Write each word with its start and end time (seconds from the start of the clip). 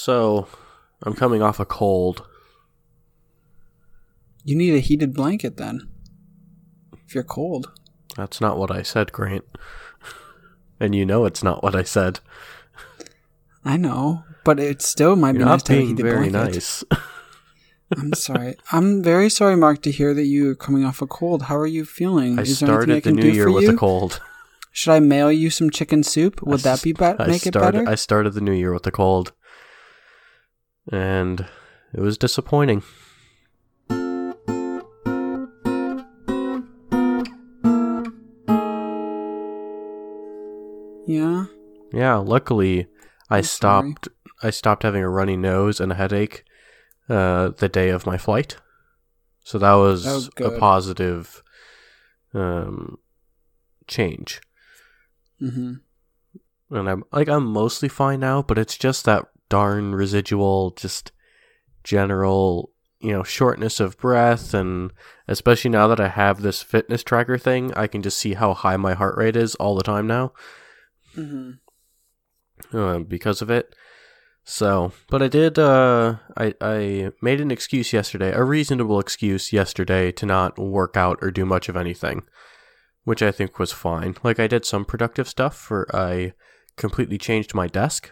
So, 0.00 0.46
I'm 1.02 1.12
coming 1.12 1.42
off 1.42 1.60
a 1.60 1.66
cold. 1.66 2.26
You 4.44 4.56
need 4.56 4.74
a 4.74 4.78
heated 4.78 5.12
blanket 5.12 5.58
then. 5.58 5.90
If 7.06 7.14
you're 7.14 7.22
cold. 7.22 7.70
That's 8.16 8.40
not 8.40 8.56
what 8.56 8.70
I 8.70 8.80
said, 8.80 9.12
Grant. 9.12 9.44
And 10.80 10.94
you 10.94 11.04
know 11.04 11.26
it's 11.26 11.42
not 11.42 11.62
what 11.62 11.76
I 11.76 11.82
said. 11.82 12.20
I 13.62 13.76
know, 13.76 14.24
but 14.42 14.58
it 14.58 14.80
still 14.80 15.16
might 15.16 15.34
You're 15.34 15.40
be 15.44 15.50
nice 15.50 15.62
to 15.64 15.72
have 15.74 15.82
a 15.82 15.86
heated 15.86 16.02
very 16.02 16.30
blanket. 16.30 16.54
nice. 16.54 16.84
I'm 17.98 18.14
sorry. 18.14 18.56
I'm 18.72 19.02
very 19.02 19.28
sorry, 19.28 19.54
Mark, 19.56 19.82
to 19.82 19.90
hear 19.90 20.14
that 20.14 20.24
you're 20.24 20.54
coming 20.54 20.82
off 20.82 21.02
a 21.02 21.06
cold. 21.06 21.42
How 21.42 21.58
are 21.58 21.66
you 21.66 21.84
feeling? 21.84 22.38
I 22.38 22.42
Is 22.42 22.62
anything 22.62 22.68
I 22.68 22.80
started 22.80 23.02
the 23.04 23.12
new 23.12 23.28
year 23.30 23.52
with 23.52 23.64
you? 23.64 23.74
a 23.74 23.76
cold. 23.76 24.22
Should 24.72 24.92
I 24.92 25.00
mail 25.00 25.30
you 25.30 25.50
some 25.50 25.68
chicken 25.68 26.02
soup? 26.04 26.40
Would 26.42 26.60
that 26.60 26.82
be 26.82 26.94
better? 26.94 27.20
I 27.20 27.26
Make 27.26 27.44
it 27.46 27.52
started, 27.52 27.80
better? 27.80 27.90
I 27.90 27.96
started 27.96 28.32
the 28.32 28.40
new 28.40 28.52
year 28.52 28.72
with 28.72 28.86
a 28.86 28.90
cold. 28.92 29.34
And 30.92 31.46
it 31.92 32.00
was 32.00 32.18
disappointing. 32.18 32.82
yeah. 41.06 41.46
Yeah, 41.92 42.16
luckily 42.16 42.86
I 43.28 43.38
I'm 43.38 43.42
sorry. 43.42 43.92
stopped 43.92 44.08
I 44.42 44.50
stopped 44.50 44.82
having 44.84 45.02
a 45.02 45.08
runny 45.08 45.36
nose 45.36 45.80
and 45.80 45.92
a 45.92 45.96
headache 45.96 46.44
uh, 47.08 47.50
the 47.50 47.68
day 47.68 47.90
of 47.90 48.06
my 48.06 48.16
flight. 48.16 48.56
So 49.42 49.58
that 49.58 49.74
was 49.74 50.30
Oh, 50.38 50.44
a 50.44 50.58
positive 50.58 51.42
um, 52.34 52.98
change. 53.86 54.40
hmm 55.38 55.74
And 56.70 56.88
I'm 56.88 57.04
like 57.12 57.28
I'm 57.28 57.46
mostly 57.46 57.88
fine 57.88 58.20
now, 58.20 58.42
but 58.42 58.58
it's 58.58 58.78
just 58.78 59.04
that 59.06 59.26
darn 59.50 59.94
residual 59.94 60.70
just 60.70 61.12
general, 61.84 62.70
you 63.00 63.12
know, 63.12 63.22
shortness 63.22 63.80
of 63.80 63.98
breath 63.98 64.54
and 64.54 64.92
especially 65.28 65.70
now 65.70 65.86
that 65.88 66.00
I 66.00 66.08
have 66.08 66.40
this 66.40 66.62
fitness 66.62 67.02
tracker 67.04 67.36
thing, 67.36 67.74
I 67.74 67.86
can 67.86 68.00
just 68.00 68.16
see 68.16 68.32
how 68.34 68.54
high 68.54 68.78
my 68.78 68.94
heart 68.94 69.18
rate 69.18 69.36
is 69.36 69.54
all 69.56 69.74
the 69.74 69.82
time 69.82 70.06
now. 70.06 70.32
hmm 71.14 71.50
uh, 72.72 72.98
because 73.00 73.42
of 73.42 73.50
it. 73.50 73.74
So, 74.44 74.92
but 75.08 75.22
I 75.22 75.28
did. 75.28 75.58
Uh, 75.58 76.16
I 76.36 76.54
I 76.60 77.10
made 77.20 77.40
an 77.40 77.50
excuse 77.50 77.92
yesterday, 77.92 78.32
a 78.32 78.42
reasonable 78.42 78.98
excuse 78.98 79.52
yesterday 79.52 80.10
to 80.12 80.26
not 80.26 80.58
work 80.58 80.96
out 80.96 81.18
or 81.20 81.30
do 81.30 81.44
much 81.44 81.68
of 81.68 81.76
anything, 81.76 82.22
which 83.04 83.22
I 83.22 83.30
think 83.30 83.58
was 83.58 83.72
fine. 83.72 84.16
Like 84.24 84.40
I 84.40 84.46
did 84.46 84.64
some 84.64 84.84
productive 84.84 85.28
stuff. 85.28 85.56
For 85.56 85.86
I 85.94 86.32
completely 86.76 87.18
changed 87.18 87.54
my 87.54 87.66
desk, 87.66 88.10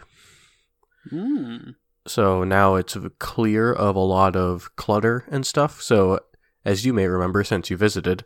Mm. 1.11 1.75
so 2.05 2.43
now 2.43 2.75
it's 2.75 2.97
clear 3.19 3.71
of 3.71 3.95
a 3.95 3.99
lot 3.99 4.35
of 4.35 4.75
clutter 4.75 5.25
and 5.29 5.45
stuff. 5.45 5.81
So, 5.81 6.19
as 6.65 6.85
you 6.85 6.93
may 6.93 7.07
remember, 7.07 7.43
since 7.43 7.69
you 7.69 7.77
visited, 7.77 8.25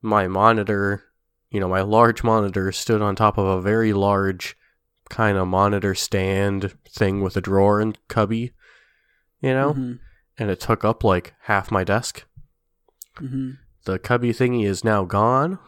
my 0.00 0.28
monitor, 0.28 1.04
you 1.50 1.60
know, 1.60 1.68
my 1.68 1.80
large 1.82 2.22
monitor 2.22 2.70
stood 2.72 3.02
on 3.02 3.16
top 3.16 3.36
of 3.38 3.46
a 3.46 3.60
very 3.60 3.92
large 3.92 4.56
kind 5.08 5.36
of 5.36 5.48
monitor 5.48 5.94
stand 5.94 6.72
thing 6.88 7.20
with 7.20 7.36
a 7.36 7.40
drawer 7.40 7.80
and 7.80 7.98
cubby, 8.08 8.52
you 9.40 9.52
know, 9.52 9.74
Mhm. 9.74 9.98
and 10.38 10.50
it 10.50 10.60
took 10.60 10.84
up 10.84 11.02
like 11.02 11.34
half 11.42 11.70
my 11.72 11.82
desk. 11.82 12.24
Mhm. 13.16 13.58
The 13.84 13.98
cubby 13.98 14.32
thingy 14.32 14.64
is 14.64 14.84
now 14.84 15.04
gone. 15.04 15.58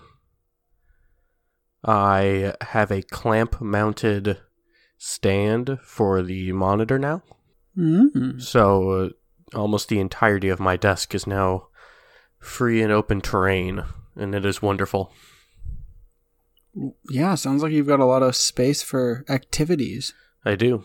I 1.85 2.55
have 2.61 2.91
a 2.93 3.03
clamp 3.03 3.61
mounted 3.61 4.41
stand 5.05 5.81
for 5.83 6.23
the 6.23 6.53
monitor 6.53 6.97
now. 6.97 7.23
Mm. 7.77 8.41
So 8.41 8.91
uh, 8.91 9.09
almost 9.59 9.89
the 9.89 9.99
entirety 9.99 10.49
of 10.49 10.61
my 10.61 10.77
desk 10.77 11.13
is 11.13 11.27
now 11.27 11.67
free 12.39 12.81
and 12.81 12.93
open 12.93 13.21
terrain, 13.21 13.83
and 14.15 14.33
it 14.33 14.47
is 14.47 14.63
wonderful. 14.63 15.13
Yeah, 17.11 17.35
sounds 17.35 17.65
like 17.65 17.73
you've 17.73 17.89
got 17.89 17.99
a 17.99 18.05
lot 18.05 18.23
of 18.23 18.37
space 18.37 18.81
for 18.83 19.25
activities. 19.29 20.15
I 20.45 20.55
do. 20.55 20.85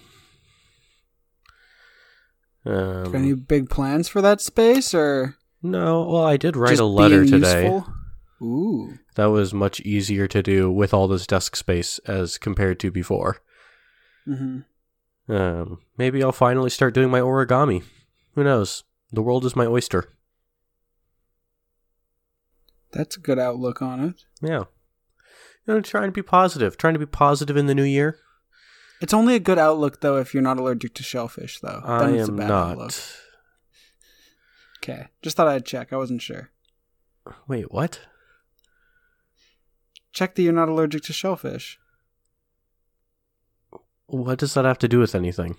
Got 2.65 3.13
any 3.15 3.33
Um, 3.33 3.45
big 3.47 3.69
plans 3.69 4.09
for 4.09 4.21
that 4.23 4.41
space, 4.41 4.95
or 4.95 5.35
no, 5.61 6.03
well, 6.09 6.23
I 6.23 6.37
did 6.37 6.57
write 6.57 6.79
a 6.79 6.85
letter 6.85 7.23
today. 7.23 7.65
useful? 7.65 7.93
Ooh. 8.41 8.97
That 9.15 9.27
was 9.27 9.53
much 9.53 9.79
easier 9.81 10.27
to 10.27 10.41
do 10.43 10.71
with 10.71 10.93
all 10.93 11.07
this 11.07 11.27
desk 11.27 11.55
space 11.55 11.99
as 11.99 12.37
compared 12.39 12.79
to 12.79 12.91
before. 12.91 13.41
Hmm 14.27 14.59
Um, 15.29 15.79
maybe 15.97 16.21
I'll 16.23 16.31
finally 16.31 16.69
start 16.69 16.93
doing 16.93 17.09
my 17.09 17.19
origami. 17.21 17.83
Who 18.35 18.43
knows? 18.43 18.83
The 19.11 19.21
world 19.21 19.45
is 19.45 19.55
my 19.55 19.65
oyster. 19.65 20.09
That's 22.91 23.17
a 23.17 23.19
good 23.21 23.39
outlook 23.39 23.81
on 23.81 23.99
it. 24.03 24.25
Yeah. 24.41 24.63
You 25.65 25.73
know, 25.75 25.81
trying 25.81 26.07
to 26.07 26.11
be 26.11 26.21
positive. 26.21 26.77
Trying 26.77 26.93
to 26.93 26.99
be 26.99 27.05
positive 27.05 27.57
in 27.57 27.65
the 27.67 27.75
new 27.75 27.83
year. 27.83 28.19
It's 29.01 29.13
only 29.13 29.35
a 29.35 29.39
good 29.39 29.59
outlook 29.59 30.01
though 30.01 30.17
if 30.17 30.33
you're 30.33 30.43
not 30.43 30.57
allergic 30.57 30.93
to 30.95 31.03
shellfish, 31.03 31.59
though. 31.59 31.81
I 31.83 31.99
Then 32.05 32.15
it's 32.15 32.29
a 32.29 32.31
am 32.31 32.37
bad 32.37 32.47
not. 32.49 32.71
outlook. 32.71 32.93
Okay, 34.81 35.07
just 35.21 35.35
thought 35.37 35.47
I'd 35.47 35.65
check. 35.65 35.91
I 35.91 35.97
wasn't 35.97 36.21
sure. 36.21 36.49
Wait, 37.47 37.71
what? 37.71 37.99
Check 40.13 40.35
that 40.35 40.41
you're 40.41 40.53
not 40.53 40.69
allergic 40.69 41.03
to 41.03 41.13
shellfish. 41.13 41.77
What 44.07 44.39
does 44.39 44.53
that 44.53 44.65
have 44.65 44.79
to 44.79 44.87
do 44.87 44.99
with 44.99 45.15
anything? 45.15 45.55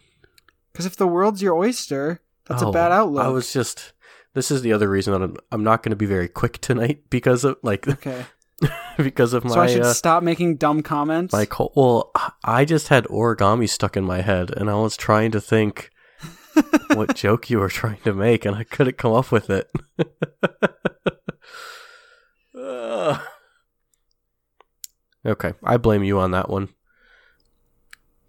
Because 0.72 0.86
if 0.86 0.96
the 0.96 1.06
world's 1.06 1.42
your 1.42 1.54
oyster, 1.54 2.20
that's 2.46 2.62
Oh, 2.62 2.70
a 2.70 2.72
bad 2.72 2.92
outlook. 2.92 3.24
I 3.24 3.28
was 3.28 3.52
just. 3.52 3.92
This 4.34 4.50
is 4.50 4.62
the 4.62 4.72
other 4.72 4.88
reason 4.88 5.12
that 5.14 5.22
I'm, 5.22 5.36
I'm 5.50 5.64
not 5.64 5.82
going 5.82 5.90
to 5.90 5.96
be 5.96 6.06
very 6.06 6.28
quick 6.28 6.58
tonight 6.58 7.04
because 7.10 7.44
of 7.44 7.56
like 7.62 7.88
okay. 7.88 8.24
because 8.98 9.32
of 9.32 9.44
my 9.44 9.54
so 9.54 9.60
I 9.60 9.66
should 9.66 9.82
uh, 9.82 9.92
stop 9.94 10.22
making 10.22 10.56
dumb 10.56 10.82
comments. 10.82 11.32
my 11.32 11.46
col- 11.46 11.72
well 11.76 12.12
I 12.44 12.64
just 12.64 12.88
had 12.88 13.04
origami 13.04 13.68
stuck 13.68 13.96
in 13.96 14.04
my 14.04 14.20
head 14.20 14.50
and 14.56 14.68
I 14.70 14.74
was 14.74 14.96
trying 14.96 15.30
to 15.32 15.40
think 15.40 15.90
what 16.94 17.14
joke 17.16 17.48
you 17.50 17.58
were 17.58 17.68
trying 17.68 18.00
to 18.04 18.12
make 18.12 18.44
and 18.44 18.54
I 18.56 18.64
couldn't 18.64 18.98
come 18.98 19.12
up 19.12 19.30
with 19.32 19.48
it. 19.50 19.70
Ugh. 22.60 23.20
okay, 25.24 25.54
I 25.62 25.76
blame 25.76 26.02
you 26.04 26.18
on 26.18 26.32
that 26.32 26.48
one. 26.48 26.68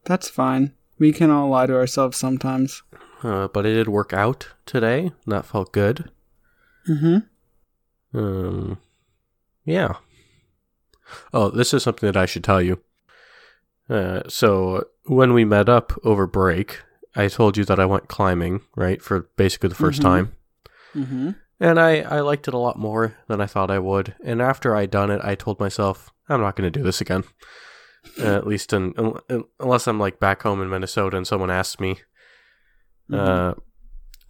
That's 0.09 0.27
fine. 0.27 0.73
We 0.99 1.13
can 1.13 1.29
all 1.31 1.47
lie 1.49 1.67
to 1.67 1.75
ourselves 1.75 2.17
sometimes. 2.17 2.83
Uh, 3.23 3.47
but 3.47 3.65
it 3.65 3.73
did 3.73 3.87
work 3.87 4.11
out 4.11 4.49
today. 4.65 4.99
and 5.23 5.31
That 5.33 5.45
felt 5.45 5.71
good. 5.71 6.09
Mm-hmm. 6.89 8.17
Um, 8.17 8.77
yeah. 9.65 9.93
Oh, 11.33 11.49
this 11.49 11.73
is 11.73 11.83
something 11.83 12.07
that 12.07 12.17
I 12.17 12.25
should 12.25 12.43
tell 12.43 12.61
you. 12.61 12.81
Uh, 13.89 14.21
so 14.27 14.85
when 15.05 15.33
we 15.33 15.45
met 15.45 15.69
up 15.69 15.93
over 16.03 16.27
break, 16.27 16.79
I 17.15 17.27
told 17.27 17.57
you 17.57 17.65
that 17.65 17.79
I 17.79 17.85
went 17.85 18.07
climbing, 18.07 18.61
right, 18.75 19.01
for 19.01 19.29
basically 19.35 19.69
the 19.69 19.75
1st 19.75 19.99
Mhm. 19.99 20.03
time, 20.03 20.31
Mm-hmm. 20.95 21.29
and 21.59 21.79
I 21.79 22.01
I 22.01 22.19
liked 22.21 22.47
it 22.47 22.53
a 22.53 22.57
lot 22.57 22.77
more 22.77 23.15
than 23.27 23.41
I 23.41 23.45
thought 23.47 23.71
I 23.71 23.79
would. 23.79 24.15
And 24.23 24.41
after 24.41 24.75
I'd 24.75 24.91
done 24.91 25.09
it, 25.11 25.21
I 25.23 25.35
told 25.35 25.59
myself 25.59 26.11
I'm 26.27 26.41
not 26.41 26.55
going 26.55 26.71
to 26.71 26.79
do 26.79 26.83
this 26.83 27.01
again. 27.01 27.23
Uh, 28.17 28.35
at 28.35 28.47
least 28.47 28.73
in, 28.73 28.93
un- 28.97 29.43
unless 29.59 29.87
I'm 29.87 29.99
like 29.99 30.19
back 30.19 30.41
home 30.43 30.61
in 30.61 30.69
Minnesota 30.69 31.17
and 31.17 31.27
someone 31.27 31.51
asks 31.51 31.79
me. 31.79 31.99
Uh, 33.11 33.53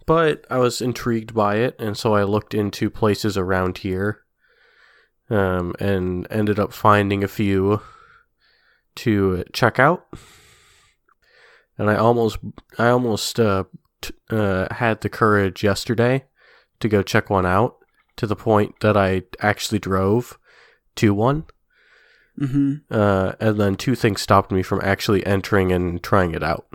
but 0.06 0.44
I 0.50 0.58
was 0.58 0.80
intrigued 0.80 1.34
by 1.34 1.56
it, 1.56 1.76
and 1.78 1.96
so 1.96 2.14
I 2.14 2.24
looked 2.24 2.54
into 2.54 2.90
places 2.90 3.36
around 3.36 3.78
here, 3.78 4.22
um, 5.28 5.74
and 5.78 6.26
ended 6.30 6.58
up 6.58 6.72
finding 6.72 7.22
a 7.22 7.28
few 7.28 7.80
to 8.96 9.44
check 9.52 9.78
out. 9.78 10.06
And 11.78 11.88
I 11.90 11.96
almost, 11.96 12.38
I 12.78 12.88
almost 12.88 13.38
uh, 13.38 13.64
t- 14.00 14.14
uh, 14.30 14.72
had 14.74 15.00
the 15.00 15.08
courage 15.08 15.62
yesterday 15.62 16.24
to 16.80 16.88
go 16.88 17.02
check 17.02 17.30
one 17.30 17.46
out, 17.46 17.76
to 18.16 18.26
the 18.26 18.36
point 18.36 18.80
that 18.80 18.96
I 18.96 19.22
actually 19.40 19.78
drove 19.78 20.38
to 20.96 21.14
one. 21.14 21.44
Mm-hmm. 22.40 22.74
Uh, 22.90 23.32
and 23.38 23.60
then 23.60 23.76
two 23.76 23.94
things 23.94 24.22
stopped 24.22 24.50
me 24.50 24.62
from 24.62 24.80
actually 24.82 25.24
entering 25.26 25.72
and 25.72 26.02
trying 26.02 26.34
it 26.34 26.42
out. 26.42 26.66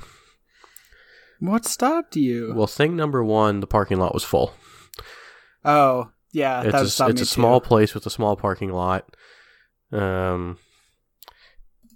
What 1.40 1.66
stopped 1.66 2.16
you? 2.16 2.54
Well, 2.56 2.68
thing 2.68 2.96
number 2.96 3.24
one, 3.24 3.60
the 3.60 3.68
parking 3.68 3.98
lot 3.98 4.14
was 4.14 4.24
full. 4.24 4.54
oh, 5.66 6.12
yeah, 6.32 6.64
that 6.64 6.84
it's 6.84 7.00
a, 7.00 7.08
it's 7.08 7.22
a 7.22 7.26
small 7.26 7.62
place 7.62 7.94
with 7.94 8.06
a 8.06 8.10
small 8.10 8.36
parking 8.36 8.72
lot. 8.72 9.16
Um, 9.92 10.58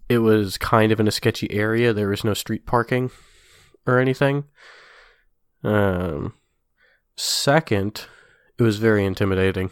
it 0.08 0.20
was 0.20 0.58
kind 0.58 0.92
of 0.92 1.00
in 1.00 1.08
a 1.08 1.12
sketchy 1.12 1.52
area. 1.52 1.94
There 1.94 2.10
was 2.10 2.24
no 2.24 2.34
street 2.34 2.66
parking 2.66 3.12
or 3.86 4.00
anything. 4.00 4.46
Um, 5.64 6.34
second, 7.16 8.06
it 8.58 8.64
was 8.64 8.78
very 8.78 9.06
intimidating 9.06 9.72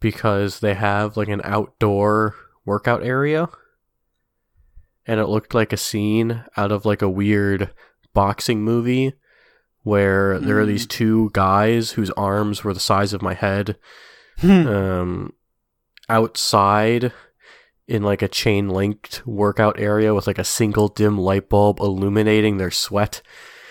because 0.00 0.60
they 0.60 0.74
have 0.74 1.16
like 1.16 1.28
an 1.28 1.42
outdoor 1.44 2.34
workout 2.68 3.02
area, 3.02 3.48
and 5.06 5.18
it 5.20 5.26
looked 5.26 5.54
like 5.54 5.72
a 5.72 5.76
scene 5.88 6.44
out 6.56 6.70
of 6.72 6.84
like 6.84 7.02
a 7.02 7.08
weird 7.20 7.70
boxing 8.14 8.60
movie 8.62 9.12
where 9.82 10.38
there 10.38 10.58
are 10.58 10.64
Mm. 10.64 10.72
these 10.72 10.86
two 10.86 11.30
guys 11.32 11.92
whose 11.92 12.10
arms 12.10 12.62
were 12.62 12.74
the 12.74 12.80
size 12.92 13.12
of 13.14 13.22
my 13.22 13.34
head 13.34 13.76
um, 14.42 15.32
outside 16.08 17.12
in 17.86 18.02
like 18.02 18.22
a 18.22 18.28
chain 18.28 18.68
linked 18.68 19.26
workout 19.26 19.80
area 19.80 20.14
with 20.14 20.26
like 20.26 20.38
a 20.38 20.44
single 20.44 20.88
dim 20.88 21.16
light 21.18 21.48
bulb 21.48 21.80
illuminating 21.80 22.58
their 22.58 22.70
sweat, 22.70 23.22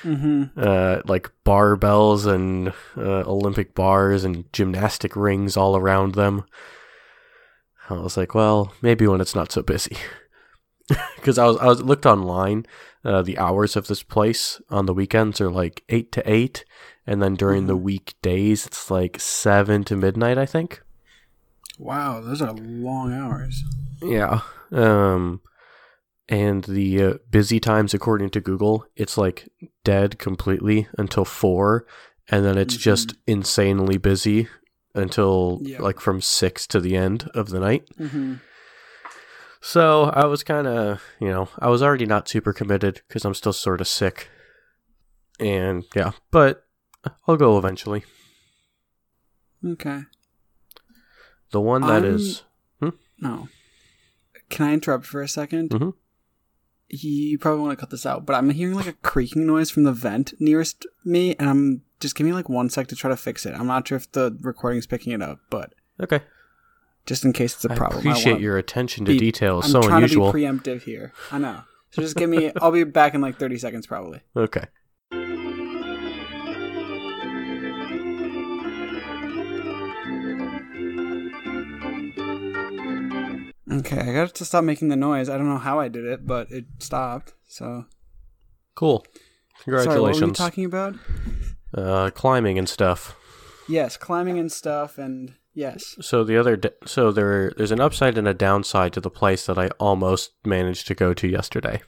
hmm 0.02 0.44
uh, 0.58 1.02
like 1.06 1.30
barbells 1.46 2.26
and 2.26 2.70
uh, 2.98 3.24
Olympic 3.30 3.76
bars 3.76 4.24
and 4.24 4.52
gymnastic 4.54 5.16
rings 5.16 5.56
all 5.56 5.76
around 5.76 6.16
them. 6.16 6.44
I 7.90 7.94
was 7.96 8.18
like, 8.18 8.34
well, 8.36 8.74
maybe 8.82 9.08
when 9.08 9.22
it's 9.22 9.36
not 9.36 9.52
so 9.52 9.62
busy. 9.62 9.98
Because 11.18 11.38
I 11.38 11.46
was 11.46 11.58
I 11.58 11.66
was 11.66 11.82
looked 11.82 12.06
online, 12.06 12.66
uh, 13.04 13.22
the 13.22 13.38
hours 13.38 13.76
of 13.76 13.88
this 13.88 14.04
place 14.04 14.62
on 14.70 14.86
the 14.86 14.94
weekends 14.94 15.42
are 15.42 15.50
like 15.50 15.84
eight 15.90 16.14
to 16.14 16.24
eight, 16.32 16.64
and 17.06 17.22
then 17.22 17.36
during 17.36 17.68
the 17.68 17.76
Mhm. 17.78 17.82
weekdays 17.82 18.66
it's 18.66 18.90
like 18.90 19.20
seven 19.20 19.84
to 19.84 19.98
midnight, 19.98 20.38
I 20.38 20.46
think. 20.46 20.82
Wow, 21.78 22.22
those 22.22 22.42
are 22.42 22.54
long 22.54 23.12
hours. 23.12 23.64
Yeah. 24.02 24.40
Um 24.72 25.42
and 26.30 26.64
the 26.64 27.04
uh, 27.04 27.14
busy 27.30 27.60
times 27.60 27.94
according 27.94 28.30
to 28.30 28.40
Google, 28.42 28.86
it's 28.96 29.18
like 29.18 29.50
dead 29.84 30.18
completely 30.20 30.88
until 30.98 31.26
4 31.26 31.86
and 32.30 32.46
then 32.46 32.58
it's 32.58 32.78
just 32.78 33.14
insanely 33.26 33.98
busy 33.98 34.48
until 34.98 35.60
Yeah. 35.62 35.82
like 35.82 36.00
from 36.00 36.22
6 36.22 36.68
to 36.68 36.80
the 36.80 36.96
end 36.96 37.30
of 37.34 37.50
the 37.50 37.60
night. 37.60 37.88
hmm 37.98 38.36
So, 39.62 40.06
I 40.14 40.26
was 40.26 40.44
kind 40.44 40.68
of, 40.68 41.02
you 41.20 41.30
know, 41.30 41.50
I 41.60 41.70
was 41.70 41.82
already 41.82 42.06
not 42.06 42.28
super 42.30 42.54
committed 42.54 43.02
cuz 43.10 43.26
I'm 43.26 43.34
still 43.34 43.54
sort 43.54 43.82
of 43.82 43.88
sick. 43.88 44.30
And 45.40 45.84
yeah, 45.96 46.12
but 46.32 46.66
I'll 47.28 47.38
go 47.38 47.58
eventually. 47.58 48.04
Okay. 49.66 50.02
The 51.52 51.62
one 51.62 51.82
that 51.82 52.04
is 52.06 52.44
No. 53.20 53.50
Can 54.50 54.68
I 54.68 54.74
interrupt 54.74 55.06
for 55.06 55.22
a 55.22 55.28
2nd 55.28 55.72
Mhm. 55.72 55.94
You 56.90 57.38
probably 57.38 57.62
want 57.62 57.72
to 57.78 57.82
cut 57.82 57.90
this 57.90 58.06
out, 58.06 58.26
but 58.26 58.34
I'm 58.36 58.50
hearing 58.52 58.76
like 58.76 58.88
a 58.88 58.94
creaking 58.94 59.46
noise 59.46 59.70
from 59.70 59.84
the 59.84 59.92
vent 59.92 60.34
nearest 60.40 60.86
me, 61.04 61.36
and 61.36 61.50
I'm 61.50 61.82
just 62.00 62.16
give 62.16 62.26
me 62.26 62.34
like 62.34 62.50
one 62.50 62.70
sec 62.70 62.88
to 62.88 62.96
try 62.96 63.10
to 63.10 63.18
fix 63.18 63.46
it. 63.46 63.54
I'm 63.54 63.68
not 63.68 63.88
sure 63.88 63.96
if 63.96 64.12
the 64.12 64.38
recording's 64.42 64.86
picking 64.88 65.14
it 65.14 65.22
up, 65.22 65.40
but 65.50 65.74
Okay. 66.02 66.22
just 67.06 67.26
in 67.26 67.34
case 67.34 67.56
it's 67.56 67.66
a 67.66 67.70
problem, 67.70 68.00
I 68.08 68.12
appreciate 68.12 68.34
wanna- 68.34 68.44
your 68.44 68.58
attention 68.58 69.06
to 69.06 69.12
be- 69.14 69.20
detail. 69.20 69.62
I'm 69.64 69.70
so 69.70 69.82
trying 69.82 69.98
unusual. 70.04 70.32
to 70.32 70.38
be 70.38 70.44
preemptive 70.44 70.84
here. 70.84 71.14
I 71.32 71.38
know. 71.40 71.62
So 71.92 72.02
just 72.02 72.16
give 72.16 72.30
me. 72.30 72.52
I'll 72.62 72.72
be 72.72 72.84
back 72.84 73.14
in 73.16 73.22
like 73.22 73.38
30 73.40 73.58
seconds, 73.58 73.88
probably. 73.88 74.20
okay. 74.36 74.66
Okay, 83.70 84.00
I 84.00 84.14
got 84.14 84.34
to 84.34 84.46
stop 84.46 84.64
making 84.64 84.88
the 84.88 84.96
noise. 84.96 85.30
I 85.30 85.38
don't 85.38 85.48
know 85.50 85.58
how 85.58 85.80
I 85.80 85.88
did 85.90 86.06
it, 86.06 86.26
but 86.26 86.50
it 86.52 86.66
stopped. 86.80 87.34
So 87.48 87.86
Cool. 88.76 89.06
Congratulations. 89.64 89.94
Sorry, 89.94 90.02
what 90.02 90.08
were 90.08 90.08
we 90.08 90.20
Congratulations. 90.20 90.38
talking 90.38 90.66
about? 90.66 90.96
Uh, 91.78 92.10
climbing 92.12 92.58
and 92.58 92.68
stuff. 92.68 93.16
Yes, 93.70 93.96
climbing 93.98 94.40
and 94.40 94.52
stuff, 94.52 94.98
and 94.98 95.34
yes. 95.54 95.96
So 96.02 96.24
the 96.24 96.38
other, 96.38 96.56
d- 96.58 96.70
so 96.86 97.12
there, 97.12 97.52
there's 97.58 97.72
an 97.72 97.80
upside 97.82 98.18
and 98.18 98.28
a 98.28 98.34
downside 98.34 98.94
to 98.94 99.02
the 99.02 99.10
place 99.10 99.46
that 99.46 99.58
I 99.58 99.68
almost 99.80 100.32
managed 100.46 100.88
to 100.88 100.96
go 100.96 101.14
to 101.14 101.28
yesterday. 101.28 101.82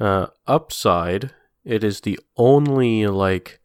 Uh, 0.00 0.28
upside, 0.46 1.32
it 1.64 1.84
is 1.84 2.00
the 2.00 2.18
only 2.36 3.06
like 3.06 3.60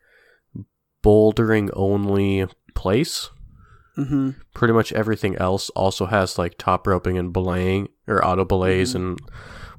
bouldering 1.04 1.70
only 1.74 2.48
place. 2.76 3.30
Mm-hmm. 3.98 4.32
Pretty 4.54 4.74
much 4.74 4.94
everything 4.94 5.36
else 5.38 5.70
also 5.72 6.06
has 6.06 6.38
like 6.38 6.58
top 6.58 6.86
roping 6.86 7.18
and 7.18 7.34
belaying 7.34 7.88
or 8.08 8.24
auto 8.24 8.46
belays 8.46 8.92
Mhm. 8.92 8.96
and 8.96 9.20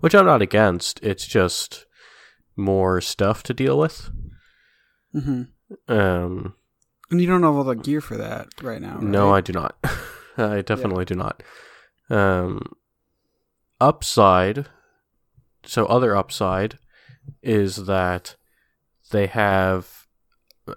which 0.00 0.14
I'm 0.14 0.26
not 0.26 0.42
against. 0.42 0.98
It's 1.02 1.26
just 1.26 1.86
more 2.56 3.00
stuff 3.00 3.42
to 3.44 3.54
deal 3.54 3.78
with. 3.78 4.10
Mm-hmm. 5.18 5.92
Um, 5.92 6.54
And 7.10 7.20
you 7.20 7.26
don't 7.26 7.42
have 7.42 7.54
all 7.54 7.64
the 7.64 7.74
gear 7.74 8.00
for 8.00 8.16
that 8.16 8.48
right 8.62 8.80
now. 8.80 8.98
No, 9.00 9.34
I 9.34 9.40
do 9.40 9.52
not. 9.52 9.76
I 10.36 10.62
definitely 10.62 11.04
do 11.04 11.14
not. 11.14 11.42
Um, 12.10 12.62
upside, 13.80 14.66
so 15.64 15.86
other 15.86 16.16
upside 16.16 16.78
is 17.42 17.86
that 17.86 18.36
they 19.10 19.26
have 19.26 20.06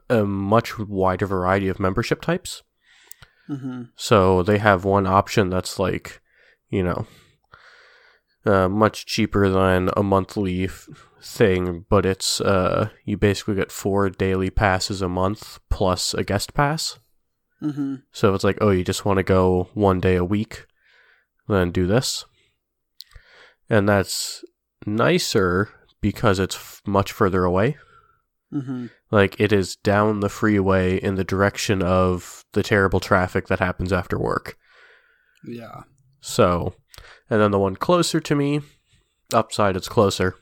a 0.10 0.24
much 0.26 0.80
wider 0.80 1.26
variety 1.28 1.68
of 1.68 1.80
membership 1.80 2.22
types. 2.22 2.64
Mm-hmm. 3.50 3.84
So 3.96 4.44
they 4.44 4.58
have 4.58 4.86
one 4.86 5.06
option 5.06 5.50
that's 5.50 5.78
like, 5.80 6.22
you 6.70 6.84
know, 6.84 7.06
uh, 8.46 8.70
much 8.70 9.06
cheaper 9.06 9.50
than 9.50 9.90
a 9.96 10.04
monthly 10.04 10.66
f- 10.66 10.88
thing, 11.22 11.86
but 11.90 12.06
it's 12.06 12.42
uh, 12.42 12.90
you 13.06 13.18
basically 13.18 13.56
get 13.56 13.72
four 13.72 14.10
daily 14.10 14.50
passes 14.50 15.02
a 15.02 15.10
month 15.10 15.60
plus 15.70 16.14
a 16.14 16.24
guest 16.24 16.54
pass. 16.54 17.00
Mm-hmm. 17.62 17.96
So 18.12 18.30
if 18.30 18.36
it's 18.36 18.44
like, 18.44 18.58
oh, 18.62 18.72
you 18.72 18.84
just 18.84 19.06
want 19.06 19.18
to 19.18 19.24
go 19.24 19.70
one 19.74 20.00
day 20.00 20.16
a 20.16 20.26
week, 20.26 20.66
then 21.48 21.72
do 21.72 21.86
this. 21.86 22.26
And 23.70 23.88
that's 23.88 24.44
nicer 24.86 25.70
because 26.02 26.40
it's 26.40 26.56
f- 26.56 26.82
much 26.86 27.12
further 27.12 27.44
away. 27.44 27.78
Mm-hmm. 28.52 28.88
Like 29.12 29.40
it 29.40 29.54
is 29.54 29.76
down 29.76 30.20
the 30.20 30.30
freeway 30.30 30.98
in 30.98 31.16
the 31.16 31.24
direction 31.24 31.82
of 31.82 32.44
the 32.54 32.64
terrible 32.64 33.00
traffic 33.00 33.48
that 33.48 33.60
happens 33.60 33.94
after 33.94 34.20
work. 34.20 34.58
Yeah. 35.46 35.84
So, 36.20 36.74
and 37.30 37.40
then 37.40 37.52
the 37.52 37.60
one 37.60 37.76
closer 37.76 38.20
to 38.20 38.36
me, 38.36 38.62
upside, 39.34 39.76
it's 39.76 39.88
closer. 39.88 40.36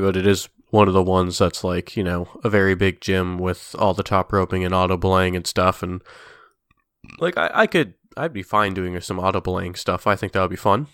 But 0.00 0.16
it 0.16 0.26
is 0.26 0.48
one 0.70 0.88
of 0.88 0.94
the 0.94 1.02
ones 1.02 1.36
that's 1.36 1.62
like, 1.62 1.96
you 1.98 2.02
know, 2.02 2.28
a 2.42 2.48
very 2.48 2.74
big 2.74 3.00
gym 3.02 3.36
with 3.38 3.76
all 3.78 3.92
the 3.92 4.02
top 4.02 4.32
roping 4.32 4.64
and 4.64 4.74
auto 4.74 4.96
belaying 4.96 5.36
and 5.36 5.46
stuff. 5.46 5.82
And 5.82 6.00
like, 7.18 7.36
I, 7.36 7.50
I 7.52 7.66
could, 7.66 7.92
I'd 8.16 8.32
be 8.32 8.42
fine 8.42 8.72
doing 8.72 8.98
some 9.02 9.18
auto 9.18 9.40
belaying 9.42 9.74
stuff. 9.74 10.06
I 10.06 10.16
think 10.16 10.32
that 10.32 10.40
would 10.40 10.48
be 10.50 10.56
fun. 10.56 10.86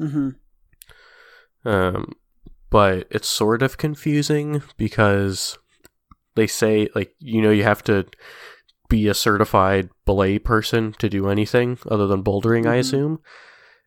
Mm-hmm. 0.00 0.30
Um, 1.68 2.12
but 2.70 3.06
it's 3.10 3.28
sort 3.28 3.62
of 3.62 3.76
confusing 3.76 4.62
because 4.78 5.58
they 6.34 6.46
say, 6.46 6.88
like, 6.94 7.14
you 7.18 7.42
know, 7.42 7.50
you 7.50 7.64
have 7.64 7.84
to 7.84 8.06
be 8.88 9.08
a 9.08 9.14
certified 9.14 9.90
belay 10.06 10.38
person 10.38 10.94
to 10.98 11.08
do 11.10 11.28
anything 11.28 11.78
other 11.90 12.06
than 12.06 12.24
bouldering, 12.24 12.66
I 12.66 12.76
Mhm. 12.76 12.80
assume. 12.80 13.20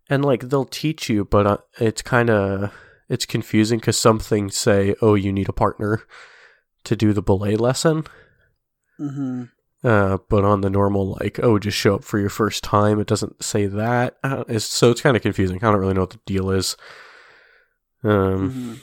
And, 0.08 0.24
like, 0.24 0.50
they'll 0.50 0.66
teach 0.66 1.10
you, 1.10 1.26
but 1.26 1.48
uh, 1.48 1.58
it's 1.80 2.04
kind 2.04 2.30
of, 2.30 2.72
it's 3.10 3.26
confusing 3.26 3.80
because 3.80 3.98
some 3.98 4.20
things 4.20 4.56
say, 4.56 4.96
oh, 5.02 5.16
you 5.16 5.32
need 5.32 5.50
a 5.50 5.54
partner 5.54 6.04
to 6.84 6.96
do 6.96 7.14
the 7.14 7.22
belay 7.22 7.56
lesson. 7.56 8.06
Mm-hmm. 9.00 9.44
Uh, 9.84 10.18
but 10.30 10.44
on 10.44 10.62
the 10.62 10.70
normal, 10.70 11.16
like, 11.20 11.40
oh, 11.44 11.60
just 11.60 11.78
show 11.78 11.96
up 11.96 12.04
for 12.04 12.20
your 12.20 12.30
first 12.30 12.64
time, 12.64 13.00
it 13.00 13.08
doesn't 13.08 13.44
say 13.44 13.68
that. 13.68 14.18
Uh, 14.24 14.44
it's, 14.48 14.66
so 14.66 14.90
it's 14.90 15.02
kind 15.02 15.16
of 15.16 15.22
confusing. 15.22 15.58
I 15.58 15.72
don't 15.72 15.80
really 15.80 15.94
know 15.94 16.02
what 16.02 16.10
the 16.12 16.20
deal 16.26 16.50
is. 16.50 16.76
Um, 18.04 18.50
mm-hmm. 18.50 18.74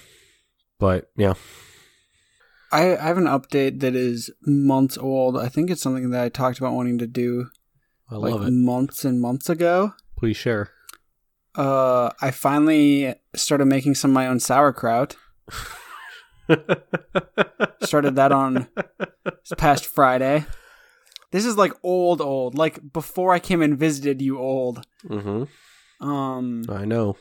but 0.79 1.11
yeah. 1.17 1.35
I, 2.71 2.97
I 2.97 3.03
have 3.03 3.19
an 3.19 3.25
update 3.25 3.81
that 3.81 3.95
is 3.95 4.31
months 4.47 4.97
old. 4.97 5.37
I 5.37 5.49
think 5.49 5.71
it's 5.71 5.83
something 5.83 6.11
that 6.11 6.23
I 6.23 6.29
talked 6.29 6.59
about 6.59 6.75
wanting 6.75 6.99
to 6.99 7.07
do 7.07 7.49
I 8.09 8.17
like 8.17 8.53
months 8.53 9.05
and 9.05 9.21
months 9.21 9.49
ago. 9.49 9.95
Please 10.17 10.37
share. 10.37 10.71
Uh, 11.55 12.11
I 12.21 12.31
finally 12.31 13.15
started 13.35 13.67
making 13.67 13.95
some 13.95 14.11
of 14.13 14.15
my 14.15 14.27
own 14.27 14.41
sauerkraut. 14.41 15.17
Started 17.83 18.17
that 18.17 18.33
on 18.33 18.69
this 19.25 19.53
past 19.57 19.87
Friday. 19.87 20.45
This 21.31 21.45
is 21.47 21.57
like 21.57 21.73
old, 21.83 22.21
old. 22.21 22.57
Like 22.57 22.93
before 22.93 23.33
I 23.33 23.39
came 23.39 23.63
and 23.63 23.79
visited 23.79 24.21
you, 24.23 24.39
old. 24.39 24.87
hmm 25.07 25.45
Um, 26.01 26.65
I 26.69 26.85
know. 26.85 27.17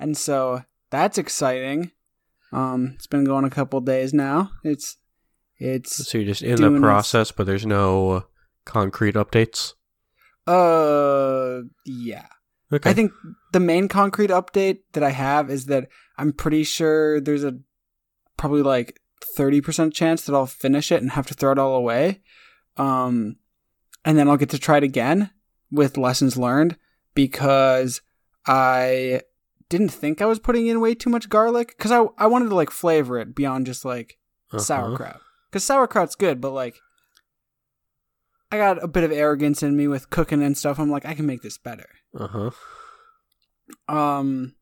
and 0.00 0.16
so 0.16 0.62
that's 0.90 1.18
exciting. 1.18 1.90
Um, 2.52 2.92
it's 2.94 3.06
been 3.06 3.24
going 3.24 3.44
a 3.44 3.50
couple 3.50 3.80
days 3.80 4.14
now. 4.14 4.50
It's, 4.62 4.96
it's 5.58 6.06
So 6.08 6.18
you're 6.18 6.26
just 6.28 6.42
in 6.42 6.60
the 6.60 6.78
process, 6.80 7.32
but 7.32 7.46
there's 7.46 7.66
no 7.66 8.26
concrete 8.64 9.14
updates. 9.14 9.72
Uh, 10.46 11.60
yeah. 11.84 12.26
Okay. 12.72 12.90
I 12.90 12.92
think 12.92 13.12
the 13.52 13.60
main 13.60 13.88
concrete 13.88 14.30
update 14.30 14.80
that 14.92 15.02
I 15.02 15.10
have 15.10 15.50
is 15.50 15.66
that 15.66 15.88
I'm 16.18 16.32
pretty 16.32 16.64
sure 16.64 17.20
there's 17.20 17.44
a 17.44 17.58
probably 18.36 18.62
like 18.62 19.00
30% 19.36 19.92
chance 19.94 20.22
that 20.22 20.34
I'll 20.34 20.46
finish 20.46 20.90
it 20.90 21.00
and 21.02 21.12
have 21.12 21.26
to 21.28 21.34
throw 21.34 21.52
it 21.52 21.58
all 21.58 21.76
away. 21.76 22.20
Um, 22.76 23.36
and 24.04 24.18
then 24.18 24.28
I'll 24.28 24.36
get 24.36 24.50
to 24.50 24.58
try 24.58 24.78
it 24.78 24.82
again 24.82 25.30
with 25.70 25.96
lessons 25.96 26.36
learned 26.36 26.76
because 27.14 28.00
I 28.46 29.22
didn't 29.68 29.90
think 29.90 30.20
I 30.20 30.26
was 30.26 30.38
putting 30.38 30.66
in 30.66 30.80
way 30.80 30.94
too 30.94 31.10
much 31.10 31.28
garlic 31.28 31.68
because 31.76 31.90
I 31.92 32.04
I 32.18 32.26
wanted 32.26 32.48
to 32.50 32.54
like 32.54 32.70
flavor 32.70 33.18
it 33.18 33.34
beyond 33.34 33.66
just 33.66 33.84
like 33.84 34.18
Uh-huh. 34.52 34.58
sauerkraut 34.62 35.20
because 35.50 35.64
sauerkraut's 35.64 36.16
good, 36.16 36.40
but 36.40 36.50
like 36.50 36.80
I 38.54 38.58
got 38.58 38.82
a 38.82 38.88
bit 38.88 39.02
of 39.02 39.10
arrogance 39.10 39.64
in 39.64 39.76
me 39.76 39.88
with 39.88 40.10
cooking 40.10 40.40
and 40.40 40.56
stuff. 40.56 40.78
I'm 40.78 40.90
like 40.90 41.04
I 41.04 41.14
can 41.14 41.26
make 41.26 41.42
this 41.42 41.58
better. 41.58 41.88
Uh 42.16 42.28
huh. 42.28 42.50
Um, 43.88 44.54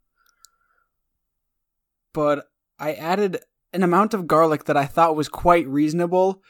but 2.14 2.46
I 2.78 2.94
added 2.94 3.40
an 3.74 3.82
amount 3.82 4.14
of 4.14 4.26
garlic 4.26 4.64
that 4.64 4.78
I 4.78 4.86
thought 4.86 5.14
was 5.14 5.28
quite 5.28 5.66
reasonable. 5.66 6.42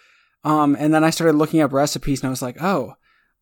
Um, 0.45 0.77
and 0.79 0.95
then 0.95 1.03
I 1.03 1.11
started 1.11 1.37
looking 1.37 1.61
up 1.61 1.73
recipes 1.73 2.21
and 2.21 2.29
I 2.29 2.31
was 2.31 2.43
like, 2.43 2.63
oh, 2.63 2.95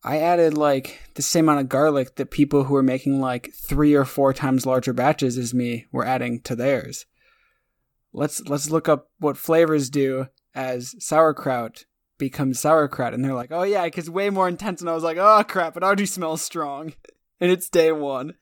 I 0.03 0.17
added 0.17 0.57
like 0.57 0.99
the 1.13 1.21
same 1.21 1.45
amount 1.45 1.61
of 1.61 1.69
garlic 1.69 2.15
that 2.15 2.31
people 2.31 2.63
who 2.63 2.73
were 2.73 2.83
making 2.83 3.21
like 3.21 3.53
three 3.53 3.93
or 3.93 4.05
four 4.05 4.33
times 4.33 4.65
larger 4.65 4.93
batches 4.93 5.37
as 5.37 5.53
me 5.53 5.85
were 5.91 6.05
adding 6.05 6.41
to 6.41 6.55
theirs. 6.55 7.05
Let's 8.13 8.41
let's 8.47 8.71
look 8.71 8.89
up 8.89 9.11
what 9.19 9.37
flavors 9.37 9.91
do 9.91 10.27
as 10.55 10.95
sauerkraut 10.97 11.85
becomes 12.21 12.59
sauerkraut, 12.59 13.15
and 13.15 13.25
they're 13.25 13.33
like, 13.33 13.51
oh 13.51 13.63
yeah, 13.63 13.83
it's 13.83 14.07
way 14.07 14.29
more 14.29 14.47
intense. 14.47 14.79
And 14.79 14.89
I 14.89 14.93
was 14.93 15.03
like, 15.03 15.17
oh 15.17 15.43
crap, 15.43 15.75
it 15.75 15.83
already 15.83 16.05
smells 16.05 16.43
strong, 16.43 16.93
and 17.41 17.51
it's 17.51 17.67
day 17.67 17.91
one. 17.91 18.35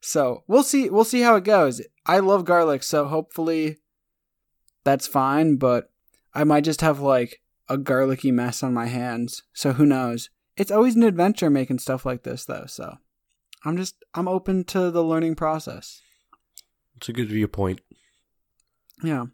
So 0.00 0.44
we'll 0.46 0.62
see. 0.62 0.88
We'll 0.88 1.04
see 1.04 1.22
how 1.22 1.34
it 1.34 1.44
goes. 1.44 1.82
I 2.06 2.20
love 2.20 2.44
garlic, 2.44 2.84
so 2.84 3.06
hopefully 3.06 3.78
that's 4.84 5.08
fine. 5.08 5.56
But 5.56 5.90
I 6.32 6.44
might 6.44 6.62
just 6.62 6.80
have 6.82 7.00
like 7.00 7.42
a 7.68 7.76
garlicky 7.76 8.30
mess 8.30 8.62
on 8.62 8.72
my 8.72 8.86
hands. 8.86 9.42
So 9.52 9.72
who 9.72 9.84
knows? 9.84 10.30
It's 10.56 10.70
always 10.70 10.94
an 10.94 11.02
adventure 11.02 11.50
making 11.50 11.80
stuff 11.80 12.06
like 12.06 12.22
this, 12.22 12.44
though. 12.44 12.66
So 12.68 12.98
I'm 13.64 13.76
just 13.76 13.96
I'm 14.14 14.28
open 14.28 14.62
to 14.66 14.92
the 14.92 15.02
learning 15.02 15.34
process. 15.34 16.00
It's 16.96 17.08
a 17.08 17.12
good 17.12 17.28
viewpoint. 17.28 17.80
Yeah. 19.02 19.26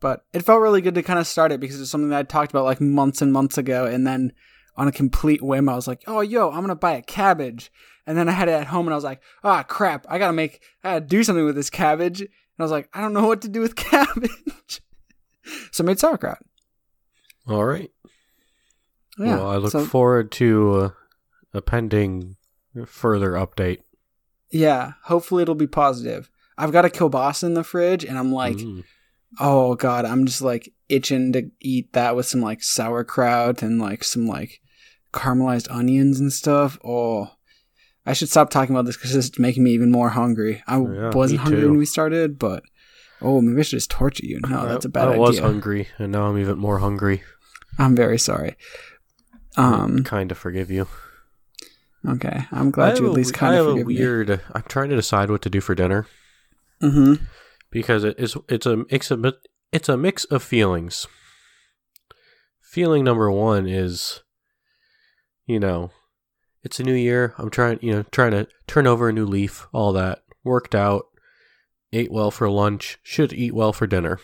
But 0.00 0.24
it 0.32 0.44
felt 0.44 0.62
really 0.62 0.80
good 0.80 0.94
to 0.94 1.02
kind 1.02 1.18
of 1.18 1.26
start 1.26 1.52
it 1.52 1.60
because 1.60 1.80
it's 1.80 1.90
something 1.90 2.08
that 2.10 2.18
I 2.18 2.22
talked 2.22 2.50
about 2.52 2.64
like 2.64 2.80
months 2.80 3.20
and 3.20 3.32
months 3.32 3.58
ago. 3.58 3.84
And 3.84 4.06
then 4.06 4.32
on 4.76 4.88
a 4.88 4.92
complete 4.92 5.42
whim, 5.42 5.68
I 5.68 5.74
was 5.74 5.86
like, 5.86 6.02
oh, 6.06 6.20
yo, 6.22 6.48
I'm 6.48 6.56
going 6.60 6.68
to 6.68 6.74
buy 6.74 6.92
a 6.92 7.02
cabbage. 7.02 7.70
And 8.06 8.16
then 8.16 8.28
I 8.28 8.32
had 8.32 8.48
it 8.48 8.52
at 8.52 8.68
home 8.68 8.86
and 8.86 8.94
I 8.94 8.96
was 8.96 9.04
like, 9.04 9.20
ah, 9.44 9.62
crap, 9.62 10.06
I 10.08 10.18
got 10.18 10.28
to 10.28 10.32
make, 10.32 10.62
I 10.82 10.94
got 10.94 11.00
to 11.00 11.06
do 11.06 11.22
something 11.22 11.44
with 11.44 11.54
this 11.54 11.68
cabbage. 11.70 12.20
And 12.22 12.28
I 12.58 12.62
was 12.62 12.70
like, 12.70 12.88
I 12.94 13.02
don't 13.02 13.12
know 13.12 13.26
what 13.26 13.42
to 13.42 13.48
do 13.48 13.60
with 13.60 13.76
cabbage. 13.76 14.80
so 15.70 15.84
I 15.84 15.86
made 15.86 15.98
sauerkraut. 15.98 16.38
All 17.46 17.64
right. 17.64 17.90
Yeah. 19.18 19.36
Well, 19.36 19.48
I 19.50 19.56
look 19.56 19.72
so, 19.72 19.84
forward 19.84 20.32
to 20.32 20.72
uh, 20.74 20.90
a 21.52 21.60
pending 21.60 22.36
further 22.86 23.32
update. 23.32 23.80
yeah. 24.50 24.92
Hopefully 25.04 25.42
it'll 25.42 25.54
be 25.54 25.66
positive. 25.66 26.30
I've 26.56 26.72
got 26.72 26.84
a 26.86 26.88
kielbasa 26.88 27.44
in 27.44 27.54
the 27.54 27.64
fridge 27.64 28.04
and 28.04 28.18
I'm 28.18 28.32
like, 28.32 28.56
Mm. 28.56 28.84
Oh 29.38 29.74
god 29.76 30.04
i'm 30.04 30.26
just 30.26 30.42
like 30.42 30.72
itching 30.88 31.32
to 31.32 31.48
eat 31.60 31.92
that 31.92 32.16
with 32.16 32.26
some 32.26 32.40
like 32.40 32.62
sauerkraut 32.62 33.62
and 33.62 33.78
like 33.80 34.02
some 34.02 34.26
like 34.26 34.60
caramelized 35.12 35.70
onions 35.70 36.18
and 36.18 36.32
stuff 36.32 36.78
oh 36.84 37.30
i 38.06 38.12
should 38.12 38.28
stop 38.28 38.50
talking 38.50 38.74
about 38.74 38.86
this 38.86 38.96
because 38.96 39.14
it's 39.14 39.38
making 39.38 39.62
me 39.62 39.70
even 39.70 39.90
more 39.90 40.08
hungry 40.10 40.62
i 40.66 40.76
Yeah, 40.78 41.10
wasn't 41.14 41.40
hungry 41.40 41.60
too. 41.60 41.68
when 41.68 41.78
we 41.78 41.86
started 41.86 42.38
but 42.38 42.64
oh 43.22 43.40
maybe 43.40 43.60
i 43.60 43.62
should 43.62 43.76
just 43.76 43.90
torture 43.90 44.26
you 44.26 44.40
no 44.48 44.66
that's 44.66 44.84
a 44.84 44.88
bad 44.88 45.04
I, 45.08 45.10
I 45.10 45.12
idea 45.12 45.20
was 45.20 45.38
hungry, 45.38 45.88
and 45.98 46.10
now 46.12 46.26
I'm 46.26 46.38
even 46.38 46.58
more 46.58 46.78
hungry. 46.80 47.22
i'm 47.78 47.94
very 47.94 48.18
sorry 48.18 48.56
um 49.56 50.02
kind 50.04 50.30
of 50.32 50.38
forgive 50.38 50.70
you. 50.70 50.86
okay 52.08 52.44
i'm 52.52 52.70
glad 52.70 52.98
you 52.98 53.06
at 53.06 53.12
least 53.12 53.34
kind 53.34 53.54
I 53.54 53.58
of 53.58 53.66
have 53.66 53.66
a 53.66 53.72
forgive 53.72 53.86
me 53.88 53.94
weird. 53.96 54.40
I'm 54.54 54.62
trying 54.62 54.88
to 54.90 54.96
decide 54.96 55.30
what 55.30 55.42
to 55.42 55.50
do 55.50 55.60
for 55.60 55.74
dinner 55.74 56.06
mm-hmm 56.82 57.22
because 57.70 58.04
it 58.04 58.18
is. 58.18 58.36
It's 58.48 58.66
a 58.66 58.84
mix 58.90 59.10
of. 59.10 59.24
It's 59.72 59.88
a 59.88 59.96
mix 59.96 60.24
of 60.24 60.42
feelings. 60.42 61.06
Feeling 62.60 63.04
number 63.04 63.30
one 63.30 63.66
is, 63.66 64.22
you 65.46 65.58
know, 65.58 65.90
it's 66.62 66.78
a 66.80 66.84
new 66.84 66.94
year. 66.94 67.34
I'm 67.38 67.50
trying, 67.50 67.78
you 67.82 67.92
know, 67.92 68.02
trying 68.10 68.32
to 68.32 68.46
turn 68.66 68.86
over 68.86 69.08
a 69.08 69.12
new 69.12 69.26
leaf. 69.26 69.66
All 69.72 69.92
that 69.92 70.22
worked 70.44 70.74
out. 70.74 71.06
Ate 71.92 72.12
well 72.12 72.30
for 72.30 72.48
lunch. 72.48 72.98
Should 73.02 73.32
eat 73.32 73.54
well 73.54 73.72
for 73.72 73.86
dinner. 73.86 74.20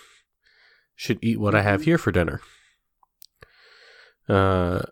Should 0.95 1.19
eat 1.23 1.41
what 1.41 1.55
I 1.55 1.63
have 1.63 1.81
Mhm. 1.83 1.85
here 1.85 1.99
for 1.99 2.13
dinner. 2.13 2.41
Uh, 4.29 4.83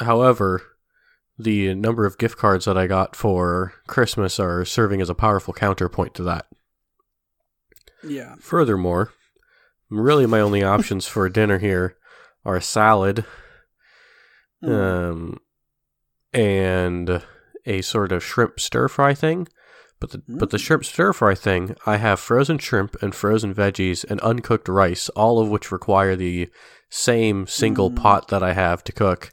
however, 0.00 0.62
the 1.38 1.74
number 1.74 2.04
of 2.06 2.18
gift 2.18 2.36
cards 2.36 2.64
that 2.64 2.76
I 2.76 2.86
got 2.86 3.14
for 3.14 3.74
Christmas 3.86 4.40
are 4.40 4.64
serving 4.64 5.00
as 5.00 5.08
a 5.08 5.14
powerful 5.14 5.54
counterpoint 5.54 6.14
to 6.14 6.22
that. 6.24 6.46
Yeah 8.04 8.34
Furthermore, 8.40 9.12
really 9.90 10.26
my 10.26 10.40
only 10.40 10.62
options 10.74 11.06
for 11.06 11.28
dinner 11.28 11.58
here 11.58 11.96
are 12.44 12.56
a 12.56 12.62
salad 12.62 13.24
Mm. 14.62 15.10
um, 15.12 15.38
and 16.32 17.22
a 17.64 17.80
sort 17.82 18.10
of 18.10 18.24
shrimp 18.24 18.58
stir 18.58 18.88
fry 18.88 19.14
thing. 19.14 19.46
But 20.00 20.10
the 20.10 20.22
but 20.28 20.50
the 20.50 20.56
Mm. 20.56 20.60
shrimp 20.60 20.84
stir 20.84 21.12
fry 21.12 21.34
thing, 21.36 21.76
I 21.86 21.96
have 21.96 22.18
frozen 22.20 22.58
shrimp 22.58 23.00
and 23.02 23.14
frozen 23.14 23.54
veggies 23.54 24.04
and 24.08 24.20
uncooked 24.20 24.68
rice, 24.68 25.08
all 25.10 25.38
of 25.40 25.48
which 25.48 25.70
require 25.72 26.16
the 26.16 26.48
same 26.90 27.46
single 27.46 27.90
Mm. 27.90 27.96
pot 27.96 28.28
that 28.28 28.42
I 28.42 28.52
have 28.52 28.82
to 28.84 28.92
cook. 28.92 29.30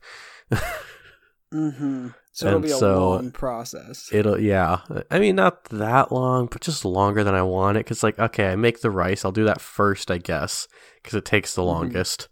mm-hmm 1.53 2.07
so 2.36 2.48
it'll 2.48 2.60
be 2.60 2.70
a 2.70 2.75
so 2.75 3.12
long 3.12 3.32
process 3.32 4.10
It'll 4.12 4.38
yeah. 4.39 4.82
I 5.10 5.20
mean 5.20 5.36
not 5.38 5.63
that 5.65 6.12
long, 6.12 6.48
but 6.51 6.62
just 6.62 6.84
longer 6.84 7.24
than 7.24 7.34
I 7.34 7.42
want 7.44 7.77
it 7.77 7.86
cuz 7.86 8.04
like 8.04 8.20
okay, 8.20 8.51
I 8.51 8.56
make 8.58 8.82
the 8.82 8.92
rice, 8.92 9.24
I'll 9.24 9.32
do 9.32 9.46
that 9.46 9.62
first, 9.62 10.12
I 10.12 10.18
guess, 10.18 10.68
cuz 11.04 11.13
it 11.13 11.24
takes 11.25 11.56
the 11.56 11.62
Mhm. 11.62 11.68
longest. 11.68 12.27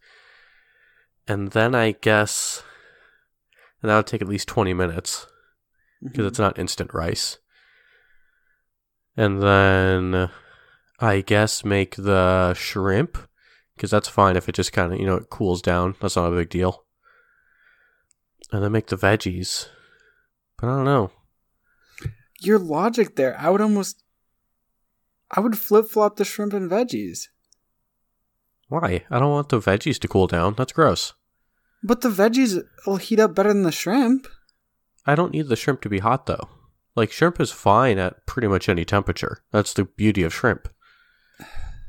And 1.25 1.51
then 1.51 1.74
I 1.74 1.93
guess 1.93 2.63
and 3.81 3.89
that 3.89 3.95
would 3.95 4.07
take 4.07 4.22
at 4.22 4.27
least 4.27 4.48
20 4.48 4.74
minutes 4.74 5.25
because 6.01 6.25
Mhm. 6.25 6.27
it's 6.27 6.39
not 6.39 6.60
instant 6.60 6.93
rice. 6.93 7.38
And 9.15 9.41
then 9.41 10.29
I 11.00 11.22
guess 11.22 11.63
make 11.63 11.95
the 11.95 12.53
shrimp 12.55 13.17
because 13.75 13.91
that's 13.91 14.07
fine 14.10 14.36
if 14.36 14.50
it 14.50 14.55
just 14.55 14.74
kind 14.74 14.91
of, 14.93 15.00
you 15.00 15.05
know, 15.05 15.15
it 15.15 15.29
cools 15.29 15.62
down. 15.62 15.95
That's 16.01 16.15
not 16.17 16.31
a 16.31 16.36
big 16.36 16.50
deal. 16.50 16.83
And 18.51 18.63
then 18.63 18.72
make 18.72 18.88
the 18.88 18.98
veggies. 18.98 19.67
I 20.63 20.67
don't 20.67 20.86
know. 20.86 21.12
your 22.39 22.58
logic 22.60 23.15
there 23.15 23.36
i 23.39 23.50
would 23.50 23.62
almost 23.62 24.01
i 25.32 25.39
would 25.39 25.58
flip-flop 25.58 26.15
the 26.15 26.25
shrimp 26.25 26.53
and 26.53 26.72
veggies 26.72 27.27
Why? 28.70 29.03
I 29.12 29.20
don't 29.20 29.32
want 29.32 29.50
the 29.50 29.60
veggies 29.60 30.00
to 30.00 30.08
cool 30.08 30.25
down. 30.27 30.55
That's 30.58 30.72
gross. 30.74 31.13
but 31.84 32.01
the 32.01 32.10
veggies 32.10 32.62
will 32.88 32.96
heat 32.98 33.20
up 33.20 33.36
better 33.36 33.53
than 33.53 33.63
the 33.63 33.72
shrimp 33.72 34.27
I 35.05 35.15
don't 35.15 35.34
need 35.34 35.48
the 35.50 35.58
shrimp 35.58 35.82
to 35.82 35.89
be 35.89 36.00
hot 36.00 36.25
though. 36.27 36.48
Like 36.96 37.12
shrimp 37.12 37.39
is 37.41 37.51
fine 37.51 37.98
at 38.00 38.25
pretty 38.25 38.48
much 38.48 38.70
any 38.70 38.86
temperature. 38.86 39.43
That's 39.51 39.74
the 39.74 39.84
beauty 39.84 40.24
of 40.24 40.34
shrimp. 40.34 40.70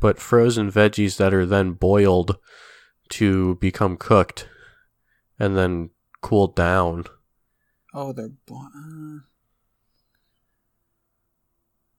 But 0.01 0.19
frozen 0.19 0.71
veggies 0.73 1.17
that 1.19 1.33
are 1.33 1.47
then 1.47 1.73
boiled 1.73 2.37
to 3.11 3.55
become 3.57 3.97
cooked 3.97 4.49
and 5.39 5.57
then 5.57 5.91
cooled 6.23 6.57
down. 6.57 7.05
Oh 7.95 8.13
they're 8.13 8.31
bo- 8.47 9.21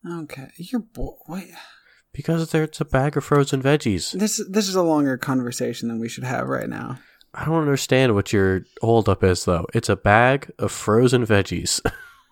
uh, 0.06 0.22
okay 0.22 0.50
you're 0.58 0.82
bo- 0.82 1.18
wait 1.28 1.52
Because 2.14 2.50
there 2.52 2.64
it's 2.64 2.82
a 2.82 2.86
bag 2.86 3.18
of 3.18 3.24
frozen 3.24 3.62
veggies. 3.62 4.12
this 4.12 4.40
this 4.50 4.68
is 4.68 4.76
a 4.76 4.84
longer 4.84 5.18
conversation 5.18 5.88
than 5.88 6.00
we 6.00 6.10
should 6.10 6.24
have 6.26 6.48
right 6.48 6.70
now 6.70 7.00
I 7.38 7.44
don't 7.46 7.60
understand 7.60 8.16
what 8.16 8.32
your 8.32 8.62
holdup 8.82 9.22
is 9.22 9.44
though. 9.44 9.66
It's 9.74 9.90
a 9.90 9.98
bag 9.98 10.50
of 10.58 10.72
frozen 10.72 11.26
veggies. 11.26 11.82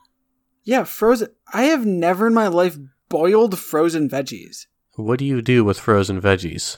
yeah 0.63 0.83
frozen 0.85 1.27
i 1.53 1.63
have 1.63 1.85
never 1.85 2.27
in 2.27 2.33
my 2.33 2.47
life 2.47 2.77
boiled 3.09 3.59
frozen 3.59 4.07
veggies 4.09 4.67
what 4.95 5.19
do 5.19 5.25
you 5.25 5.41
do 5.41 5.63
with 5.65 5.79
frozen 5.79 6.21
veggies? 6.21 6.77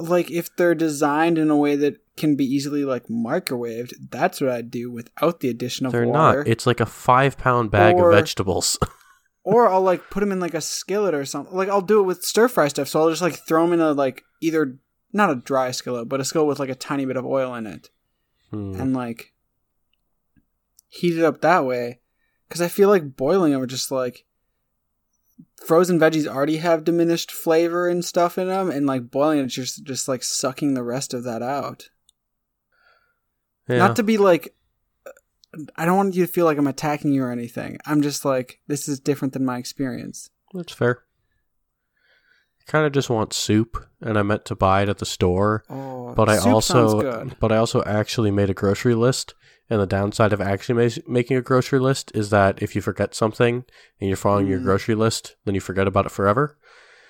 like 0.00 0.30
if 0.30 0.54
they're 0.56 0.74
designed 0.74 1.36
in 1.38 1.50
a 1.50 1.56
way 1.56 1.76
that 1.76 1.96
can 2.20 2.36
be 2.36 2.44
easily 2.44 2.84
like 2.84 3.08
microwaved 3.08 3.92
that's 4.10 4.40
what 4.40 4.50
i'd 4.50 4.70
do 4.70 4.90
without 4.92 5.40
the 5.40 5.48
addition 5.48 5.86
of 5.86 5.92
They're 5.92 6.06
water 6.06 6.38
not. 6.44 6.46
It's 6.48 6.66
like 6.66 6.78
a 6.80 6.86
five 6.86 7.36
pound 7.36 7.70
bag 7.72 7.96
Or- 7.96 8.10
of 8.10 8.16
vegetables. 8.16 8.78
or 9.42 9.68
I'll 9.68 9.80
like 9.82 10.10
put 10.10 10.20
them 10.20 10.30
in 10.32 10.38
like 10.38 10.54
a 10.54 10.60
skillet 10.60 11.14
or 11.14 11.24
something. 11.24 11.56
Like 11.56 11.68
I'll 11.70 11.80
do 11.80 11.98
it 12.00 12.04
with 12.04 12.22
stir 12.22 12.46
fry 12.46 12.68
stuff. 12.68 12.88
So 12.88 13.00
I'll 13.00 13.10
just 13.10 13.22
like 13.22 13.34
throw 13.48 13.62
them 13.64 13.72
in 13.72 13.80
a 13.80 13.92
like 13.92 14.22
either 14.42 14.76
not 15.12 15.30
a 15.30 15.34
dry 15.36 15.70
skillet, 15.72 16.08
but 16.08 16.20
a 16.20 16.24
skillet 16.24 16.46
with 16.46 16.58
like 16.60 16.68
a 16.68 16.74
tiny 16.74 17.04
bit 17.06 17.16
of 17.16 17.24
oil 17.26 17.54
in 17.54 17.66
it, 17.66 17.88
Hmm. 18.50 18.74
and 18.80 18.92
like 18.94 19.32
heat 20.88 21.18
it 21.18 21.24
up 21.24 21.40
that 21.40 21.64
way. 21.64 22.00
Because 22.48 22.60
I 22.60 22.68
feel 22.68 22.88
like 22.90 23.16
boiling 23.16 23.52
them 23.52 23.62
are 23.62 23.66
just 23.66 23.90
like 23.90 24.24
frozen 25.66 25.98
veggies 25.98 26.26
already 26.26 26.58
have 26.58 26.84
diminished 26.84 27.30
flavor 27.32 27.88
and 27.88 28.04
stuff 28.04 28.36
in 28.38 28.48
them, 28.48 28.70
and 28.70 28.86
like 28.86 29.10
boiling 29.10 29.38
it's 29.40 29.54
just 29.54 29.84
just 29.84 30.06
like 30.08 30.22
sucking 30.22 30.74
the 30.74 30.82
rest 30.84 31.14
of 31.14 31.24
that 31.24 31.42
out. 31.42 31.88
Yeah. 33.70 33.78
Not 33.78 33.96
to 33.96 34.02
be 34.02 34.18
like 34.18 34.54
I 35.76 35.84
don't 35.84 35.96
want 35.96 36.14
you 36.14 36.24
to 36.26 36.32
feel 36.32 36.44
like 36.44 36.58
I'm 36.58 36.66
attacking 36.68 37.12
you 37.12 37.24
or 37.24 37.32
anything. 37.32 37.78
I'm 37.86 38.02
just 38.02 38.24
like 38.24 38.60
this 38.68 38.88
is 38.88 39.00
different 39.00 39.34
than 39.34 39.44
my 39.44 39.58
experience. 39.58 40.30
That's 40.54 40.72
fair. 40.72 41.02
I 42.60 42.70
kind 42.70 42.86
of 42.86 42.92
just 42.92 43.10
want 43.10 43.32
soup, 43.32 43.84
and 44.00 44.16
I 44.18 44.22
meant 44.22 44.44
to 44.46 44.54
buy 44.54 44.82
it 44.82 44.88
at 44.88 44.98
the 44.98 45.06
store, 45.06 45.64
Oh, 45.68 46.14
but 46.14 46.28
I 46.28 46.38
also, 46.38 47.00
good. 47.00 47.36
but 47.40 47.50
I 47.50 47.56
also 47.56 47.82
actually 47.84 48.30
made 48.30 48.50
a 48.50 48.54
grocery 48.54 48.94
list. 48.94 49.34
And 49.72 49.80
the 49.80 49.86
downside 49.86 50.32
of 50.32 50.40
actually 50.40 50.84
ma- 50.84 51.02
making 51.12 51.36
a 51.36 51.42
grocery 51.42 51.78
list 51.78 52.10
is 52.12 52.30
that 52.30 52.60
if 52.60 52.74
you 52.74 52.82
forget 52.82 53.14
something 53.14 53.64
and 54.00 54.08
you're 54.08 54.16
following 54.16 54.48
your 54.48 54.58
Mm. 54.58 54.64
grocery 54.64 54.96
list, 54.96 55.36
then 55.44 55.54
you 55.54 55.60
forget 55.60 55.86
about 55.86 56.06
it 56.06 56.10
forever. 56.12 56.58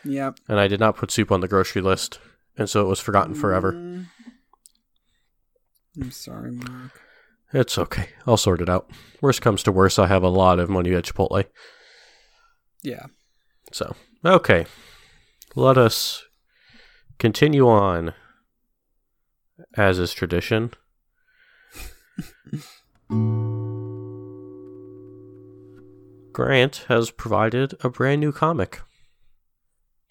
Yep. 0.05 0.40
And 0.47 0.61
I 0.61 0.69
did 0.69 0.79
not 0.79 0.95
put 0.97 1.11
soup 1.11 1.33
on 1.33 1.40
the 1.40 1.49
grocery 1.49 1.81
list, 1.81 2.19
and 2.59 2.69
so 2.69 2.83
it 2.83 2.88
was 2.88 3.00
forgotten 3.00 3.35
forever. 3.35 3.73
Mm. 3.73 4.07
I'm 5.97 6.11
sorry, 6.11 6.50
Mark. 6.52 7.00
It's 7.52 7.78
okay. 7.78 8.11
I'll 8.26 8.37
sort 8.37 8.61
it 8.61 8.68
out. 8.68 8.90
Worst 9.20 9.42
comes 9.42 9.62
to 9.64 9.73
worst, 9.73 9.99
I 9.99 10.06
have 10.06 10.23
a 10.23 10.28
lot 10.28 10.59
of 10.59 10.70
money 10.70 10.94
at 10.94 11.04
Chipotle. 11.04 11.47
Yeah. 12.82 13.06
So, 13.73 13.97
okay. 14.25 14.66
Let 15.56 15.76
us 15.76 16.25
continue 17.18 17.68
on, 17.68 18.14
as 19.76 19.99
is 19.99 20.12
tradition. 20.12 20.73
Grant 26.32 26.85
has 26.88 27.11
provided 27.11 27.75
a 27.80 27.90
brand 27.90 28.20
new 28.20 28.30
comic 28.32 28.80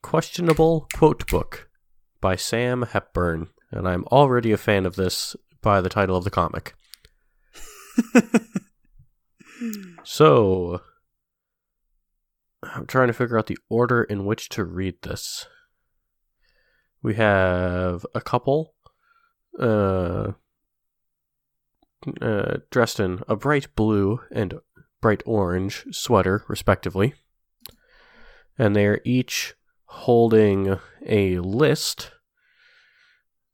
Questionable 0.01 0.87
Quote 0.93 1.25
Book 1.27 1.69
by 2.19 2.35
Sam 2.35 2.83
Hepburn. 2.83 3.47
And 3.71 3.87
I'm 3.87 4.03
already 4.05 4.51
a 4.51 4.57
fan 4.57 4.85
of 4.85 4.95
this 4.95 5.35
by 5.61 5.81
the 5.81 5.89
title 5.89 6.15
of 6.15 6.23
the 6.23 6.29
comic. 6.29 6.73
So, 10.03 10.81
I'm 12.63 12.87
trying 12.87 13.07
to 13.07 13.13
figure 13.13 13.37
out 13.37 13.47
the 13.47 13.57
order 13.69 14.03
in 14.03 14.25
which 14.25 14.49
to 14.49 14.63
read 14.63 15.01
this. 15.01 15.45
We 17.03 17.15
have 17.15 18.05
a 18.15 18.21
couple 18.21 18.73
uh, 19.59 20.31
uh, 22.21 22.57
dressed 22.71 22.99
in 22.99 23.21
a 23.27 23.35
bright 23.35 23.75
blue 23.75 24.21
and 24.31 24.55
bright 25.01 25.21
orange 25.25 25.85
sweater, 25.91 26.43
respectively. 26.47 27.13
And 28.57 28.75
they're 28.75 29.01
each 29.05 29.55
holding 29.85 30.79
a 31.05 31.39
list. 31.39 32.11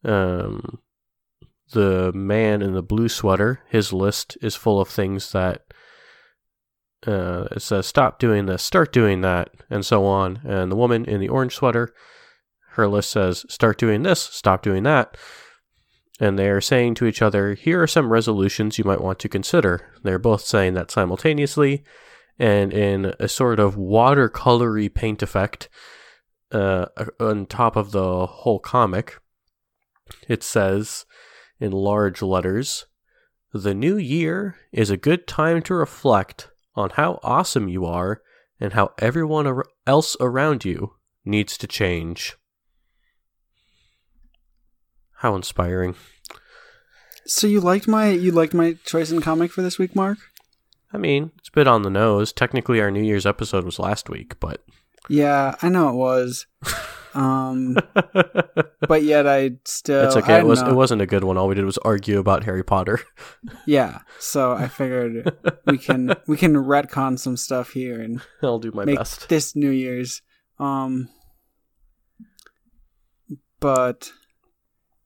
Um, 0.03 0.79
the 1.75 2.11
man 2.13 2.63
in 2.63 2.73
the 2.73 2.81
blue 2.81 3.07
sweater, 3.07 3.61
his 3.69 3.93
list 3.93 4.37
is 4.41 4.55
full 4.55 4.81
of 4.81 4.87
things 4.87 5.31
that 5.33 5.61
uh, 7.05 7.47
it 7.51 7.61
says 7.61 7.85
stop 7.85 8.17
doing 8.17 8.47
this, 8.47 8.63
start 8.63 8.91
doing 8.91 9.21
that, 9.21 9.49
and 9.69 9.85
so 9.85 10.05
on. 10.05 10.39
And 10.43 10.71
the 10.71 10.75
woman 10.75 11.05
in 11.05 11.19
the 11.19 11.29
orange 11.29 11.53
sweater, 11.53 11.93
her 12.71 12.87
list 12.87 13.11
says 13.11 13.45
start 13.49 13.77
doing 13.77 14.03
this, 14.03 14.19
stop 14.21 14.63
doing 14.63 14.83
that. 14.83 15.15
And 16.19 16.39
they 16.39 16.49
are 16.49 16.61
saying 16.61 16.95
to 16.95 17.05
each 17.05 17.21
other, 17.21 17.55
here 17.55 17.83
are 17.83 17.87
some 17.87 18.11
resolutions 18.11 18.77
you 18.77 18.85
might 18.85 19.01
want 19.01 19.19
to 19.19 19.29
consider. 19.29 19.91
They're 20.01 20.17
both 20.17 20.41
saying 20.41 20.73
that 20.75 20.89
simultaneously, 20.89 21.83
and 22.39 22.73
in 22.73 23.13
a 23.19 23.27
sort 23.27 23.59
of 23.59 23.75
watercolory 23.75 24.93
paint 24.93 25.21
effect 25.21 25.67
uh, 26.51 26.85
on 27.19 27.45
top 27.45 27.75
of 27.75 27.91
the 27.91 28.25
whole 28.25 28.59
comic, 28.59 29.19
it 30.29 30.41
says 30.41 31.05
in 31.59 31.71
large 31.71 32.21
letters, 32.21 32.85
the 33.53 33.73
new 33.73 33.97
year 33.97 34.57
is 34.71 34.89
a 34.89 34.97
good 34.97 35.27
time 35.27 35.61
to 35.63 35.73
reflect 35.73 36.49
on 36.75 36.91
how 36.91 37.19
awesome 37.23 37.67
you 37.69 37.85
are 37.85 38.21
and 38.59 38.73
how 38.73 38.93
everyone 38.99 39.47
ar- 39.47 39.65
else 39.87 40.17
around 40.19 40.65
you 40.65 40.95
needs 41.23 41.57
to 41.57 41.67
change. 41.67 42.35
How 45.19 45.35
inspiring. 45.35 45.95
So 47.25 47.47
you 47.47 47.59
liked 47.59 47.87
my 47.87 48.09
you 48.09 48.31
liked 48.31 48.53
my 48.53 48.77
choice 48.85 49.11
in 49.11 49.21
comic 49.21 49.51
for 49.51 49.61
this 49.61 49.79
week, 49.79 49.95
Mark? 49.95 50.17
I 50.93 50.97
mean, 50.97 51.31
it's 51.39 51.49
a 51.49 51.53
bit 51.53 51.67
on 51.67 51.81
the 51.81 51.89
nose. 51.89 52.31
Technically, 52.31 52.79
our 52.79 52.91
New 52.91 53.01
Year's 53.01 53.25
episode 53.25 53.65
was 53.65 53.79
last 53.79 54.09
week, 54.09 54.39
but. 54.39 54.63
Yeah, 55.09 55.55
I 55.61 55.69
know 55.69 55.89
it 55.89 55.95
was. 55.95 56.45
Um, 57.15 57.77
but 58.87 59.03
yet 59.03 59.25
I 59.25 59.51
still 59.63 60.05
it's 60.05 60.17
okay. 60.17 60.39
It 60.39 60.45
was 60.45 60.61
know. 60.61 60.69
it 60.69 60.73
wasn't 60.73 61.01
a 61.01 61.05
good 61.05 61.23
one. 61.23 61.37
All 61.37 61.47
we 61.47 61.55
did 61.55 61.63
was 61.63 61.77
argue 61.79 62.19
about 62.19 62.43
Harry 62.43 62.63
Potter. 62.63 62.99
Yeah, 63.67 63.99
so 64.19 64.53
I 64.53 64.67
figured 64.67 65.35
we 65.65 65.77
can 65.77 66.13
we 66.27 66.37
can 66.37 66.55
retcon 66.55 67.17
some 67.17 67.37
stuff 67.37 67.71
here 67.71 67.99
and 67.99 68.21
I'll 68.43 68.59
do 68.59 68.71
my 68.71 68.85
make 68.85 68.97
best. 68.97 69.29
this 69.29 69.55
New 69.55 69.69
Year's. 69.69 70.21
Um, 70.59 71.09
but 73.59 74.11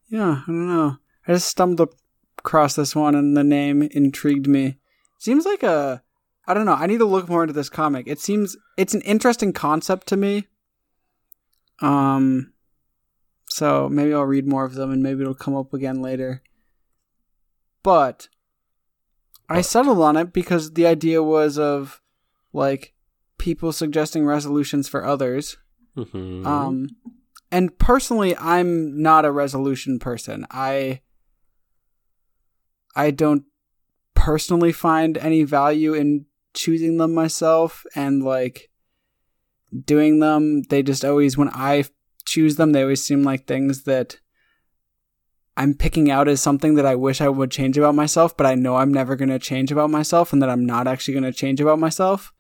yeah, 0.10 0.41
I 0.43 0.43
don't 0.48 0.67
know. 0.67 0.98
I 1.28 1.34
just 1.34 1.48
stumbled 1.48 1.93
across 2.38 2.76
this 2.76 2.95
one 2.95 3.15
and 3.15 3.38
the 3.38 3.43
name 3.43 3.84
intrigued 3.84 4.48
me. 4.48 4.78
Seems 5.19 5.45
like 5.45 5.63
a 5.63 6.02
I 6.48 6.54
don't 6.54 6.65
know. 6.65 6.74
I 6.74 6.88
need 6.88 6.98
to 6.98 7.06
look 7.06 7.30
more 7.30 7.43
into 7.43 7.54
this 7.54 7.69
comic. 7.69 8.08
It 8.08 8.19
seems 8.19 8.58
it's 8.78 8.93
an 8.93 9.02
interesting 9.02 9.54
concept 9.54 10.08
to 10.08 10.17
me. 10.17 10.48
Um, 11.82 12.54
so 13.48 13.89
maybe 13.89 14.13
I'll 14.13 14.24
read 14.24 14.48
more 14.48 14.65
of 14.65 14.76
them 14.76 14.92
and 14.92 15.02
maybe 15.02 15.22
it'll 15.22 15.34
come 15.34 15.56
up 15.56 15.74
again 15.74 16.02
later. 16.02 16.42
But 17.84 18.28
I 19.48 19.62
settled 19.62 20.00
on 20.00 20.18
it 20.18 20.32
because 20.32 20.74
the 20.74 20.86
idea 20.86 21.24
was 21.24 21.58
of 21.58 22.02
like 22.54 22.94
people 23.38 23.72
suggesting 23.72 24.26
resolutions 24.26 24.88
for 24.88 25.06
others. 25.06 25.58
Mhm. 25.96 26.46
Um, 26.46 26.89
and 27.52 27.78
personally, 27.80 28.36
I'm 28.38 29.02
not 29.02 29.26
a 29.26 29.32
resolution 29.32 29.98
person. 29.98 30.46
I 30.52 31.02
I 32.96 33.12
don't 33.12 33.46
personally 34.13 34.72
find 34.72 35.18
any 35.18 35.44
value 35.44 35.94
in 35.94 36.26
choosing 36.54 36.98
them 36.98 37.13
myself 37.13 37.86
and 37.96 38.24
like 38.24 38.69
doing 39.86 40.20
them. 40.20 40.64
They 40.64 40.84
just 40.84 41.06
always 41.06 41.38
when 41.38 41.50
I 41.50 41.86
choose 42.26 42.56
them, 42.56 42.72
they 42.72 42.84
always 42.84 43.04
seem 43.04 43.24
like 43.24 43.46
things 43.46 43.84
that 43.84 44.20
I'm 45.58 45.74
picking 45.74 46.10
out 46.10 46.28
as 46.28 46.42
something 46.42 46.76
that 46.76 46.86
I 46.86 46.96
wish 46.96 47.20
I 47.20 47.30
would 47.30 47.52
change 47.52 47.78
about 47.78 47.96
myself, 47.96 48.38
but 48.38 48.46
I 48.46 48.56
know 48.56 48.78
I'm 48.78 48.94
never 48.94 49.16
going 49.16 49.30
to 49.30 49.40
change 49.40 49.72
about 49.72 49.90
myself 49.90 50.32
and 50.32 50.42
that 50.42 50.50
I'm 50.50 50.66
not 50.66 50.88
actually 50.88 51.16
going 51.16 51.32
to 51.32 51.34
change 51.34 51.60
about 51.60 51.80
myself. 51.80 52.32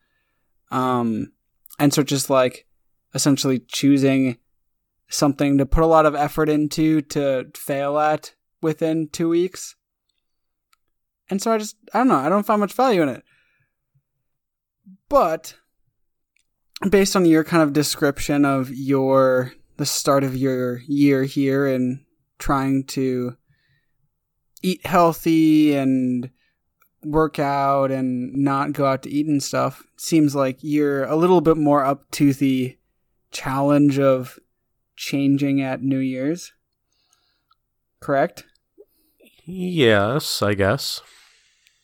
Um 0.71 1.31
and 1.79 1.93
so 1.93 2.03
just 2.03 2.29
like 2.29 2.67
essentially 3.13 3.59
choosing 3.59 4.37
something 5.09 5.57
to 5.57 5.65
put 5.65 5.83
a 5.83 5.87
lot 5.87 6.05
of 6.05 6.15
effort 6.15 6.49
into 6.49 7.01
to 7.01 7.49
fail 7.55 7.97
at 7.97 8.35
within 8.61 9.09
two 9.09 9.29
weeks. 9.29 9.75
And 11.29 11.41
so 11.41 11.51
I 11.51 11.57
just, 11.57 11.75
I 11.93 11.99
don't 11.99 12.07
know, 12.07 12.15
I 12.15 12.29
don't 12.29 12.45
find 12.45 12.59
much 12.59 12.73
value 12.73 13.01
in 13.01 13.09
it. 13.09 13.23
But 15.07 15.55
based 16.87 17.15
on 17.15 17.25
your 17.25 17.43
kind 17.43 17.63
of 17.63 17.73
description 17.73 18.45
of 18.45 18.69
your, 18.71 19.53
the 19.77 19.85
start 19.85 20.23
of 20.23 20.35
your 20.35 20.79
year 20.87 21.23
here 21.23 21.67
and 21.67 22.05
trying 22.37 22.85
to 22.85 23.35
eat 24.61 24.85
healthy 24.85 25.75
and 25.75 26.29
work 27.03 27.39
out 27.39 27.91
and 27.91 28.33
not 28.33 28.73
go 28.73 28.85
out 28.85 29.03
to 29.03 29.09
eat 29.09 29.27
and 29.27 29.43
stuff, 29.43 29.83
seems 29.97 30.35
like 30.35 30.57
you're 30.61 31.03
a 31.05 31.15
little 31.15 31.41
bit 31.41 31.57
more 31.57 31.83
up 31.83 32.09
to 32.11 32.33
the 32.33 32.77
challenge 33.31 33.99
of 33.99 34.39
changing 34.95 35.61
at 35.61 35.81
New 35.81 35.99
Year's. 35.99 36.53
Correct? 37.99 38.45
Yes, 39.45 40.41
I 40.41 40.53
guess. 40.53 41.01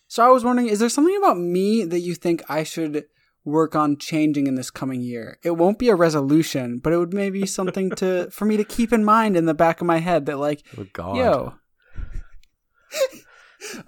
So 0.07 0.25
I 0.25 0.29
was 0.29 0.43
wondering, 0.43 0.69
is 0.69 0.79
there 0.79 0.89
something 0.89 1.17
about 1.17 1.37
me 1.37 1.83
that 1.83 1.99
you 1.99 2.15
think 2.15 2.43
I 2.49 2.63
should 2.63 3.05
work 3.45 3.75
on 3.75 3.97
changing 3.97 4.47
in 4.47 4.55
this 4.55 4.71
coming 4.71 5.01
year? 5.01 5.37
It 5.43 5.51
won't 5.51 5.79
be 5.79 5.89
a 5.89 5.95
resolution, 5.95 6.79
but 6.79 6.91
it 6.91 6.97
would 6.97 7.13
maybe 7.13 7.41
be 7.41 7.45
something 7.45 7.91
to 7.91 8.29
for 8.31 8.45
me 8.45 8.57
to 8.57 8.63
keep 8.63 8.91
in 8.91 9.05
mind 9.05 9.37
in 9.37 9.45
the 9.45 9.53
back 9.53 9.81
of 9.81 9.87
my 9.87 9.99
head 9.99 10.25
that 10.25 10.37
like, 10.37 10.63
Oh 10.77 10.85
God. 10.93 11.15
yo. 11.15 11.53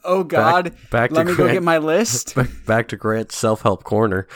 oh 0.04 0.24
god. 0.24 0.66
Back, 0.66 0.90
back 0.90 1.12
Let 1.12 1.24
to 1.24 1.30
me 1.30 1.36
Grant, 1.36 1.50
go 1.50 1.54
get 1.54 1.64
my 1.64 1.78
list. 1.80 2.36
back, 2.36 2.50
back 2.66 2.88
to 2.90 2.98
Grant's 2.98 3.36
self 3.36 3.62
help 3.64 3.84
corner. 3.84 4.28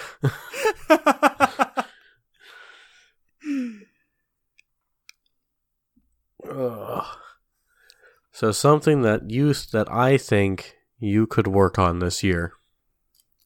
So 8.32 8.52
something 8.52 9.02
that 9.04 9.30
you 9.30 9.54
that 9.54 9.92
I 9.92 10.18
think 10.18 10.76
you 11.00 11.28
could 11.28 11.48
work 11.48 11.78
on 11.78 12.00
this 12.00 12.24
year. 12.24 12.54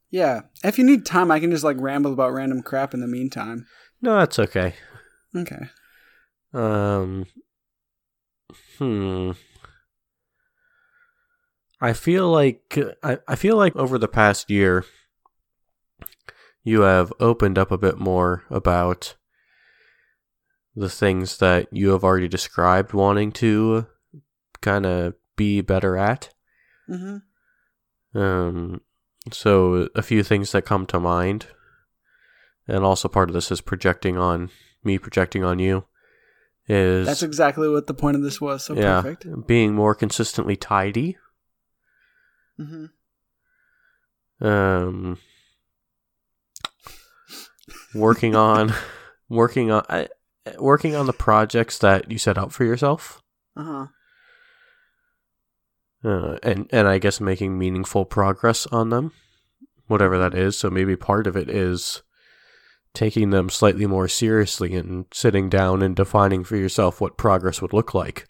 Yeah. 0.10 0.42
If 0.64 0.78
you 0.78 0.84
need 0.84 1.06
time, 1.06 1.32
I 1.32 1.40
can 1.40 1.52
just 1.52 1.64
like 1.64 1.78
ramble 1.80 2.14
about 2.14 2.34
random 2.34 2.62
crap 2.62 2.94
in 2.94 3.00
the 3.00 3.08
meantime. 3.08 3.68
No, 4.02 4.18
that's 4.20 4.40
okay. 4.40 4.76
Okay. 5.36 5.70
Um, 6.54 7.26
hmm. 8.78 9.32
I 11.82 11.94
feel 11.94 12.30
like 12.30 12.78
I, 13.04 13.20
I 13.28 13.36
feel 13.36 13.58
like 13.58 13.76
over 13.76 13.98
the 13.98 14.08
past 14.08 14.50
year 14.50 14.86
you 16.64 16.82
have 16.82 17.14
opened 17.20 17.58
up 17.58 17.72
a 17.72 17.78
bit 17.78 18.00
more 18.00 18.44
about 18.50 19.16
the 20.76 20.90
things 20.90 21.38
that 21.38 21.68
you 21.72 21.90
have 21.92 22.04
already 22.04 22.28
described 22.28 22.94
wanting 22.94 23.32
to 23.34 23.88
kind 24.62 24.86
of 24.86 25.14
be 25.36 25.62
better 25.62 25.96
at. 25.96 26.34
Mm-hmm. 26.90 28.20
Um, 28.20 28.82
so 29.32 29.90
a 29.96 30.02
few 30.02 30.24
things 30.24 30.52
that 30.52 30.66
come 30.66 30.86
to 30.88 31.00
mind, 31.00 31.48
and 32.68 32.84
also 32.84 33.08
part 33.08 33.30
of 33.30 33.34
this 33.34 33.52
is 33.52 33.62
projecting 33.62 34.18
on 34.18 34.50
me, 34.84 34.98
projecting 34.98 35.44
on 35.44 35.60
you. 35.60 35.86
Is 36.68 37.06
That's 37.06 37.24
exactly 37.24 37.70
what 37.70 37.88
the 37.88 37.94
point 37.94 38.16
of 38.18 38.24
this 38.24 38.42
was. 38.42 38.66
So 38.66 38.74
yeah, 38.74 39.02
perfect. 39.02 39.48
being 39.48 39.76
more 39.76 39.94
consistently 39.94 40.56
tidy. 40.56 41.18
Mm-hmm. 42.60 42.86
Um, 44.46 45.18
working 47.94 48.36
on, 48.36 48.74
working 49.30 49.72
on, 49.72 49.84
I, 49.90 50.08
working 50.58 50.96
on 50.96 51.06
the 51.06 51.14
projects 51.14 51.78
that 51.80 52.12
you 52.12 52.18
set 52.18 52.38
out 52.38 52.52
for 52.52 52.64
yourself. 52.64 53.22
Uh-huh. 53.56 53.88
Uh, 56.06 56.38
and 56.44 56.70
and 56.72 56.88
I 56.88 57.00
guess 57.00 57.20
making 57.20 57.58
meaningful 57.58 58.06
progress 58.06 58.66
on 58.68 58.90
them, 58.92 59.12
whatever 59.88 60.18
that 60.20 60.34
is. 60.36 60.58
So 60.58 60.70
maybe 60.70 60.96
part 60.96 61.26
of 61.28 61.36
it 61.36 61.50
is 61.50 62.04
taking 62.94 63.32
them 63.32 63.50
slightly 63.50 63.86
more 63.86 64.08
seriously 64.08 64.74
and 64.76 65.06
sitting 65.14 65.50
down 65.50 65.82
and 65.82 65.96
defining 65.96 66.44
for 66.46 66.56
yourself 66.56 67.02
what 67.02 67.18
progress 67.18 67.62
would 67.62 67.74
look 67.74 67.94
like 67.94 68.26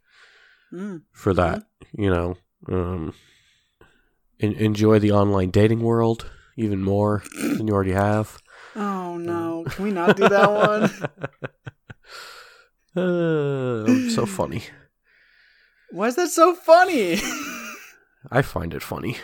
Mm. 0.74 1.04
for 1.12 1.34
that. 1.36 1.64
You 1.96 2.10
know, 2.10 2.36
um, 2.68 3.14
en- 4.40 4.54
enjoy 4.54 4.98
the 5.00 5.12
online 5.12 5.52
dating 5.52 5.82
world 5.82 6.30
even 6.58 6.82
more 6.82 7.22
than 7.38 7.68
you 7.68 7.74
already 7.74 7.92
have. 7.94 8.38
Oh 8.78 9.16
no! 9.16 9.64
Can 9.70 9.86
we 9.86 9.92
not 9.92 10.18
do 10.18 10.28
that 10.28 10.52
one? 10.52 10.90
Uh, 13.06 14.10
so 14.10 14.26
funny. 14.26 14.64
Why 15.92 16.08
is 16.08 16.16
that 16.18 16.30
so 16.30 16.54
funny? 16.56 17.18
I 18.32 18.42
find 18.42 18.74
it 18.74 18.84
funny. 18.84 19.18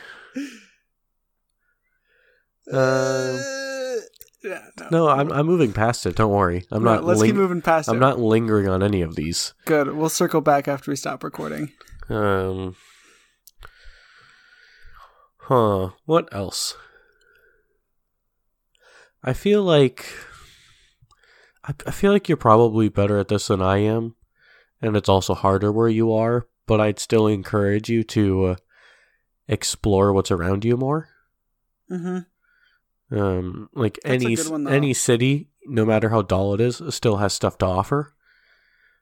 Um, 2.71 3.39
Uh, 3.41 3.97
yeah, 4.43 4.65
No, 4.91 5.07
I'm 5.09 5.31
I'm 5.31 5.45
moving 5.45 5.73
past 5.73 6.05
it. 6.05 6.15
Don't 6.15 6.31
worry. 6.31 6.65
I'm 6.71 6.83
No, 6.83 6.95
not. 6.95 7.03
Let's 7.03 7.19
ling- 7.19 7.29
keep 7.29 7.35
moving 7.35 7.61
past 7.61 7.89
I'm 7.89 7.97
it. 7.97 7.99
not 7.99 8.19
lingering 8.19 8.67
on 8.69 8.81
any 8.81 9.01
of 9.01 9.15
these. 9.15 9.53
Good. 9.65 9.93
We'll 9.95 10.09
circle 10.09 10.41
back 10.41 10.67
after 10.67 10.89
we 10.91 10.95
stop 10.95 11.23
recording. 11.23 11.71
Um. 12.09 12.75
Huh. 15.39 15.89
What 16.05 16.29
else? 16.31 16.75
I 19.23 19.33
feel 19.33 19.63
like. 19.63 20.05
I, 21.63 21.73
I 21.85 21.91
feel 21.91 22.11
like 22.11 22.27
you're 22.29 22.37
probably 22.37 22.89
better 22.89 23.17
at 23.19 23.27
this 23.27 23.47
than 23.47 23.61
I 23.61 23.77
am, 23.77 24.15
and 24.81 24.95
it's 24.95 25.09
also 25.09 25.33
harder 25.33 25.71
where 25.71 25.89
you 25.89 26.13
are. 26.13 26.47
But 26.67 26.79
I'd 26.79 26.99
still 26.99 27.27
encourage 27.27 27.89
you 27.89 28.03
to 28.05 28.45
uh, 28.45 28.55
explore 29.47 30.13
what's 30.13 30.31
around 30.31 30.65
you 30.65 30.77
more. 30.77 31.09
Mm-hmm. 31.89 33.17
Um, 33.17 33.69
like 33.73 33.99
That's 34.03 34.23
any 34.23 34.35
one, 34.35 34.67
any 34.67 34.93
city, 34.93 35.49
no 35.65 35.85
matter 35.85 36.09
how 36.09 36.21
dull 36.21 36.53
it 36.53 36.61
is, 36.61 36.81
still 36.89 37.17
has 37.17 37.33
stuff 37.33 37.57
to 37.59 37.65
offer. 37.65 38.13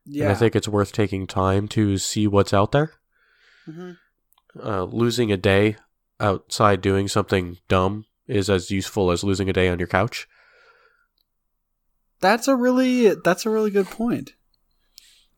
Yeah. 0.06 0.24
And 0.24 0.32
I 0.32 0.36
think 0.36 0.56
it's 0.56 0.68
worth 0.68 0.92
taking 0.92 1.28
time 1.28 1.68
to 1.70 1.98
see 1.98 2.26
what's 2.28 2.54
out 2.54 2.72
there. 2.72 2.94
hmm 3.66 3.92
Uh, 4.60 4.84
losing 4.84 5.32
a 5.32 5.38
day 5.38 5.76
outside 6.20 6.82
doing 6.82 7.08
something 7.08 7.58
dumb 7.68 8.06
is 8.28 8.50
as 8.50 8.72
useful 8.72 9.12
as 9.12 9.24
losing 9.24 9.50
a 9.50 9.54
day 9.54 9.70
on 9.70 9.78
your 9.78 9.88
couch. 9.88 10.28
That's 12.20 12.48
a 12.48 12.56
really 12.56 13.14
that's 13.24 13.46
a 13.46 13.50
really 13.50 13.72
good 13.72 13.86
point. 13.86 14.34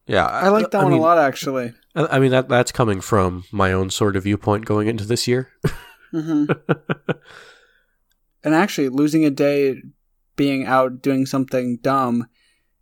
Yeah, 0.07 0.25
I 0.25 0.49
like 0.49 0.71
that 0.71 0.81
I 0.81 0.83
one 0.83 0.93
mean, 0.93 1.01
a 1.01 1.03
lot, 1.03 1.17
actually. 1.17 1.73
I 1.95 2.19
mean 2.19 2.31
that 2.31 2.49
that's 2.49 2.71
coming 2.71 3.01
from 3.01 3.43
my 3.51 3.73
own 3.73 3.89
sort 3.89 4.15
of 4.15 4.23
viewpoint 4.23 4.65
going 4.65 4.87
into 4.87 5.05
this 5.05 5.27
year. 5.27 5.49
hmm 6.11 6.45
and 8.43 8.55
actually, 8.55 8.89
losing 8.89 9.25
a 9.25 9.29
day 9.29 9.81
being 10.35 10.65
out 10.65 11.01
doing 11.01 11.25
something 11.25 11.77
dumb 11.81 12.27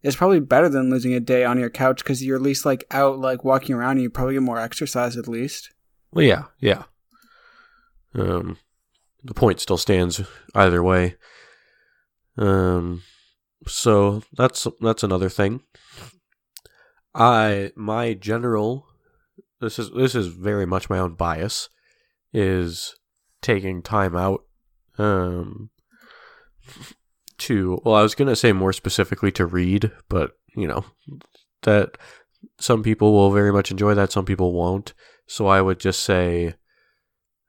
is 0.01 0.15
probably 0.15 0.39
better 0.39 0.69
than 0.69 0.89
losing 0.89 1.13
a 1.13 1.19
day 1.19 1.43
on 1.43 1.59
your 1.59 1.69
couch 1.69 2.03
because 2.03 2.23
you're 2.23 2.37
at 2.37 2.41
least 2.41 2.65
like 2.65 2.85
out 2.91 3.19
like 3.19 3.43
walking 3.43 3.75
around 3.75 3.91
and 3.91 4.01
you 4.01 4.09
probably 4.09 4.35
get 4.35 4.43
more 4.43 4.59
exercise 4.59 5.17
at 5.17 5.27
least. 5.27 5.71
Well, 6.11 6.25
yeah, 6.25 6.43
yeah. 6.59 6.83
Um, 8.15 8.57
the 9.23 9.33
point 9.33 9.59
still 9.59 9.77
stands 9.77 10.21
either 10.55 10.81
way. 10.81 11.15
Um, 12.37 13.03
so 13.67 14.23
that's 14.33 14.67
that's 14.79 15.03
another 15.03 15.29
thing. 15.29 15.61
I 17.13 17.71
my 17.75 18.13
general 18.13 18.88
this 19.61 19.79
is 19.79 19.91
this 19.91 20.15
is 20.15 20.27
very 20.27 20.65
much 20.65 20.89
my 20.89 20.99
own 20.99 21.15
bias 21.15 21.69
is 22.33 22.95
taking 23.41 23.81
time 23.81 24.15
out 24.15 24.43
um 24.97 25.69
to 27.37 27.81
well 27.83 27.95
I 27.95 28.03
was 28.03 28.15
going 28.15 28.27
to 28.27 28.35
say 28.35 28.51
more 28.51 28.73
specifically 28.73 29.31
to 29.33 29.45
read 29.45 29.91
but 30.09 30.31
you 30.55 30.67
know 30.67 30.85
that 31.63 31.97
some 32.59 32.83
people 32.83 33.13
will 33.13 33.31
very 33.31 33.51
much 33.51 33.71
enjoy 33.71 33.93
that 33.95 34.11
some 34.11 34.25
people 34.25 34.53
won't. 34.53 34.93
So 35.27 35.47
I 35.47 35.61
would 35.61 35.79
just 35.79 36.01
say, 36.01 36.55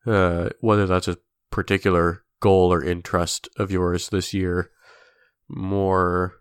uh, 0.06 0.50
whether 0.60 0.86
that's 0.86 1.08
a 1.08 1.18
particular 1.50 2.24
goal 2.40 2.72
or 2.72 2.82
interest 2.82 3.48
of 3.56 3.70
yours 3.70 4.08
this 4.08 4.32
year, 4.34 4.70
more, 5.48 6.34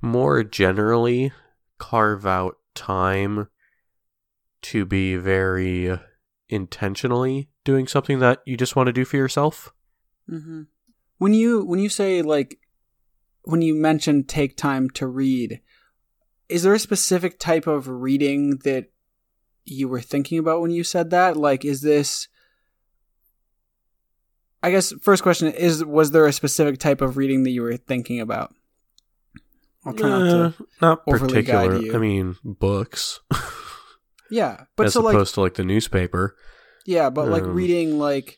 more 0.00 0.42
generally, 0.42 1.32
carve 1.78 2.26
out 2.26 2.56
time 2.74 3.48
to 4.62 4.84
be 4.84 5.16
very 5.16 5.98
intentionally 6.48 7.48
doing 7.64 7.86
something 7.86 8.18
that 8.18 8.40
you 8.44 8.56
just 8.56 8.74
want 8.76 8.86
to 8.88 8.92
do 8.92 9.04
for 9.04 9.16
yourself. 9.16 9.72
Mm-hmm. 10.30 10.62
When 11.18 11.34
you 11.34 11.64
when 11.64 11.78
you 11.80 11.88
say 11.88 12.22
like 12.22 12.58
when 13.44 13.62
you 13.62 13.74
mention 13.74 14.24
take 14.24 14.56
time 14.56 14.90
to 14.90 15.06
read, 15.06 15.60
is 16.48 16.62
there 16.62 16.74
a 16.74 16.78
specific 16.78 17.38
type 17.38 17.66
of 17.66 17.88
reading 17.88 18.58
that 18.64 18.90
you 19.64 19.88
were 19.88 20.00
thinking 20.00 20.38
about 20.38 20.60
when 20.60 20.70
you 20.70 20.82
said 20.84 21.10
that? 21.10 21.36
Like, 21.36 21.64
is 21.64 21.80
this? 21.82 22.28
I 24.62 24.70
guess 24.70 24.92
first 25.00 25.22
question 25.22 25.48
is: 25.52 25.84
Was 25.84 26.10
there 26.10 26.26
a 26.26 26.32
specific 26.32 26.78
type 26.78 27.00
of 27.00 27.16
reading 27.16 27.44
that 27.44 27.50
you 27.50 27.62
were 27.62 27.76
thinking 27.76 28.20
about? 28.20 28.54
I'll 29.84 29.94
try 29.94 30.08
not 30.10 30.22
Uh, 30.22 30.50
to. 30.52 30.66
not 30.82 31.02
overly 31.06 31.42
guide 31.42 31.70
particular. 31.70 31.96
I 31.96 32.00
mean, 32.00 32.36
books, 32.44 33.20
Yeah, 34.30 34.64
but 34.76 34.86
as 34.86 34.92
so 34.94 35.00
like, 35.02 35.14
opposed 35.14 35.34
to 35.34 35.40
like 35.40 35.54
the 35.54 35.64
newspaper. 35.64 36.36
yeah, 36.86 37.10
but 37.10 37.28
like 37.28 37.42
um, 37.44 37.54
reading 37.54 37.98
like 37.98 38.36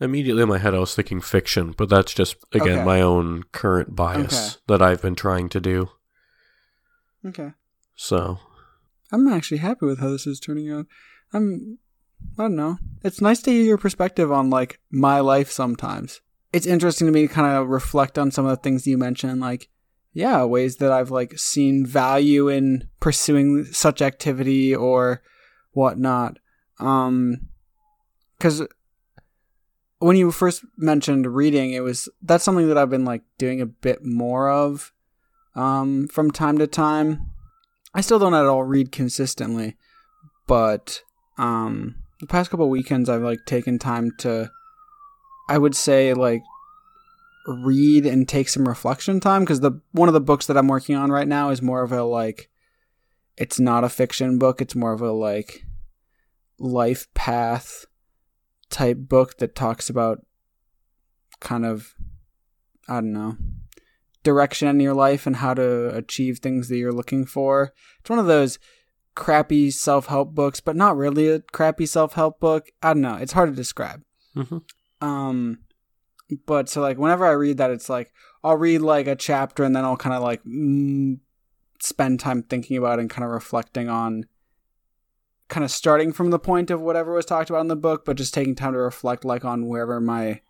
Immediately 0.00 0.42
in 0.42 0.48
my 0.48 0.58
head, 0.58 0.74
I 0.74 0.80
was 0.80 0.96
thinking 0.96 1.20
fiction, 1.20 1.74
but 1.76 1.88
that's 1.88 2.12
just 2.12 2.36
again 2.52 2.78
Okay. 2.78 2.84
my 2.84 3.00
own 3.00 3.44
current 3.52 3.94
bias 3.94 4.32
Okay. 4.32 4.60
that 4.66 4.82
I've 4.82 5.00
been 5.02 5.14
trying 5.14 5.48
to 5.50 5.60
do. 5.60 5.90
okay. 7.24 7.52
So 7.94 8.38
I'm 9.12 9.28
actually 9.28 9.58
happy 9.58 9.86
with 9.86 10.00
how 10.00 10.10
this 10.10 10.26
is 10.26 10.40
turning 10.40 10.70
out. 10.72 10.86
I'm 11.32 11.78
I 12.38 12.42
don't 12.44 12.56
know. 12.56 12.78
It's 13.04 13.20
nice 13.20 13.42
to 13.42 13.52
hear 13.52 13.62
your 13.62 13.78
perspective 13.78 14.32
on 14.32 14.50
like 14.50 14.80
my 14.90 15.20
life 15.20 15.50
sometimes. 15.52 16.20
It's 16.52 16.66
interesting 16.66 17.06
to 17.06 17.12
me 17.12 17.28
to 17.28 17.32
kind 17.32 17.56
of 17.56 17.68
reflect 17.68 18.18
on 18.18 18.30
some 18.30 18.44
of 18.44 18.50
the 18.50 18.62
things 18.62 18.86
you 18.86 18.98
mentioned 18.98 19.40
like 19.40 19.68
yeah, 20.12 20.44
ways 20.44 20.76
that 20.76 20.92
I've 20.92 21.10
like 21.10 21.38
seen 21.38 21.86
value 21.86 22.48
in 22.48 22.88
pursuing 23.00 23.64
such 23.64 24.02
activity 24.02 24.74
or 24.74 25.22
whatnot. 25.72 26.38
Um 26.78 27.48
cuz 28.38 28.62
when 29.98 30.16
you 30.16 30.32
first 30.32 30.64
mentioned 30.76 31.32
reading, 31.34 31.72
it 31.72 31.80
was 31.80 32.08
that's 32.22 32.44
something 32.44 32.68
that 32.68 32.76
I've 32.76 32.90
been 32.90 33.04
like 33.04 33.22
doing 33.38 33.60
a 33.60 33.66
bit 33.66 34.04
more 34.04 34.50
of 34.50 34.92
um 35.54 36.08
from 36.08 36.30
time 36.30 36.58
to 36.58 36.66
time. 36.66 37.30
I 37.94 38.00
still 38.00 38.18
don't 38.18 38.34
at 38.34 38.46
all 38.46 38.64
read 38.64 38.92
consistently, 38.92 39.76
but 40.46 41.02
um 41.38 41.96
the 42.20 42.26
past 42.26 42.50
couple 42.50 42.68
weekends 42.68 43.08
I've 43.08 43.22
like 43.22 43.46
taken 43.46 43.78
time 43.78 44.12
to 44.18 44.50
I 45.48 45.58
would 45.58 45.74
say 45.74 46.14
like 46.14 46.42
read 47.46 48.06
and 48.06 48.28
take 48.28 48.48
some 48.48 48.68
reflection 48.68 49.20
time 49.20 49.42
because 49.42 49.60
the 49.60 49.80
one 49.92 50.08
of 50.08 50.14
the 50.14 50.20
books 50.20 50.46
that 50.46 50.56
I'm 50.56 50.68
working 50.68 50.94
on 50.94 51.10
right 51.10 51.26
now 51.26 51.50
is 51.50 51.60
more 51.60 51.82
of 51.82 51.92
a 51.92 52.04
like 52.04 52.48
it's 53.36 53.58
not 53.58 53.84
a 53.84 53.88
fiction 53.88 54.38
book, 54.38 54.60
it's 54.60 54.74
more 54.74 54.92
of 54.92 55.00
a 55.00 55.12
like 55.12 55.64
life 56.58 57.12
path 57.14 57.86
type 58.70 58.98
book 58.98 59.38
that 59.38 59.54
talks 59.54 59.90
about 59.90 60.24
kind 61.40 61.64
of 61.66 61.94
I 62.88 62.94
don't 62.94 63.12
know 63.12 63.36
direction 64.22 64.68
in 64.68 64.80
your 64.80 64.94
life 64.94 65.26
and 65.26 65.36
how 65.36 65.54
to 65.54 65.88
achieve 65.96 66.38
things 66.38 66.68
that 66.68 66.76
you're 66.76 66.92
looking 66.92 67.26
for. 67.26 67.72
It's 68.00 68.10
one 68.10 68.18
of 68.18 68.26
those 68.26 68.58
crappy 69.14 69.70
self 69.70 70.06
help 70.06 70.34
books, 70.34 70.60
but 70.60 70.76
not 70.76 70.96
really 70.96 71.28
a 71.28 71.40
crappy 71.40 71.86
self 71.86 72.14
help 72.14 72.40
book. 72.40 72.70
I 72.82 72.94
don't 72.94 73.02
know. 73.02 73.16
It's 73.16 73.32
hard 73.32 73.50
to 73.50 73.56
describe. 73.56 74.02
hmm 74.34 74.58
Um, 75.00 75.58
but 76.46 76.68
so 76.68 76.80
like 76.80 76.98
whenever 76.98 77.26
I 77.26 77.32
read 77.32 77.58
that, 77.58 77.70
it's 77.70 77.88
like 77.88 78.12
I'll 78.44 78.56
read 78.56 78.80
like 78.80 79.06
a 79.06 79.16
chapter 79.16 79.64
and 79.64 79.74
then 79.74 79.84
I'll 79.84 79.96
kind 79.96 80.14
of 80.14 80.22
like 80.22 80.42
mm, 80.44 81.18
spend 81.80 82.20
time 82.20 82.42
thinking 82.42 82.76
about 82.76 82.98
and 82.98 83.10
kind 83.10 83.24
of 83.24 83.30
reflecting 83.30 83.88
on, 83.88 84.26
kind 85.48 85.64
of 85.64 85.70
starting 85.70 86.12
from 86.12 86.30
the 86.30 86.38
point 86.38 86.70
of 86.70 86.80
whatever 86.80 87.14
was 87.14 87.26
talked 87.26 87.50
about 87.50 87.60
in 87.60 87.68
the 87.68 87.76
book, 87.76 88.04
but 88.04 88.16
just 88.16 88.34
taking 88.34 88.54
time 88.54 88.72
to 88.72 88.78
reflect 88.78 89.24
like 89.24 89.44
on 89.44 89.66
wherever 89.66 90.00
my 90.00 90.40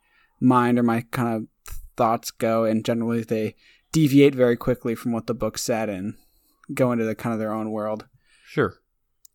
mind 0.41 0.79
or 0.79 0.83
my 0.83 1.03
kind 1.11 1.29
of 1.35 1.75
thoughts 1.97 2.31
go, 2.31 2.65
and 2.65 2.85
generally 2.85 3.23
they 3.23 3.55
deviate 3.93 4.35
very 4.35 4.57
quickly 4.57 4.95
from 4.95 5.13
what 5.13 5.27
the 5.27 5.35
book 5.35 5.59
said 5.59 5.89
and 5.89 6.15
go 6.73 6.93
into 6.93 7.05
the 7.05 7.15
kind 7.15 7.33
of 7.35 7.39
their 7.39 7.53
own 7.53 7.71
world 7.71 8.07
Sure. 8.47 8.75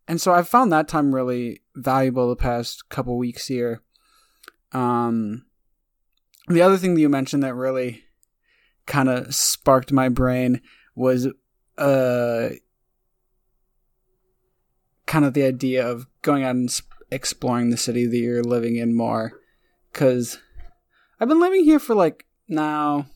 and 0.07 0.19
so 0.19 0.33
I've 0.33 0.47
found 0.47 0.71
that 0.71 0.87
time 0.87 1.13
really 1.13 1.61
valuable 1.75 2.29
the 2.29 2.35
past 2.35 2.89
couple 2.89 3.17
weeks 3.17 3.47
here. 3.47 3.81
Um, 4.71 5.45
the 6.47 6.61
other 6.61 6.77
thing 6.77 6.93
that 6.95 7.01
you 7.01 7.09
mentioned 7.09 7.43
that 7.43 7.53
really 7.55 8.03
kind 8.85 9.09
of 9.09 9.33
sparked 9.35 9.91
my 9.91 10.09
brain 10.09 10.61
was 10.95 11.27
uh, 11.77 12.49
kind 15.05 15.25
of 15.25 15.33
the 15.33 15.43
idea 15.43 15.87
of 15.87 16.07
going 16.21 16.43
out 16.43 16.55
and 16.55 16.81
exploring 17.11 17.69
the 17.69 17.77
city 17.77 18.05
that 18.05 18.17
you're 18.17 18.43
living 18.43 18.75
in 18.77 18.95
more. 18.95 19.33
Because 19.91 20.39
I've 21.19 21.27
been 21.27 21.39
living 21.39 21.63
here 21.63 21.79
for 21.79 21.95
like 21.95 22.25
now. 22.47 23.07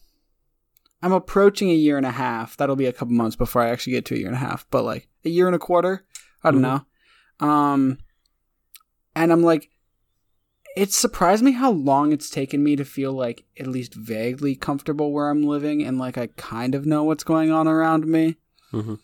I'm 1.03 1.13
approaching 1.13 1.71
a 1.71 1.75
year 1.75 1.97
and 1.97 2.05
a 2.05 2.11
half. 2.11 2.57
That'll 2.57 2.75
be 2.75 2.85
a 2.85 2.93
couple 2.93 3.15
months 3.15 3.35
before 3.35 3.63
I 3.63 3.69
actually 3.71 3.93
get 3.93 4.05
to 4.05 4.13
a 4.15 4.17
year 4.19 4.27
and 4.27 4.35
a 4.35 4.39
half, 4.39 4.67
but 4.69 4.83
like 4.83 5.07
a 5.25 5.29
year 5.29 5.47
and 5.47 5.55
a 5.55 5.59
quarter. 5.59 6.05
I 6.43 6.51
don't 6.51 6.61
Mhm. 6.61 6.85
know. 7.41 7.47
Um, 7.47 7.97
and 9.15 9.31
I'm 9.31 9.41
like, 9.41 9.70
it 10.75 10.93
surprised 10.93 11.43
me 11.43 11.51
how 11.51 11.71
long 11.71 12.11
it's 12.11 12.29
taken 12.29 12.63
me 12.63 12.75
to 12.75 12.85
feel 12.85 13.13
like 13.13 13.43
at 13.59 13.67
least 13.67 13.93
vaguely 13.93 14.55
comfortable 14.55 15.11
where 15.11 15.29
I'm 15.29 15.43
living 15.43 15.83
and 15.83 15.97
like 15.99 16.17
I 16.17 16.27
kind 16.37 16.75
of 16.75 16.85
know 16.85 17.03
what's 17.03 17.23
going 17.23 17.51
on 17.51 17.67
around 17.67 18.05
me. 18.07 18.37
hmm 18.71 18.95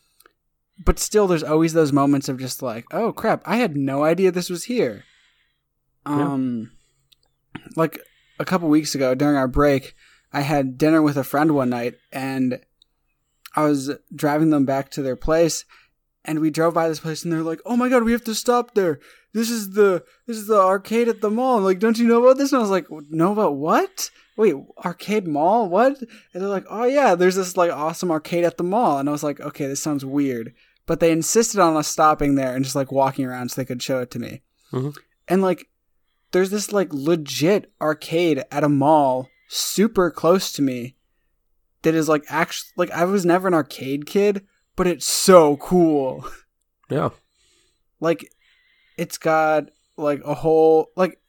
But 0.84 1.00
still, 1.00 1.28
there's 1.28 1.44
always 1.44 1.74
those 1.74 1.92
moments 1.92 2.30
of 2.30 2.40
just 2.40 2.62
like, 2.62 2.86
oh 2.92 3.12
crap, 3.12 3.42
I 3.46 3.58
had 3.58 3.76
no 3.76 4.04
idea 4.04 4.32
this 4.32 4.50
was 4.50 4.66
here. 4.66 5.04
Yeah. 6.06 6.34
Um, 6.34 6.72
like 7.76 8.00
a 8.40 8.46
couple 8.46 8.70
weeks 8.70 8.96
ago 8.96 9.14
during 9.16 9.36
our 9.36 9.48
break, 9.48 9.94
I 10.32 10.42
had 10.42 10.78
dinner 10.78 11.02
with 11.02 11.18
a 11.18 11.24
friend 11.24 11.52
one 11.52 11.70
night 11.70 11.96
and 12.12 12.62
I 13.56 13.64
was 13.64 13.92
driving 14.14 14.52
them 14.52 14.66
back 14.66 14.90
to 14.92 15.02
their 15.02 15.16
place 15.16 15.66
and 16.28 16.40
we 16.40 16.50
drove 16.52 16.74
by 16.74 16.88
this 16.90 17.00
place 17.00 17.24
and 17.24 17.32
they're 17.32 17.42
like, 17.42 17.62
"Oh 17.66 17.78
my 17.78 17.90
god, 17.90 18.04
we 18.04 18.12
have 18.12 18.24
to 18.26 18.36
stop 18.36 18.76
there. 18.76 19.00
This 19.34 19.50
is 19.50 19.72
the 19.72 20.04
this 20.28 20.38
is 20.38 20.48
the 20.48 20.60
arcade 20.60 21.08
at 21.08 21.22
the 21.22 21.32
mall." 21.32 21.58
I'm 21.58 21.63
like, 21.63 21.80
"Don't 21.80 21.98
you 21.98 22.08
know 22.08 22.24
about 22.24 22.38
this?" 22.38 22.52
And 22.52 22.60
I 22.60 22.62
was 22.62 22.70
like, 22.70 22.86
"Know 23.10 23.32
about 23.32 23.56
what? 23.56 24.12
Wait, 24.36 24.54
arcade 24.86 25.28
mall? 25.28 25.70
What?" 25.70 26.00
And 26.00 26.44
they're 26.44 26.50
like, 26.50 26.66
"Oh 26.70 26.86
yeah, 26.86 27.16
there's 27.16 27.36
this 27.36 27.58
like 27.58 27.72
awesome 27.72 28.12
arcade 28.12 28.44
at 28.44 28.58
the 28.58 28.63
mall." 28.63 29.00
And 29.00 29.08
I 29.10 29.12
was 29.12 29.24
like, 29.24 29.40
"Okay, 29.40 29.66
this 29.68 29.82
sounds 29.82 30.06
weird." 30.06 30.54
But 30.86 31.00
they 31.00 31.12
insisted 31.12 31.60
on 31.60 31.76
us 31.76 31.88
stopping 31.88 32.36
there 32.36 32.56
and 32.56 32.63
just 32.63 32.76
like 32.76 32.92
walking 32.92 33.26
around 33.26 33.50
so 33.50 33.62
they 33.62 33.66
could 33.66 33.82
show 33.82 34.00
it 34.00 34.12
to 34.12 34.20
me. 34.20 34.42
Mhm. 34.72 34.96
And 35.28 35.42
like 35.42 35.70
there's 36.32 36.50
this 36.50 36.72
like 36.72 36.94
legit 36.94 37.72
arcade 37.82 38.44
at 38.52 38.63
a 38.63 38.70
mall 38.70 39.30
super 39.48 40.12
close 40.12 40.52
to 40.54 40.62
me 40.62 40.96
that 41.84 41.96
is 41.96 42.10
like 42.10 42.24
actually 42.30 42.70
like 42.76 42.92
I 42.92 43.06
was 43.06 43.26
never 43.26 43.48
an 43.48 43.54
arcade 43.54 44.06
kid, 44.06 44.46
but 44.78 44.88
it's 44.88 45.06
so 45.06 45.58
cool. 45.58 46.26
Yeah. 46.90 47.10
Like 48.00 48.32
it's 48.98 49.18
got 49.18 49.66
like 49.98 50.22
a 50.24 50.34
whole 50.34 50.92
like 50.96 51.20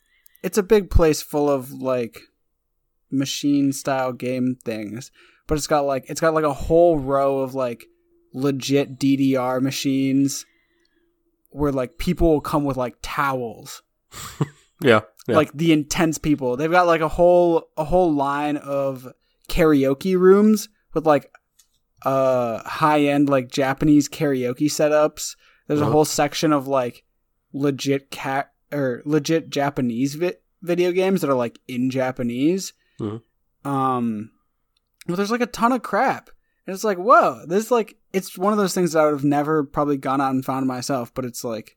it's 0.45 0.59
a 0.59 0.63
big 0.63 0.89
place 0.89 1.21
full 1.21 1.51
of 1.51 1.73
like 1.73 2.21
machine 3.11 3.73
style 3.73 4.13
game 4.13 4.57
things, 4.65 5.11
but 5.49 5.59
it's 5.59 5.67
got 5.67 5.81
like 5.81 6.05
it's 6.09 6.21
got 6.21 6.35
like 6.35 6.45
a 6.45 6.53
whole 6.53 6.97
row 7.01 7.41
of 7.41 7.57
like 7.57 7.87
legit 8.33 9.01
DDR 9.01 9.61
machines 9.61 10.47
where 11.51 11.73
like 11.73 11.99
people 11.99 12.31
will 12.31 12.41
come 12.41 12.63
with 12.65 12.77
like 12.77 12.95
towels 13.03 13.83
Yeah. 14.81 15.01
Yeah. 15.27 15.37
like 15.37 15.53
the 15.53 15.73
intense 15.73 16.19
people. 16.19 16.57
They've 16.57 16.71
got 16.71 16.87
like 16.87 17.01
a 17.01 17.09
whole 17.09 17.69
a 17.77 17.85
whole 17.85 18.13
line 18.13 18.57
of 18.59 19.09
karaoke 19.49 20.17
rooms 20.17 20.69
with 20.95 21.07
like 21.07 21.33
uh 22.05 22.63
high 22.69 23.01
end 23.03 23.29
like 23.29 23.51
Japanese 23.51 24.09
karaoke 24.09 24.67
setups. 24.67 25.37
There's 25.67 25.81
a 25.81 25.83
Uh-huh. 25.85 25.93
whole 25.93 26.05
section 26.05 26.53
of 26.53 26.67
like 26.69 27.05
legit 27.53 28.11
cat 28.11 28.53
or 28.73 29.03
legit 29.05 29.51
Japanese 29.51 30.15
vi- 30.15 30.35
video 30.63 30.93
games 30.93 31.21
that 31.21 31.31
are 31.31 31.35
like 31.35 31.59
in 31.67 31.91
Japanese. 31.91 32.73
Mhm. 33.01 33.23
Um 33.65 34.31
but 35.07 35.17
there's 35.17 35.31
like 35.31 35.41
a 35.41 35.47
ton 35.47 35.73
of 35.73 35.83
crap. 35.83 36.31
And 36.67 36.75
it's 36.75 36.85
like, 36.85 36.99
whoa, 36.99 37.45
this 37.47 37.65
is 37.67 37.71
like 37.71 37.97
it's 38.13 38.37
one 38.39 38.53
of 38.53 38.59
those 38.59 38.75
things 38.75 38.93
that 38.93 39.01
I 39.01 39.05
would 39.07 39.15
have 39.15 39.25
never 39.25 39.65
probably 39.65 39.97
gone 39.97 40.21
out 40.21 40.33
and 40.33 40.45
found 40.45 40.67
myself, 40.67 41.13
but 41.15 41.25
it's 41.25 41.43
like 41.45 41.77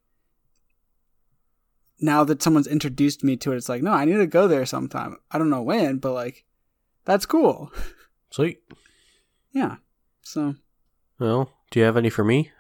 now 1.99 2.23
that 2.23 2.41
someone's 2.41 2.67
introduced 2.67 3.23
me 3.23 3.38
to 3.38 3.51
it, 3.53 3.57
it's 3.57 3.69
like, 3.69 3.84
no, 3.84 3.91
I 3.91 4.05
need 4.05 4.17
to 4.17 4.27
go 4.27 4.47
there 4.47 4.65
sometime. 4.65 5.17
I 5.29 5.38
don't 5.38 5.49
know 5.51 5.62
when, 5.62 5.97
but 5.97 6.13
like, 6.13 6.45
that's 7.05 7.25
cool. 7.25 7.71
Sweet. 8.31 8.60
Yeah. 9.51 9.77
So, 10.23 10.55
Well, 11.19 11.51
do 11.71 11.79
you 11.79 11.86
have 11.86 11.97
any 11.97 12.10
for 12.10 12.23
me? 12.23 12.51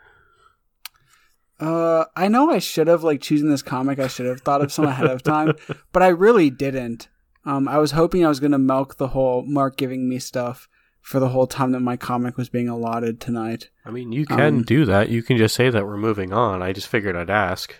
uh, 1.59 2.05
I 2.15 2.27
know 2.27 2.49
I 2.49 2.57
should 2.59 2.87
have 2.87 3.03
like 3.03 3.21
choosing 3.21 3.49
this 3.49 3.61
comic. 3.61 3.99
I 3.99 4.07
should 4.07 4.25
have 4.25 4.41
thought 4.41 4.61
of 4.61 4.71
some 4.73 4.85
ahead 4.85 5.09
of 5.09 5.21
time, 5.23 5.53
but 5.91 6.01
I 6.03 6.07
really 6.07 6.49
didn't. 6.49 7.07
Um, 7.45 7.67
I 7.67 7.77
was 7.77 7.91
hoping 7.91 8.25
I 8.25 8.29
was 8.29 8.39
gonna 8.39 8.57
milk 8.59 8.97
the 8.97 9.09
whole 9.09 9.43
Mark 9.43 9.77
giving 9.77 10.09
me 10.09 10.19
stuff 10.19 10.67
for 11.01 11.19
the 11.19 11.29
whole 11.29 11.47
time 11.47 11.71
that 11.71 11.79
my 11.79 11.97
comic 11.97 12.37
was 12.37 12.49
being 12.49 12.67
allotted 12.69 13.19
tonight. 13.19 13.69
I 13.85 13.91
mean, 13.91 14.11
you 14.11 14.25
can 14.25 14.39
Um, 14.57 14.61
do 14.63 14.85
that. 14.85 15.09
You 15.09 15.23
can 15.23 15.37
just 15.37 15.55
say 15.55 15.69
that 15.69 15.85
we're 15.85 15.97
moving 15.97 16.33
on. 16.33 16.61
I 16.61 16.73
just 16.73 16.87
figured 16.87 17.15
I'd 17.15 17.29
ask. 17.29 17.73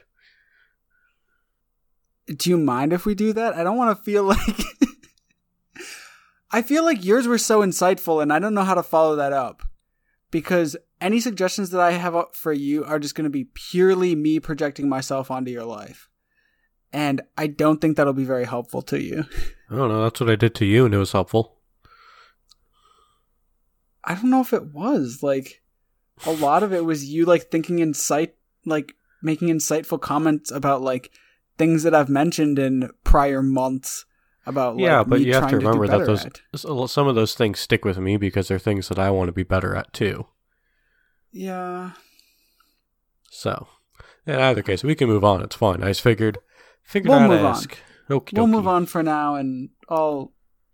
Do 2.27 2.49
you 2.49 2.57
mind 2.57 2.93
if 2.93 3.05
we 3.05 3.13
do 3.15 3.33
that? 3.33 3.55
I 3.55 3.63
don't 3.63 3.77
want 3.77 3.95
to 3.97 4.03
feel 4.03 4.23
like. 4.35 4.63
I 6.51 6.61
feel 6.61 6.83
like 6.83 7.03
yours 7.05 7.27
were 7.27 7.37
so 7.37 7.61
insightful, 7.61 8.21
and 8.21 8.31
I 8.33 8.39
don't 8.39 8.53
know 8.53 8.63
how 8.63 8.73
to 8.75 8.83
follow 8.83 9.15
that 9.17 9.33
up. 9.33 9.63
Because 10.31 10.77
any 11.01 11.19
suggestions 11.19 11.69
that 11.71 11.81
I 11.81 11.91
have 11.91 12.15
for 12.33 12.53
you 12.53 12.83
are 12.85 12.99
just 12.99 13.15
going 13.15 13.25
to 13.25 13.29
be 13.29 13.49
purely 13.53 14.15
me 14.15 14.39
projecting 14.39 14.87
myself 14.87 15.29
onto 15.29 15.51
your 15.51 15.65
life. 15.65 16.07
And 16.93 17.21
I 17.37 17.47
don't 17.47 17.79
think 17.79 17.97
that'll 17.97 18.13
be 18.13 18.23
very 18.23 18.45
helpful 18.45 18.81
to 18.83 19.01
you. 19.01 19.25
I 19.69 19.75
don't 19.75 19.89
know. 19.89 20.03
That's 20.03 20.19
what 20.19 20.29
I 20.29 20.35
did 20.35 20.55
to 20.55 20.65
you, 20.65 20.85
and 20.85 20.93
it 20.93 20.97
was 20.97 21.11
helpful. 21.11 21.57
I 24.03 24.15
don't 24.15 24.29
know 24.29 24.41
if 24.41 24.51
it 24.53 24.73
was. 24.73 25.19
Like, 25.21 25.61
a 26.25 26.31
lot 26.31 26.63
of 26.63 26.73
it 26.73 26.85
was 26.85 27.05
you, 27.05 27.25
like, 27.25 27.51
thinking 27.51 27.79
insight, 27.79 28.35
like, 28.65 28.95
making 29.21 29.49
insightful 29.49 30.01
comments 30.01 30.51
about, 30.51 30.81
like, 30.81 31.11
things 31.57 31.83
that 31.83 31.93
I've 31.93 32.09
mentioned 32.09 32.57
in 32.57 32.89
prior 33.03 33.41
months 33.41 34.05
about, 34.45 34.75
like, 34.75 34.83
Yeah, 34.83 35.03
but 35.03 35.19
me 35.19 35.25
you 35.27 35.33
have 35.33 35.49
to 35.49 35.57
remember 35.57 35.87
that 35.87 36.05
those- 36.05 36.25
at. 36.25 36.41
Some 36.89 37.07
of 37.07 37.15
those 37.15 37.33
things 37.35 37.59
stick 37.59 37.85
with 37.85 37.97
me 37.97 38.17
because 38.17 38.47
they're 38.47 38.59
things 38.59 38.89
that 38.89 38.99
I 38.99 39.09
want 39.11 39.27
to 39.29 39.33
be 39.33 39.43
better 39.43 39.75
at 39.75 39.93
too. 39.93 40.25
Yeah. 41.31 41.91
So, 43.29 43.67
in 44.25 44.35
either 44.35 44.61
case, 44.61 44.83
we 44.83 44.95
can 44.95 45.07
move 45.07 45.23
on. 45.23 45.41
It's 45.41 45.55
fine. 45.55 45.83
I 45.83 45.89
just 45.89 46.01
figured, 46.01 46.39
figured 46.83 47.09
We'll 47.09 47.19
I'd 47.19 47.29
move 47.29 47.39
on. 47.45 47.47
ask. 47.51 47.77
Okie 48.09 48.35
We'll 48.37 48.47
move 48.47 48.67
on 48.67 48.85
for 48.85 49.01
now, 49.01 49.35
and 49.35 49.69
I'll 49.87 50.33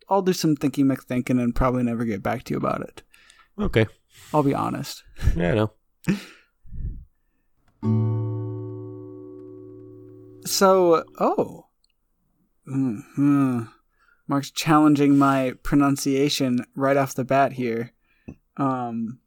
I'll 0.09 0.23
do 0.23 0.33
some 0.33 0.55
thinking 0.55 0.87
McThinking 0.87 1.39
and 1.41 1.53
probably 1.53 1.83
never 1.83 2.03
get 2.05 2.23
back 2.23 2.43
to 2.45 2.53
you 2.53 2.57
about 2.57 2.81
it. 2.81 3.03
Okay. 3.59 3.85
I'll 4.33 4.41
be 4.43 4.53
honest. 4.55 5.03
Yeah, 5.35 5.51
I 5.51 5.55
know. 5.55 5.71
So, 10.45 11.03
oh, 11.19 11.66
hmm 12.67 13.63
Mark's 14.27 14.51
challenging 14.51 15.17
my 15.17 15.53
pronunciation 15.63 16.65
right 16.75 16.97
off 16.97 17.15
the 17.15 17.23
bat 17.23 17.53
here. 17.53 17.93
Um, 18.57 19.19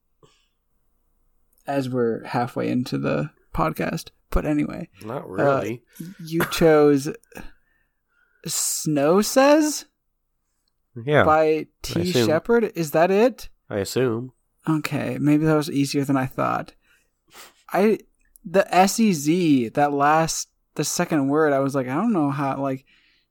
as 1.67 1.89
we're 1.89 2.25
halfway 2.25 2.69
into 2.69 2.99
the 2.99 3.31
podcast, 3.55 4.09
but 4.31 4.45
anyway, 4.45 4.89
Not 5.05 5.29
really. 5.29 5.83
you 6.19 6.45
chose 6.51 7.09
"Snow 8.47 9.21
Sez" 9.23 9.87
yeah, 11.05 11.25
by 11.25 11.67
T. 11.83 12.13
Shepard. 12.13 12.73
Is 12.75 12.91
that 12.91 13.11
it? 13.11 13.49
I 13.71 13.79
assume. 13.79 14.33
Okay, 14.69 15.17
maybe 15.19 15.45
that 15.47 15.57
was 15.57 15.71
easier 15.71 16.05
than 16.05 16.17
I 16.17 16.27
thought. 16.27 16.75
I 17.73 18.01
the 18.45 18.67
SEZ 18.87 19.73
that 19.75 19.93
last 19.93 20.49
the 20.75 20.85
second 20.85 21.29
word 21.29 21.53
I 21.53 21.61
was 21.61 21.75
like 21.75 21.87
I 21.89 21.95
don't 21.95 22.13
know 22.13 22.31
how 22.31 22.61
like 22.61 22.85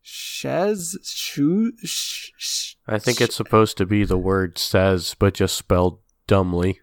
shez 0.03 0.95
shoe 1.03 1.73
sh, 1.83 2.29
sh, 2.37 2.75
I 2.87 2.99
think 2.99 3.21
it's 3.21 3.35
supposed 3.35 3.77
to 3.77 3.85
be 3.85 4.05
the 4.05 4.17
word 4.17 4.57
says, 4.57 5.15
but 5.17 5.35
just 5.35 5.55
spelled 5.55 5.99
dumbly. 6.27 6.79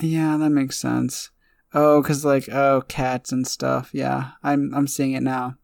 yeah 0.00 0.36
that 0.36 0.50
makes 0.50 0.78
sense. 0.78 1.30
Oh, 1.74 2.00
because 2.00 2.24
like 2.24 2.48
oh 2.48 2.82
cats 2.82 3.32
and 3.32 3.46
stuff. 3.46 3.90
Yeah, 3.92 4.32
I'm 4.42 4.72
I'm 4.74 4.86
seeing 4.86 5.12
it 5.12 5.22
now. 5.22 5.56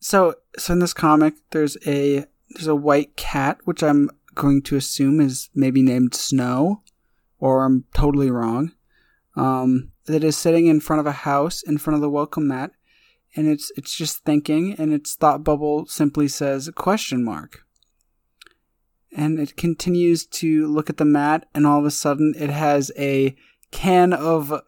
So 0.00 0.34
so 0.58 0.72
in 0.72 0.80
this 0.80 0.92
comic, 0.92 1.34
there's 1.52 1.76
a 1.86 2.24
there's 2.50 2.66
a 2.66 2.74
white 2.74 3.16
cat, 3.16 3.58
which 3.64 3.82
I'm 3.82 4.10
going 4.34 4.62
to 4.62 4.76
assume 4.76 5.20
is 5.20 5.48
maybe 5.54 5.80
named 5.80 6.14
Snow, 6.14 6.82
or 7.38 7.64
I'm 7.64 7.84
totally 7.94 8.30
wrong. 8.30 8.72
Um, 9.36 9.92
that 10.06 10.24
is 10.24 10.36
sitting 10.36 10.66
in 10.66 10.80
front 10.80 11.00
of 11.00 11.06
a 11.06 11.12
house 11.12 11.62
in 11.62 11.78
front 11.78 11.94
of 11.94 12.00
the 12.00 12.10
welcome 12.10 12.48
mat, 12.48 12.72
and 13.34 13.48
it's 13.48 13.72
it's 13.76 13.94
just 13.94 14.24
thinking, 14.24 14.74
and 14.78 14.92
its 14.92 15.14
thought 15.14 15.44
bubble 15.44 15.86
simply 15.86 16.28
says 16.28 16.70
question 16.74 17.24
mark. 17.24 17.64
And 19.14 19.38
it 19.38 19.56
continues 19.56 20.24
to 20.26 20.66
look 20.66 20.88
at 20.88 20.96
the 20.96 21.04
mat, 21.04 21.46
and 21.54 21.66
all 21.66 21.78
of 21.78 21.84
a 21.84 21.90
sudden 21.90 22.34
it 22.38 22.50
has 22.50 22.90
a 22.98 23.36
can 23.70 24.12
of 24.12 24.62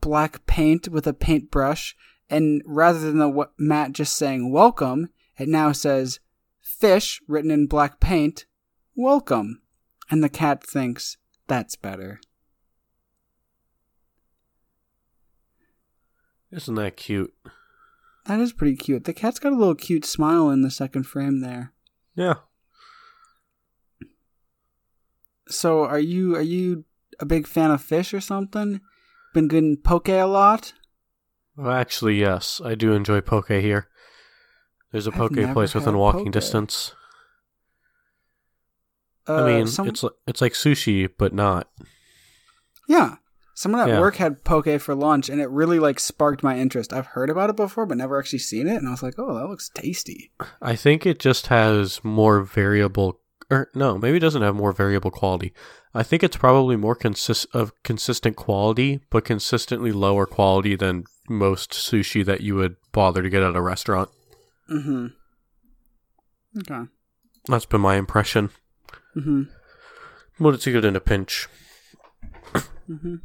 black 0.00 0.46
paint 0.46 0.88
with 0.88 1.06
a 1.06 1.12
paintbrush, 1.12 1.96
and 2.28 2.62
rather 2.64 2.98
than 2.98 3.18
the 3.18 3.48
mat 3.58 3.92
just 3.92 4.16
saying 4.16 4.52
welcome, 4.52 5.08
it 5.38 5.48
now 5.48 5.72
says 5.72 6.20
fish 6.60 7.20
written 7.26 7.50
in 7.50 7.66
black 7.66 8.00
paint, 8.00 8.46
welcome. 8.94 9.60
And 10.10 10.24
the 10.24 10.28
cat 10.28 10.64
thinks 10.64 11.16
that's 11.46 11.76
better. 11.76 12.20
Isn't 16.52 16.74
that 16.74 16.96
cute? 16.96 17.32
That 18.26 18.40
is 18.40 18.52
pretty 18.52 18.76
cute. 18.76 19.04
The 19.04 19.12
cat's 19.12 19.38
got 19.38 19.52
a 19.52 19.56
little 19.56 19.74
cute 19.74 20.04
smile 20.04 20.50
in 20.50 20.62
the 20.62 20.70
second 20.70 21.04
frame 21.04 21.40
there. 21.40 21.72
Yeah. 22.14 22.34
So 25.48 25.84
are 25.84 25.98
you 25.98 26.36
are 26.36 26.42
you 26.42 26.84
a 27.18 27.26
big 27.26 27.46
fan 27.46 27.70
of 27.70 27.82
fish 27.82 28.14
or 28.14 28.20
something? 28.20 28.80
Been 29.34 29.48
getting 29.48 29.76
poke 29.76 30.08
a 30.08 30.24
lot? 30.24 30.72
Well, 31.56 31.72
actually, 31.72 32.18
yes. 32.18 32.60
I 32.64 32.74
do 32.74 32.92
enjoy 32.92 33.20
poke 33.20 33.48
here. 33.48 33.88
There's 34.92 35.06
a 35.06 35.12
poke 35.12 35.34
place 35.52 35.74
within 35.74 35.96
walking 35.96 36.26
poke. 36.26 36.32
distance. 36.32 36.94
Uh, 39.28 39.44
I 39.44 39.46
mean, 39.46 39.66
some... 39.66 39.86
it's 39.86 40.04
it's 40.26 40.40
like 40.40 40.54
sushi, 40.54 41.08
but 41.16 41.32
not. 41.32 41.68
Yeah, 42.88 43.16
someone 43.60 43.82
at 43.82 43.88
yeah. 43.88 44.00
work 44.00 44.16
had 44.16 44.42
poke 44.42 44.80
for 44.80 44.94
lunch, 44.94 45.28
and 45.28 45.38
it 45.38 45.50
really 45.50 45.78
like 45.78 46.00
sparked 46.00 46.42
my 46.42 46.56
interest. 46.56 46.94
I've 46.94 47.08
heard 47.08 47.28
about 47.28 47.50
it 47.50 47.56
before, 47.56 47.84
but 47.84 47.98
never 47.98 48.18
actually 48.18 48.38
seen 48.38 48.66
it, 48.66 48.76
and 48.76 48.88
I 48.88 48.90
was 48.90 49.02
like, 49.02 49.16
"Oh, 49.18 49.34
that 49.34 49.48
looks 49.48 49.68
tasty." 49.68 50.32
I 50.62 50.74
think 50.76 51.04
it 51.04 51.18
just 51.18 51.48
has 51.48 52.02
more 52.02 52.40
variable, 52.40 53.20
or 53.50 53.68
no, 53.74 53.98
maybe 53.98 54.16
it 54.16 54.20
doesn't 54.20 54.40
have 54.40 54.54
more 54.54 54.72
variable 54.72 55.10
quality. 55.10 55.52
I 55.92 56.02
think 56.02 56.22
it's 56.22 56.38
probably 56.38 56.76
more 56.76 56.94
consist 56.94 57.48
of 57.52 57.72
consistent 57.82 58.36
quality, 58.36 59.00
but 59.10 59.26
consistently 59.26 59.92
lower 59.92 60.24
quality 60.24 60.74
than 60.74 61.04
most 61.28 61.72
sushi 61.72 62.24
that 62.24 62.40
you 62.40 62.54
would 62.54 62.76
bother 62.92 63.22
to 63.22 63.28
get 63.28 63.42
at 63.42 63.56
a 63.56 63.60
restaurant. 63.60 64.08
Mm-hmm. 64.70 65.06
Okay. 66.60 66.88
That's 67.46 67.66
been 67.66 67.82
my 67.82 67.96
impression. 67.96 68.50
Mm-hmm. 69.14 69.42
But 70.38 70.54
it's 70.54 70.64
good 70.64 70.84
in 70.86 70.96
a 70.96 71.00
pinch. 71.00 71.46
Mm-hmm. 72.88 73.16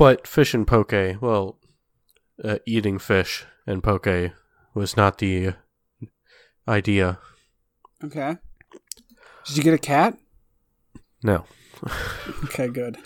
But 0.00 0.26
fish 0.26 0.54
and 0.54 0.66
poke, 0.66 0.94
well, 1.20 1.58
uh, 2.42 2.56
eating 2.64 2.98
fish 2.98 3.44
and 3.66 3.82
poke 3.82 4.08
was 4.72 4.96
not 4.96 5.18
the 5.18 5.52
idea. 6.66 7.18
Okay. 8.02 8.38
Did 9.44 9.56
you 9.58 9.62
get 9.62 9.74
a 9.74 9.78
cat? 9.78 10.16
No. 11.22 11.44
okay, 12.44 12.68
good. 12.68 12.96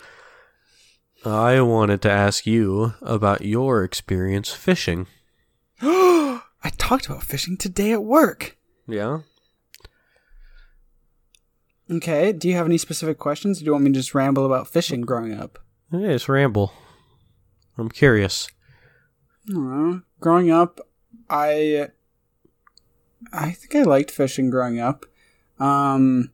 I 1.25 1.59
wanted 1.59 2.01
to 2.03 2.09
ask 2.09 2.47
you 2.47 2.93
about 3.01 3.41
your 3.41 3.83
experience 3.83 4.51
fishing. 4.51 5.07
I 5.81 6.39
talked 6.77 7.07
about 7.07 7.23
fishing 7.23 7.57
today 7.57 7.91
at 7.91 8.05
work. 8.05 8.55
Yeah. 8.87 9.19
Okay. 11.91 12.31
Do 12.31 12.47
you 12.47 12.53
have 12.53 12.67
any 12.67 12.77
specific 12.77 13.19
questions? 13.19 13.59
do 13.59 13.65
you 13.65 13.73
want 13.73 13.83
me 13.83 13.91
to 13.91 13.99
just 13.99 14.15
ramble 14.15 14.45
about 14.45 14.69
fishing 14.69 15.01
growing 15.01 15.33
up? 15.33 15.59
Yeah, 15.91 16.13
just 16.13 16.29
ramble. 16.29 16.71
I'm 17.77 17.89
curious. 17.89 18.47
Uh, 19.53 19.99
growing 20.19 20.49
up, 20.51 20.79
I 21.29 21.89
I 23.31 23.51
think 23.51 23.75
I 23.75 23.83
liked 23.83 24.11
fishing 24.11 24.49
growing 24.49 24.79
up. 24.79 25.05
Um, 25.59 26.31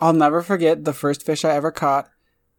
I'll 0.00 0.12
never 0.12 0.42
forget 0.42 0.84
the 0.84 0.92
first 0.92 1.22
fish 1.22 1.44
I 1.44 1.54
ever 1.54 1.70
caught. 1.70 2.10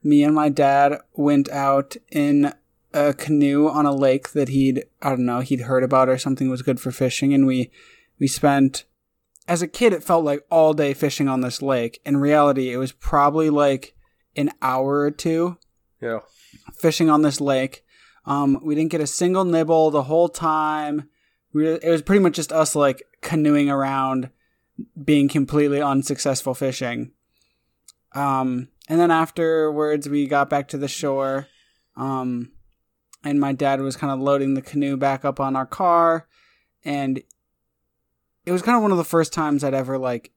Me 0.03 0.23
and 0.23 0.35
my 0.35 0.49
dad 0.49 0.99
went 1.13 1.49
out 1.49 1.95
in 2.11 2.53
a 2.93 3.13
canoe 3.13 3.67
on 3.67 3.85
a 3.85 3.93
lake 3.93 4.31
that 4.31 4.49
he'd 4.49 4.85
I 5.01 5.09
don't 5.09 5.25
know 5.25 5.41
he'd 5.41 5.61
heard 5.61 5.83
about 5.83 6.09
or 6.09 6.17
something 6.17 6.49
was 6.49 6.61
good 6.61 6.79
for 6.79 6.91
fishing, 6.91 7.33
and 7.33 7.45
we 7.45 7.71
we 8.19 8.27
spent 8.27 8.85
as 9.47 9.61
a 9.61 9.67
kid 9.67 9.93
it 9.93 10.03
felt 10.03 10.25
like 10.25 10.45
all 10.49 10.73
day 10.73 10.93
fishing 10.93 11.27
on 11.27 11.41
this 11.41 11.61
lake. 11.61 12.01
In 12.05 12.17
reality, 12.17 12.71
it 12.71 12.77
was 12.77 12.91
probably 12.91 13.49
like 13.49 13.95
an 14.35 14.51
hour 14.61 14.99
or 14.99 15.11
two. 15.11 15.57
Yeah, 16.01 16.19
fishing 16.73 17.09
on 17.09 17.21
this 17.21 17.41
lake. 17.41 17.84
Um, 18.25 18.59
we 18.63 18.75
didn't 18.75 18.91
get 18.91 19.01
a 19.01 19.07
single 19.07 19.45
nibble 19.45 19.91
the 19.91 20.03
whole 20.03 20.29
time. 20.29 21.09
We, 21.53 21.67
it 21.67 21.89
was 21.89 22.01
pretty 22.01 22.21
much 22.21 22.33
just 22.33 22.51
us 22.51 22.75
like 22.75 23.03
canoeing 23.21 23.69
around, 23.69 24.29
being 25.03 25.27
completely 25.27 25.81
unsuccessful 25.81 26.53
fishing. 26.53 27.11
Um, 28.13 28.69
and 28.87 28.99
then 28.99 29.11
afterwards, 29.11 30.09
we 30.09 30.27
got 30.27 30.49
back 30.49 30.67
to 30.69 30.77
the 30.77 30.87
shore. 30.87 31.47
Um, 31.95 32.51
and 33.23 33.39
my 33.39 33.53
dad 33.53 33.81
was 33.81 33.97
kind 33.97 34.11
of 34.11 34.19
loading 34.19 34.53
the 34.53 34.61
canoe 34.61 34.97
back 34.97 35.25
up 35.25 35.39
on 35.39 35.55
our 35.55 35.65
car 35.65 36.27
and 36.85 37.21
it 38.45 38.51
was 38.51 38.61
kind 38.61 38.77
of 38.77 38.83
one 38.83 38.91
of 38.91 38.97
the 38.97 39.03
first 39.03 39.33
times 39.33 39.63
I'd 39.63 39.73
ever 39.73 39.97
like 39.97 40.31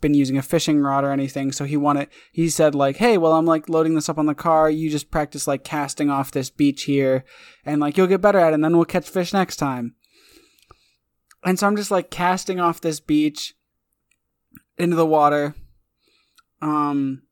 been 0.00 0.14
using 0.14 0.36
a 0.36 0.42
fishing 0.42 0.80
rod 0.80 1.04
or 1.04 1.10
anything 1.10 1.52
so 1.52 1.64
he 1.64 1.76
wanted 1.76 2.08
he 2.32 2.48
said 2.48 2.74
like 2.74 2.96
hey 2.96 3.18
well 3.18 3.32
I'm 3.32 3.46
like 3.46 3.68
loading 3.68 3.94
this 3.94 4.08
up 4.08 4.18
on 4.18 4.26
the 4.26 4.34
car 4.34 4.70
you 4.70 4.90
just 4.90 5.10
practice 5.10 5.46
like 5.46 5.64
casting 5.64 6.10
off 6.10 6.30
this 6.30 6.50
beach 6.50 6.84
here 6.84 7.24
and 7.64 7.80
like 7.80 7.96
you'll 7.96 8.06
get 8.06 8.20
better 8.20 8.38
at 8.38 8.52
it 8.52 8.54
and 8.54 8.64
then 8.64 8.76
we'll 8.76 8.84
catch 8.84 9.08
fish 9.08 9.32
next 9.32 9.56
time 9.56 9.94
and 11.44 11.58
so 11.58 11.66
I'm 11.66 11.76
just 11.76 11.90
like 11.90 12.10
casting 12.10 12.60
off 12.60 12.80
this 12.80 13.00
beach 13.00 13.54
into 14.78 14.96
the 14.96 15.06
water 15.06 15.54
um 16.60 17.22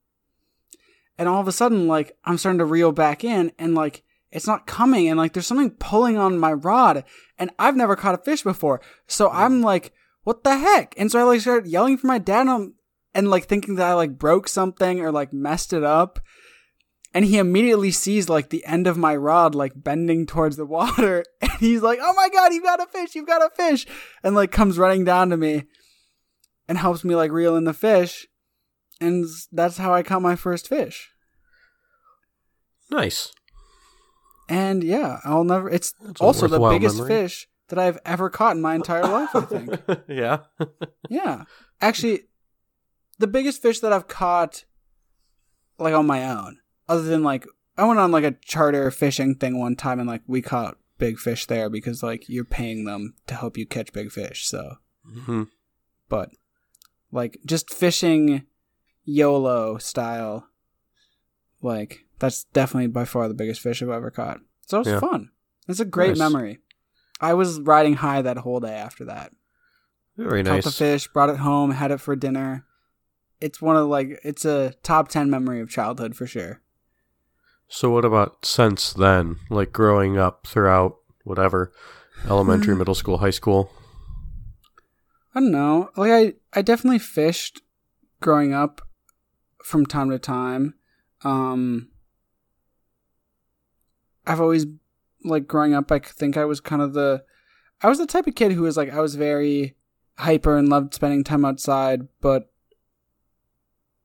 and 1.18 1.28
all 1.28 1.40
of 1.40 1.48
a 1.48 1.52
sudden 1.52 1.86
like 1.86 2.16
I'm 2.24 2.38
starting 2.38 2.58
to 2.58 2.64
reel 2.64 2.92
back 2.92 3.24
in 3.24 3.52
and 3.58 3.74
like 3.74 4.02
it's 4.34 4.48
not 4.48 4.66
coming 4.66 5.08
and 5.08 5.16
like 5.16 5.32
there's 5.32 5.46
something 5.46 5.70
pulling 5.70 6.18
on 6.18 6.38
my 6.38 6.52
rod 6.52 7.04
and 7.38 7.50
I've 7.58 7.76
never 7.76 7.96
caught 7.96 8.16
a 8.16 8.18
fish 8.18 8.42
before. 8.42 8.80
So 9.06 9.30
I'm 9.30 9.62
like, 9.62 9.92
what 10.24 10.42
the 10.42 10.56
heck? 10.56 10.94
And 10.96 11.10
so 11.10 11.20
I 11.20 11.22
like 11.22 11.40
started 11.40 11.70
yelling 11.70 11.96
for 11.96 12.06
my 12.06 12.18
dad 12.18 12.46
and, 12.46 12.72
and 13.14 13.30
like 13.30 13.44
thinking 13.44 13.76
that 13.76 13.90
I 13.90 13.94
like 13.94 14.18
broke 14.18 14.48
something 14.48 15.00
or 15.00 15.12
like 15.12 15.32
messed 15.32 15.72
it 15.72 15.84
up. 15.84 16.18
And 17.12 17.24
he 17.24 17.38
immediately 17.38 17.92
sees 17.92 18.28
like 18.28 18.48
the 18.48 18.64
end 18.64 18.88
of 18.88 18.96
my 18.96 19.14
rod 19.14 19.54
like 19.54 19.72
bending 19.76 20.26
towards 20.26 20.56
the 20.56 20.66
water 20.66 21.22
and 21.40 21.52
he's 21.60 21.80
like, 21.80 22.00
"Oh 22.02 22.12
my 22.14 22.28
god, 22.28 22.52
you've 22.52 22.64
got 22.64 22.82
a 22.82 22.86
fish. 22.86 23.14
You've 23.14 23.28
got 23.28 23.40
a 23.40 23.50
fish." 23.54 23.86
And 24.24 24.34
like 24.34 24.50
comes 24.50 24.78
running 24.78 25.04
down 25.04 25.30
to 25.30 25.36
me 25.36 25.64
and 26.66 26.76
helps 26.76 27.04
me 27.04 27.14
like 27.14 27.30
reel 27.30 27.54
in 27.54 27.64
the 27.64 27.72
fish. 27.72 28.26
And 29.00 29.26
that's 29.52 29.78
how 29.78 29.94
I 29.94 30.02
caught 30.02 30.22
my 30.22 30.34
first 30.34 30.68
fish. 30.68 31.10
Nice. 32.90 33.32
And 34.48 34.82
yeah, 34.82 35.20
I'll 35.24 35.44
never. 35.44 35.70
It's 35.70 35.94
That's 36.00 36.20
also 36.20 36.48
the 36.48 36.58
biggest 36.58 36.96
memory. 36.96 37.08
fish 37.08 37.48
that 37.74 37.86
I've 37.86 37.98
ever 38.04 38.30
caught 38.30 38.56
in 38.56 38.62
my 38.62 38.74
entire 38.74 39.02
life. 39.02 39.34
I 39.34 39.40
think. 39.42 39.82
yeah. 40.08 40.38
yeah, 41.08 41.44
actually, 41.80 42.22
the 43.18 43.26
biggest 43.26 43.60
fish 43.62 43.80
that 43.80 43.92
I've 43.92 44.08
caught, 44.08 44.64
like 45.78 45.94
on 45.94 46.06
my 46.06 46.28
own, 46.28 46.58
other 46.88 47.02
than 47.02 47.22
like 47.22 47.46
I 47.76 47.84
went 47.84 48.00
on 48.00 48.12
like 48.12 48.24
a 48.24 48.36
charter 48.44 48.90
fishing 48.90 49.34
thing 49.34 49.58
one 49.58 49.76
time, 49.76 49.98
and 49.98 50.08
like 50.08 50.22
we 50.26 50.42
caught 50.42 50.78
big 50.98 51.18
fish 51.18 51.46
there 51.46 51.68
because 51.68 52.02
like 52.02 52.28
you're 52.28 52.44
paying 52.44 52.84
them 52.84 53.14
to 53.26 53.34
help 53.34 53.56
you 53.56 53.66
catch 53.66 53.92
big 53.92 54.12
fish. 54.12 54.46
So, 54.46 54.76
mm-hmm. 55.08 55.44
but 56.08 56.30
like 57.10 57.38
just 57.44 57.72
fishing 57.72 58.46
YOLO 59.04 59.78
style, 59.78 60.48
like 61.62 62.04
that's 62.18 62.44
definitely 62.44 62.88
by 62.88 63.04
far 63.04 63.28
the 63.28 63.34
biggest 63.34 63.60
fish 63.60 63.82
I've 63.82 63.88
ever 63.88 64.10
caught. 64.10 64.40
So 64.66 64.80
it's 64.80 64.88
yeah. 64.88 65.00
fun. 65.00 65.30
It's 65.68 65.80
a 65.80 65.84
great 65.84 66.10
nice. 66.10 66.18
memory. 66.18 66.58
I 67.24 67.32
was 67.32 67.58
riding 67.58 67.94
high 67.94 68.20
that 68.20 68.36
whole 68.36 68.60
day 68.60 68.74
after 68.74 69.06
that. 69.06 69.32
Very 70.18 70.44
Caught 70.44 70.52
nice. 70.52 70.64
the 70.64 70.70
fish, 70.70 71.08
brought 71.08 71.30
it 71.30 71.38
home, 71.38 71.70
had 71.70 71.90
it 71.90 72.00
for 72.00 72.14
dinner. 72.14 72.66
It's 73.40 73.62
one 73.62 73.76
of 73.76 73.88
like 73.88 74.20
it's 74.22 74.44
a 74.44 74.74
top 74.82 75.08
ten 75.08 75.30
memory 75.30 75.60
of 75.60 75.70
childhood 75.70 76.14
for 76.14 76.26
sure. 76.26 76.60
So 77.66 77.88
what 77.88 78.04
about 78.04 78.44
since 78.44 78.92
then? 78.92 79.36
Like 79.48 79.72
growing 79.72 80.18
up 80.18 80.46
throughout 80.46 80.96
whatever 81.24 81.72
elementary, 82.28 82.76
middle 82.76 82.94
school, 82.94 83.18
high 83.18 83.30
school? 83.30 83.72
I 85.34 85.40
don't 85.40 85.50
know. 85.50 85.90
Like 85.96 86.12
I 86.12 86.34
I 86.52 86.60
definitely 86.60 86.98
fished 86.98 87.62
growing 88.20 88.52
up 88.52 88.82
from 89.64 89.86
time 89.86 90.10
to 90.10 90.18
time. 90.18 90.74
Um 91.22 91.88
I've 94.26 94.42
always 94.42 94.66
like 95.24 95.46
growing 95.46 95.74
up. 95.74 95.90
I 95.90 95.98
think 95.98 96.36
I 96.36 96.44
was 96.44 96.60
kind 96.60 96.82
of 96.82 96.92
the, 96.92 97.24
I 97.82 97.88
was 97.88 97.98
the 97.98 98.06
type 98.06 98.26
of 98.26 98.34
kid 98.34 98.52
who 98.52 98.62
was 98.62 98.76
like 98.76 98.92
I 98.92 99.00
was 99.00 99.14
very 99.14 99.74
hyper 100.18 100.56
and 100.56 100.68
loved 100.68 100.94
spending 100.94 101.24
time 101.24 101.44
outside, 101.44 102.08
but 102.20 102.50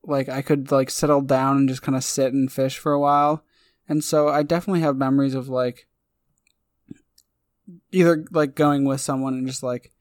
like 0.02 0.28
I 0.28 0.42
could 0.42 0.72
like 0.72 0.90
settle 0.90 1.20
down 1.20 1.56
and 1.56 1.68
just 1.68 1.82
kind 1.82 1.96
of 1.96 2.04
sit 2.04 2.32
and 2.32 2.50
fish 2.50 2.78
for 2.78 2.92
a 2.92 3.00
while. 3.00 3.44
And 3.88 4.02
so 4.02 4.28
I 4.28 4.42
definitely 4.42 4.80
have 4.80 4.96
memories 4.96 5.34
of 5.34 5.48
like 5.48 5.86
either 7.92 8.24
like 8.30 8.54
going 8.54 8.84
with 8.84 9.00
someone 9.00 9.34
and 9.34 9.46
just 9.46 9.62
like 9.62 9.92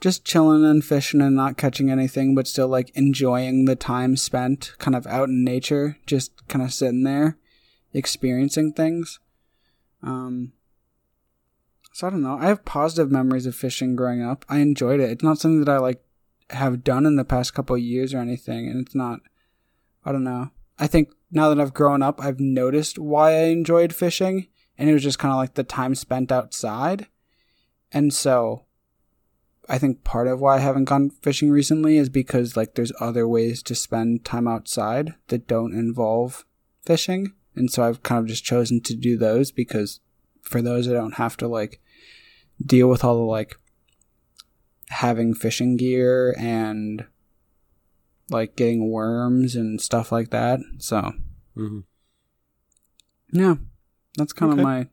just 0.00 0.24
chilling 0.24 0.64
and 0.64 0.84
fishing 0.84 1.20
and 1.20 1.34
not 1.34 1.56
catching 1.56 1.90
anything, 1.90 2.34
but 2.34 2.46
still 2.46 2.68
like 2.68 2.90
enjoying 2.94 3.64
the 3.64 3.76
time 3.76 4.16
spent 4.16 4.72
kind 4.78 4.94
of 4.94 5.06
out 5.06 5.28
in 5.28 5.44
nature, 5.44 5.96
just 6.06 6.46
kind 6.48 6.62
of 6.62 6.72
sitting 6.72 7.04
there, 7.04 7.38
experiencing 7.92 8.72
things. 8.72 9.20
Um, 10.02 10.52
so 11.96 12.06
I 12.06 12.10
don't 12.10 12.22
know. 12.22 12.36
I 12.38 12.48
have 12.48 12.66
positive 12.66 13.10
memories 13.10 13.46
of 13.46 13.54
fishing 13.54 13.96
growing 13.96 14.22
up. 14.22 14.44
I 14.50 14.58
enjoyed 14.58 15.00
it. 15.00 15.08
It's 15.08 15.24
not 15.24 15.38
something 15.38 15.64
that 15.64 15.72
I 15.72 15.78
like 15.78 16.04
have 16.50 16.84
done 16.84 17.06
in 17.06 17.16
the 17.16 17.24
past 17.24 17.54
couple 17.54 17.78
years 17.78 18.12
or 18.12 18.18
anything, 18.18 18.68
and 18.68 18.84
it's 18.84 18.94
not. 18.94 19.20
I 20.04 20.12
don't 20.12 20.22
know. 20.22 20.50
I 20.78 20.88
think 20.88 21.14
now 21.30 21.48
that 21.48 21.58
I've 21.58 21.72
grown 21.72 22.02
up, 22.02 22.22
I've 22.22 22.38
noticed 22.38 22.98
why 22.98 23.30
I 23.30 23.44
enjoyed 23.44 23.94
fishing, 23.94 24.48
and 24.76 24.90
it 24.90 24.92
was 24.92 25.04
just 25.04 25.18
kind 25.18 25.32
of 25.32 25.38
like 25.38 25.54
the 25.54 25.64
time 25.64 25.94
spent 25.94 26.30
outside. 26.30 27.06
And 27.90 28.12
so 28.12 28.66
I 29.66 29.78
think 29.78 30.04
part 30.04 30.28
of 30.28 30.38
why 30.38 30.56
I 30.56 30.58
haven't 30.58 30.84
gone 30.84 31.08
fishing 31.22 31.50
recently 31.50 31.96
is 31.96 32.10
because 32.10 32.58
like 32.58 32.74
there's 32.74 32.92
other 33.00 33.26
ways 33.26 33.62
to 33.62 33.74
spend 33.74 34.22
time 34.22 34.46
outside 34.46 35.14
that 35.28 35.48
don't 35.48 35.72
involve 35.72 36.44
fishing. 36.84 37.32
And 37.54 37.70
so 37.70 37.84
I've 37.84 38.02
kind 38.02 38.18
of 38.18 38.26
just 38.26 38.44
chosen 38.44 38.82
to 38.82 38.94
do 38.94 39.16
those 39.16 39.50
because 39.50 40.00
for 40.42 40.60
those 40.60 40.86
I 40.86 40.92
don't 40.92 41.14
have 41.14 41.38
to 41.38 41.48
like 41.48 41.80
deal 42.64 42.88
with 42.88 43.04
all 43.04 43.16
the 43.16 43.22
like 43.22 43.56
having 44.90 45.34
fishing 45.34 45.76
gear 45.76 46.34
and 46.38 47.06
like 48.30 48.56
getting 48.56 48.90
worms 48.90 49.54
and 49.56 49.80
stuff 49.80 50.10
like 50.12 50.30
that. 50.30 50.60
So 50.78 51.12
Mm-hmm. 51.56 51.80
yeah, 53.32 53.54
that's 54.18 54.32
kind 54.34 54.52
Okay. 54.52 54.60
of 54.60 54.64
my 54.66 54.88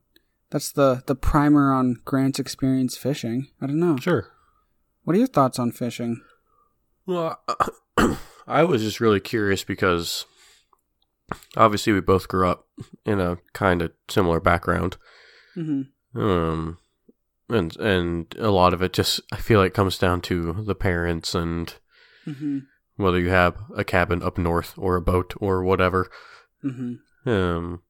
that's 0.49 0.71
the 0.71 1.03
the 1.07 1.15
primer 1.15 1.73
on 1.73 1.97
Grant's 2.05 2.39
experience 2.39 2.95
fishing. 2.95 3.47
I 3.61 3.65
don't 3.67 3.79
know. 3.79 3.97
Sure. 3.97 4.27
What 5.03 5.15
are 5.15 5.19
your 5.19 5.27
thoughts 5.27 5.59
on 5.59 5.71
fishing? 5.71 6.21
Well, 7.05 7.41
I 8.47 8.63
was 8.63 8.81
just 8.81 9.01
really 9.01 9.19
curious 9.19 9.63
because 9.65 10.25
obviously 11.57 11.91
we 11.91 11.99
both 12.01 12.27
grew 12.29 12.47
up 12.47 12.67
in 13.05 13.19
a 13.19 13.37
kind 13.53 13.81
of 13.81 13.91
similar 14.09 14.39
background. 14.39 14.95
Mm-hmm. 15.57 16.19
Um 16.21 16.77
and 17.49 17.75
and 17.77 18.33
a 18.39 18.49
lot 18.51 18.73
of 18.73 18.81
it 18.81 18.93
just 18.93 19.19
I 19.31 19.37
feel 19.37 19.59
like 19.59 19.73
comes 19.73 19.97
down 19.97 20.21
to 20.21 20.53
the 20.65 20.75
parents 20.75 21.35
and 21.35 21.73
Mm-hmm. 22.25 22.59
whether 22.95 23.19
you 23.19 23.29
have 23.29 23.57
a 23.75 23.83
cabin 23.83 24.23
up 24.23 24.37
north 24.37 24.73
or 24.77 24.95
a 24.95 25.01
boat 25.01 25.33
or 25.41 25.61
whatever. 25.63 26.09
Mm-hmm. 26.63 27.29
Um 27.29 27.81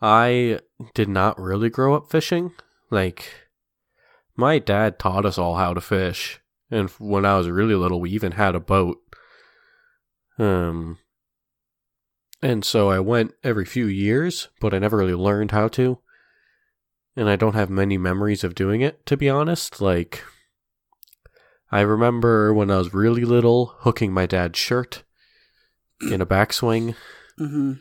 I 0.00 0.60
did 0.94 1.08
not 1.10 1.38
really 1.38 1.68
grow 1.68 1.94
up 1.94 2.10
fishing. 2.10 2.52
Like 2.90 3.32
my 4.34 4.58
dad 4.58 4.98
taught 4.98 5.26
us 5.26 5.36
all 5.38 5.56
how 5.56 5.74
to 5.74 5.80
fish. 5.82 6.40
And 6.70 6.88
when 6.98 7.24
I 7.26 7.36
was 7.36 7.48
really 7.50 7.74
little, 7.74 8.00
we 8.00 8.10
even 8.10 8.32
had 8.32 8.54
a 8.54 8.60
boat. 8.60 8.96
Um 10.38 10.98
and 12.42 12.64
so 12.64 12.90
I 12.90 12.98
went 13.00 13.32
every 13.42 13.64
few 13.64 13.86
years, 13.86 14.48
but 14.60 14.74
I 14.74 14.78
never 14.78 14.96
really 14.98 15.14
learned 15.14 15.50
how 15.50 15.68
to. 15.68 15.98
And 17.16 17.30
I 17.30 17.36
don't 17.36 17.54
have 17.54 17.70
many 17.70 17.96
memories 17.96 18.44
of 18.44 18.54
doing 18.54 18.82
it, 18.82 19.04
to 19.06 19.16
be 19.16 19.28
honest. 19.28 19.80
Like 19.80 20.22
I 21.70 21.80
remember 21.80 22.52
when 22.52 22.70
I 22.70 22.76
was 22.76 22.94
really 22.94 23.24
little 23.24 23.74
hooking 23.78 24.12
my 24.12 24.26
dad's 24.26 24.58
shirt 24.58 25.02
in 26.10 26.20
a 26.20 26.26
backswing. 26.26 26.94
Mm-hmm. 27.40 27.72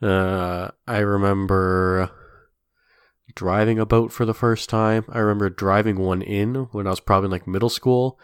Uh, 0.00 0.68
I 0.86 0.98
remember 0.98 2.10
driving 3.34 3.78
a 3.78 3.86
boat 3.86 4.12
for 4.12 4.24
the 4.24 4.34
first 4.34 4.68
time. 4.68 5.04
I 5.08 5.18
remember 5.18 5.50
driving 5.50 5.98
one 5.98 6.22
in 6.22 6.54
when 6.72 6.86
I 6.86 6.90
was 6.90 7.00
probably 7.00 7.26
in 7.26 7.32
like 7.32 7.46
middle 7.46 7.68
school. 7.68 8.18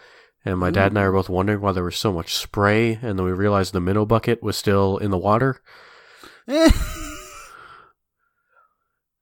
And 0.45 0.59
my 0.59 0.71
dad 0.71 0.93
and 0.93 0.99
I 0.99 1.03
were 1.07 1.13
both 1.13 1.29
wondering 1.29 1.61
why 1.61 1.73
there 1.73 1.85
was 1.85 1.97
so 1.97 2.13
much 2.13 2.35
spray. 2.35 2.99
And 3.03 3.19
then 3.19 3.27
we 3.27 3.33
realized 3.33 3.73
the 3.73 3.81
minnow 3.81 4.07
bucket 4.07 4.43
was 4.43 4.57
still 4.57 4.99
in 4.99 5.11
the 5.11 5.19
water. 5.19 5.61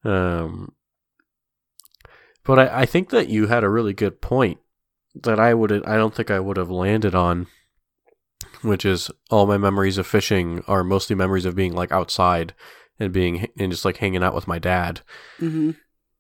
Um, 0.07 0.73
but 2.47 2.59
I, 2.59 2.83
I 2.83 2.87
think 2.87 3.11
that 3.11 3.29
you 3.29 3.49
had 3.49 3.65
a 3.65 3.69
really 3.69 3.93
good 3.93 4.21
point 4.21 4.59
that 5.15 5.41
I 5.41 5.55
would 5.55 5.73
I 5.87 5.97
don't 5.97 6.15
think 6.15 6.31
I 6.31 6.41
would 6.41 6.57
have 6.57 6.71
landed 6.71 7.15
on, 7.15 7.47
which 8.63 8.85
is 8.85 9.11
all 9.31 9.47
my 9.47 9.59
memories 9.59 9.99
of 9.99 10.07
fishing 10.07 10.63
are 10.67 10.85
mostly 10.85 11.17
memories 11.17 11.45
of 11.45 11.55
being 11.55 11.75
like 11.75 11.93
outside 11.93 12.55
and 12.99 13.13
being 13.13 13.49
and 13.59 13.73
just 13.73 13.85
like 13.85 13.99
hanging 13.99 14.23
out 14.23 14.35
with 14.35 14.49
my 14.49 14.59
dad 14.59 15.01
mm-hmm. 15.41 15.73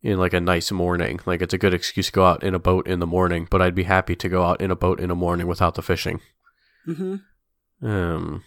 in 0.03 0.18
like 0.18 0.33
a 0.33 0.41
nice 0.41 0.70
morning. 0.72 1.20
Like 1.27 1.43
it's 1.43 1.55
a 1.55 1.59
good 1.59 1.74
excuse 1.74 2.07
to 2.07 2.12
go 2.12 2.24
out 2.24 2.43
in 2.43 2.55
a 2.55 2.59
boat 2.59 2.87
in 2.87 3.01
the 3.01 3.07
morning, 3.07 3.47
but 3.51 3.62
I'd 3.62 3.74
be 3.74 3.85
happy 3.85 4.16
to 4.16 4.29
go 4.29 4.43
out 4.43 4.61
in 4.61 4.70
a 4.70 4.77
boat 4.77 5.01
in 5.01 5.11
a 5.11 5.14
morning 5.14 5.47
without 5.47 5.74
the 5.74 5.83
fishing. 5.83 6.20
Mm-hmm. 6.87 7.87
Um, 7.87 8.43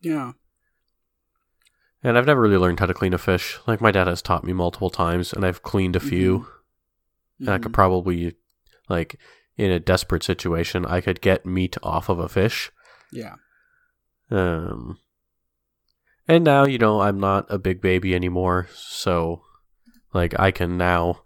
Yeah. 0.00 0.32
and 2.02 2.16
I've 2.16 2.26
never 2.26 2.40
really 2.40 2.56
learned 2.56 2.78
how 2.78 2.86
to 2.86 2.94
clean 2.94 3.14
a 3.14 3.18
fish. 3.18 3.58
Like 3.66 3.80
my 3.80 3.90
dad 3.90 4.06
has 4.06 4.22
taught 4.22 4.44
me 4.44 4.52
multiple 4.52 4.90
times, 4.90 5.32
and 5.32 5.44
I've 5.44 5.62
cleaned 5.62 5.96
a 5.96 6.00
few. 6.00 6.46
And 7.40 7.50
I 7.50 7.58
could 7.58 7.72
probably, 7.72 8.34
like, 8.88 9.18
in 9.56 9.70
a 9.70 9.78
desperate 9.80 10.22
situation, 10.24 10.84
I 10.86 11.00
could 11.00 11.20
get 11.20 11.46
meat 11.46 11.76
off 11.82 12.08
of 12.08 12.18
a 12.18 12.28
fish. 12.28 12.70
Yeah. 13.12 13.34
Um, 14.30 14.98
and 16.26 16.44
now, 16.44 16.64
you 16.64 16.78
know, 16.78 17.00
I'm 17.00 17.18
not 17.18 17.46
a 17.48 17.58
big 17.58 17.80
baby 17.80 18.14
anymore, 18.14 18.68
so, 18.74 19.42
like, 20.12 20.38
I 20.38 20.50
can 20.50 20.76
now 20.76 21.22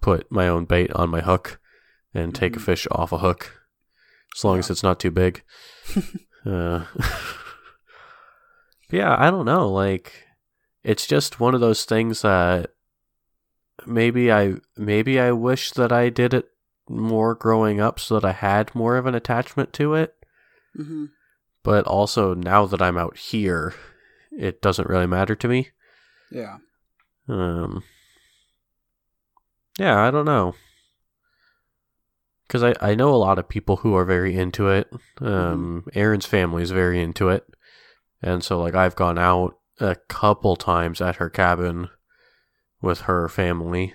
put 0.00 0.30
my 0.32 0.48
own 0.48 0.64
bait 0.64 0.92
on 0.94 1.10
my 1.10 1.20
hook 1.20 1.60
and 2.12 2.34
take 2.34 2.56
a 2.56 2.58
Mhm. 2.58 2.64
fish 2.64 2.86
off 2.90 3.12
a 3.12 3.18
hook, 3.18 3.62
as 4.36 4.44
long 4.44 4.58
as 4.58 4.68
it's 4.70 4.82
not 4.82 4.98
too 4.98 5.10
big. 5.10 5.42
uh, 6.46 6.86
yeah, 8.90 9.14
I 9.18 9.30
don't 9.30 9.46
know. 9.46 9.70
Like, 9.70 10.24
it's 10.82 11.06
just 11.06 11.40
one 11.40 11.54
of 11.54 11.60
those 11.60 11.84
things 11.84 12.22
that 12.22 12.70
maybe 13.86 14.32
I 14.32 14.54
maybe 14.76 15.18
I 15.20 15.32
wish 15.32 15.72
that 15.72 15.92
I 15.92 16.08
did 16.08 16.34
it 16.34 16.48
more 16.88 17.34
growing 17.34 17.80
up 17.80 17.98
so 17.98 18.18
that 18.18 18.28
I 18.28 18.32
had 18.32 18.74
more 18.74 18.96
of 18.96 19.06
an 19.06 19.14
attachment 19.14 19.72
to 19.74 19.94
it. 19.94 20.14
Mm-hmm. 20.78 21.06
But 21.62 21.86
also 21.86 22.34
now 22.34 22.66
that 22.66 22.82
I'm 22.82 22.98
out 22.98 23.16
here, 23.16 23.74
it 24.30 24.60
doesn't 24.60 24.88
really 24.88 25.06
matter 25.06 25.34
to 25.36 25.48
me. 25.48 25.70
Yeah. 26.30 26.58
Um 27.28 27.84
Yeah, 29.78 30.00
I 30.00 30.10
don't 30.10 30.26
know. 30.26 30.54
Cuz 32.48 32.62
I 32.62 32.74
I 32.80 32.94
know 32.94 33.14
a 33.14 33.16
lot 33.16 33.38
of 33.38 33.48
people 33.48 33.78
who 33.78 33.94
are 33.94 34.04
very 34.04 34.36
into 34.36 34.68
it. 34.68 34.92
Um 35.20 35.86
Erin's 35.94 36.26
family 36.26 36.62
is 36.62 36.70
very 36.70 37.00
into 37.00 37.28
it. 37.28 37.46
And 38.20 38.42
so 38.44 38.60
like 38.60 38.74
I've 38.74 38.96
gone 38.96 39.18
out 39.18 39.58
a 39.80 39.96
couple 40.08 40.56
times 40.56 41.00
at 41.00 41.16
her 41.16 41.30
cabin 41.30 41.88
with 42.82 43.02
her 43.02 43.28
family. 43.28 43.94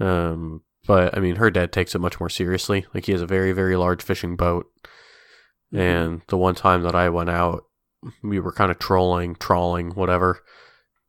Um 0.00 0.62
but 0.86 1.16
I 1.16 1.20
mean 1.20 1.36
her 1.36 1.50
dad 1.50 1.72
takes 1.72 1.94
it 1.94 2.00
much 2.00 2.18
more 2.18 2.28
seriously. 2.28 2.86
Like 2.92 3.06
he 3.06 3.12
has 3.12 3.22
a 3.22 3.26
very 3.26 3.52
very 3.52 3.76
large 3.76 4.02
fishing 4.02 4.34
boat. 4.34 4.66
Mm-hmm. 5.72 5.78
And 5.78 6.22
the 6.28 6.36
one 6.36 6.54
time 6.54 6.82
that 6.82 6.94
I 6.94 7.08
went 7.08 7.30
out, 7.30 7.64
we 8.22 8.40
were 8.40 8.52
kind 8.52 8.70
of 8.70 8.78
trolling, 8.78 9.34
trawling, 9.36 9.90
whatever, 9.90 10.42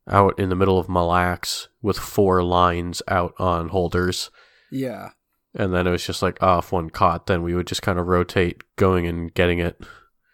out 0.08 0.38
in 0.38 0.48
the 0.48 0.56
middle 0.56 0.78
of 0.78 0.88
Mille 0.88 1.08
Lacs 1.08 1.68
with 1.82 1.98
four 1.98 2.42
lines 2.42 3.02
out 3.08 3.34
on 3.38 3.68
holders. 3.68 4.30
Yeah. 4.70 5.10
And 5.54 5.72
then 5.72 5.86
it 5.86 5.90
was 5.90 6.04
just 6.04 6.22
like, 6.22 6.38
oh, 6.40 6.58
if 6.58 6.70
one 6.70 6.90
caught, 6.90 7.26
then 7.26 7.42
we 7.42 7.54
would 7.54 7.66
just 7.66 7.82
kind 7.82 7.98
of 7.98 8.06
rotate 8.06 8.62
going 8.76 9.06
and 9.06 9.32
getting 9.32 9.58
it. 9.58 9.80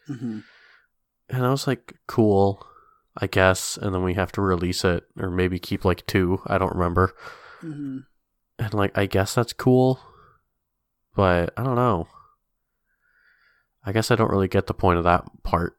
Mm-hmm. 0.09 0.41
And 1.29 1.47
I 1.47 1.51
was 1.51 1.67
like, 1.67 1.95
cool, 2.07 2.67
I 3.17 3.27
guess. 3.27 3.77
And 3.77 3.95
then 3.95 4.03
we 4.03 4.15
have 4.15 4.33
to 4.33 4.41
release 4.41 4.85
it 4.85 5.05
or 5.19 5.31
maybe 5.31 5.59
keep 5.59 5.85
like 5.85 6.07
two. 6.07 6.41
I 6.47 6.59
don't 6.59 6.75
remember. 6.75 7.15
Mm-hmm. 7.63 7.99
And 8.59 8.75
like, 8.75 8.97
I 8.97 9.07
guess 9.07 9.35
that's 9.35 9.53
cool. 9.53 10.01
But 11.15 11.53
I 11.57 11.63
don't 11.63 11.77
know. 11.77 12.09
I 13.85 13.93
guess 13.93 14.11
I 14.11 14.15
don't 14.17 14.31
really 14.31 14.49
get 14.49 14.67
the 14.67 14.75
point 14.75 14.99
of 14.99 15.05
that 15.05 15.25
part. 15.43 15.77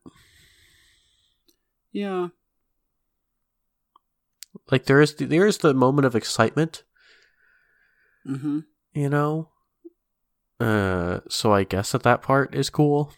Yeah. 1.91 2.29
like 4.71 4.86
there 4.86 4.99
is 5.01 5.15
the, 5.15 5.25
there 5.25 5.45
is 5.45 5.59
the 5.59 5.73
moment 5.73 6.05
of 6.05 6.15
excitement 6.15 6.84
Mm-hmm. 8.25 8.59
you 8.93 9.09
know 9.09 9.49
uh 10.61 11.19
so 11.27 11.51
i 11.53 11.65
guess 11.65 11.91
that 11.91 12.03
that 12.03 12.21
part 12.21 12.55
is 12.55 12.69
cool 12.69 13.11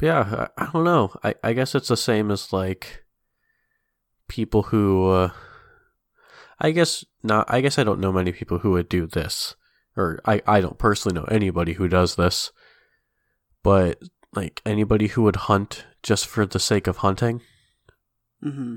yeah 0.00 0.48
i, 0.56 0.64
I 0.64 0.70
don't 0.72 0.84
know 0.84 1.12
I, 1.22 1.34
I 1.42 1.52
guess 1.52 1.74
it's 1.74 1.88
the 1.88 1.96
same 1.96 2.30
as 2.30 2.52
like 2.52 3.04
people 4.28 4.64
who 4.64 5.08
uh, 5.08 5.30
I 6.60 6.70
guess 6.70 7.04
not 7.22 7.46
I 7.52 7.60
guess 7.60 7.78
I 7.78 7.84
don't 7.84 8.00
know 8.00 8.12
many 8.12 8.32
people 8.32 8.58
who 8.58 8.72
would 8.72 8.88
do 8.88 9.06
this. 9.06 9.56
Or 9.96 10.20
I, 10.24 10.40
I 10.46 10.60
don't 10.60 10.78
personally 10.78 11.18
know 11.18 11.24
anybody 11.24 11.72
who 11.72 11.88
does 11.88 12.14
this. 12.14 12.52
But 13.64 14.00
like 14.34 14.62
anybody 14.64 15.08
who 15.08 15.22
would 15.22 15.36
hunt 15.36 15.84
just 16.02 16.26
for 16.26 16.46
the 16.46 16.60
sake 16.60 16.86
of 16.86 16.98
hunting. 16.98 17.40
Mm-hmm. 18.44 18.76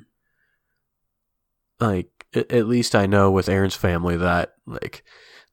Like 1.79 2.25
at, 2.33 2.51
at 2.51 2.67
least 2.67 2.95
I 2.95 3.05
know 3.05 3.29
with 3.29 3.49
Erin's 3.49 3.75
family 3.75 4.17
that 4.17 4.53
like 4.65 5.03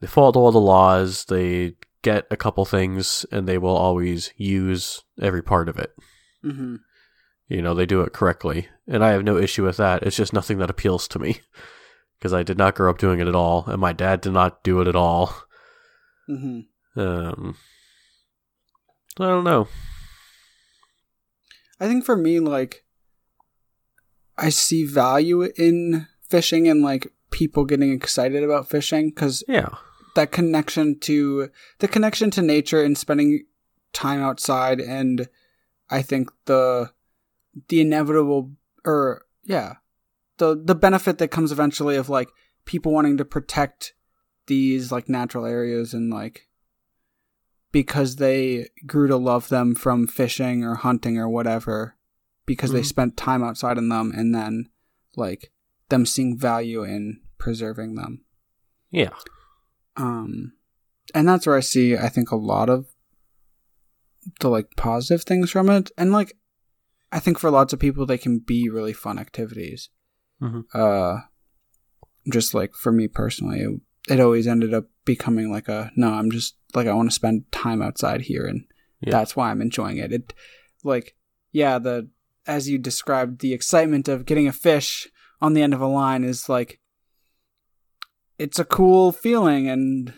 they 0.00 0.06
follow 0.06 0.32
all 0.40 0.52
the 0.52 0.60
laws, 0.60 1.26
they 1.26 1.74
get 2.02 2.26
a 2.30 2.36
couple 2.36 2.64
things 2.64 3.26
and 3.32 3.46
they 3.46 3.58
will 3.58 3.76
always 3.76 4.32
use 4.36 5.02
every 5.20 5.42
part 5.42 5.68
of 5.68 5.78
it. 5.78 5.92
Mm-hmm. 6.44 6.76
You 7.48 7.62
know, 7.62 7.74
they 7.74 7.86
do 7.86 8.02
it 8.02 8.12
correctly. 8.12 8.68
And 8.86 9.04
I 9.04 9.10
have 9.10 9.24
no 9.24 9.36
issue 9.38 9.64
with 9.64 9.76
that. 9.78 10.02
It's 10.02 10.16
just 10.16 10.32
nothing 10.32 10.58
that 10.58 10.70
appeals 10.70 11.08
to 11.08 11.18
me. 11.18 11.40
Because 12.18 12.32
I 12.32 12.42
did 12.42 12.58
not 12.58 12.74
grow 12.74 12.90
up 12.90 12.98
doing 12.98 13.20
it 13.20 13.28
at 13.28 13.36
all, 13.36 13.64
and 13.68 13.80
my 13.80 13.92
dad 13.92 14.22
did 14.22 14.32
not 14.32 14.64
do 14.64 14.80
it 14.80 14.88
at 14.88 14.96
all. 14.96 15.32
Mm-hmm. 16.28 17.00
Um, 17.00 17.56
I 19.20 19.26
don't 19.26 19.44
know. 19.44 19.68
I 21.78 21.86
think 21.86 22.04
for 22.04 22.16
me, 22.16 22.40
like, 22.40 22.84
I 24.36 24.48
see 24.48 24.84
value 24.84 25.42
in 25.42 26.08
fishing 26.28 26.68
and 26.68 26.82
like 26.82 27.12
people 27.30 27.64
getting 27.64 27.92
excited 27.92 28.42
about 28.42 28.68
fishing 28.68 29.10
because 29.10 29.44
Yeah. 29.48 29.68
That 30.18 30.32
connection 30.32 30.98
to 30.98 31.48
the 31.78 31.86
connection 31.88 32.28
to 32.32 32.42
nature 32.42 32.82
and 32.82 32.98
spending 32.98 33.44
time 33.92 34.20
outside 34.20 34.80
and 34.80 35.28
I 35.90 36.02
think 36.02 36.30
the 36.46 36.90
the 37.68 37.80
inevitable 37.80 38.50
or 38.84 39.22
yeah 39.44 39.74
the 40.38 40.60
the 40.62 40.74
benefit 40.74 41.18
that 41.18 41.28
comes 41.30 41.52
eventually 41.52 41.96
of 41.96 42.08
like 42.08 42.28
people 42.64 42.90
wanting 42.92 43.16
to 43.18 43.24
protect 43.24 43.94
these 44.46 44.90
like 44.90 45.08
natural 45.08 45.46
areas 45.46 45.94
and 45.94 46.10
like 46.12 46.48
because 47.70 48.16
they 48.16 48.68
grew 48.86 49.06
to 49.08 49.16
love 49.16 49.48
them 49.50 49.74
from 49.74 50.06
fishing 50.06 50.64
or 50.64 50.74
hunting 50.76 51.16
or 51.18 51.28
whatever 51.28 51.96
because 52.46 52.72
they 52.72 52.80
Mhm. 52.80 52.86
spent 52.86 53.16
time 53.16 53.44
outside 53.44 53.78
in 53.78 53.88
them 53.88 54.10
and 54.16 54.34
then 54.34 54.68
like 55.16 55.52
them 55.90 56.04
seeing 56.06 56.36
value 56.36 56.82
in 56.82 57.20
preserving 57.38 57.94
them 57.94 58.24
Yeah. 58.90 59.10
Um 59.98 60.52
and 61.14 61.28
that's 61.28 61.46
where 61.46 61.56
i 61.56 61.60
see 61.60 61.96
i 61.96 62.08
think 62.08 62.30
a 62.30 62.36
lot 62.36 62.68
of 62.70 62.86
the 64.40 64.48
like 64.48 64.66
positive 64.76 65.24
things 65.24 65.50
from 65.50 65.68
it 65.70 65.90
and 65.98 66.12
like 66.12 66.34
i 67.12 67.18
think 67.18 67.38
for 67.38 67.50
lots 67.50 67.72
of 67.72 67.78
people 67.78 68.04
they 68.06 68.18
can 68.18 68.38
be 68.38 68.68
really 68.68 68.92
fun 68.92 69.18
activities 69.18 69.90
Mhm. 70.40 70.64
uh 70.74 71.20
just 72.32 72.54
like 72.54 72.74
for 72.74 72.92
me 72.92 73.08
personally 73.08 73.60
it, 73.60 73.80
it 74.14 74.20
always 74.20 74.46
ended 74.46 74.72
up 74.74 74.84
becoming 75.04 75.50
like 75.50 75.68
a 75.68 75.90
no 75.96 76.10
i'm 76.12 76.30
just 76.30 76.56
like 76.74 76.86
i 76.86 76.92
want 76.92 77.08
to 77.10 77.14
spend 77.14 77.50
time 77.50 77.80
outside 77.82 78.22
here 78.22 78.46
and 78.46 78.64
Yeah. 79.00 79.12
that's 79.12 79.34
why 79.34 79.50
i'm 79.50 79.62
enjoying 79.62 79.96
it 79.98 80.12
it 80.12 80.34
like 80.84 81.16
yeah 81.52 81.78
the 81.78 82.08
as 82.46 82.68
you 82.68 82.78
described 82.78 83.40
the 83.40 83.52
excitement 83.54 84.08
of 84.08 84.26
getting 84.26 84.46
a 84.48 84.52
fish 84.52 85.08
on 85.40 85.54
the 85.54 85.62
end 85.62 85.74
of 85.74 85.80
a 85.80 85.86
line 85.86 86.24
is 86.24 86.48
like 86.48 86.80
it's 88.38 88.58
a 88.58 88.64
cool 88.64 89.12
feeling 89.12 89.68
and 89.68 90.12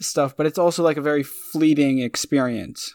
stuff, 0.00 0.36
but 0.36 0.46
it's 0.46 0.58
also 0.58 0.82
like 0.82 0.96
a 0.96 1.02
very 1.02 1.22
fleeting 1.22 1.98
experience. 1.98 2.94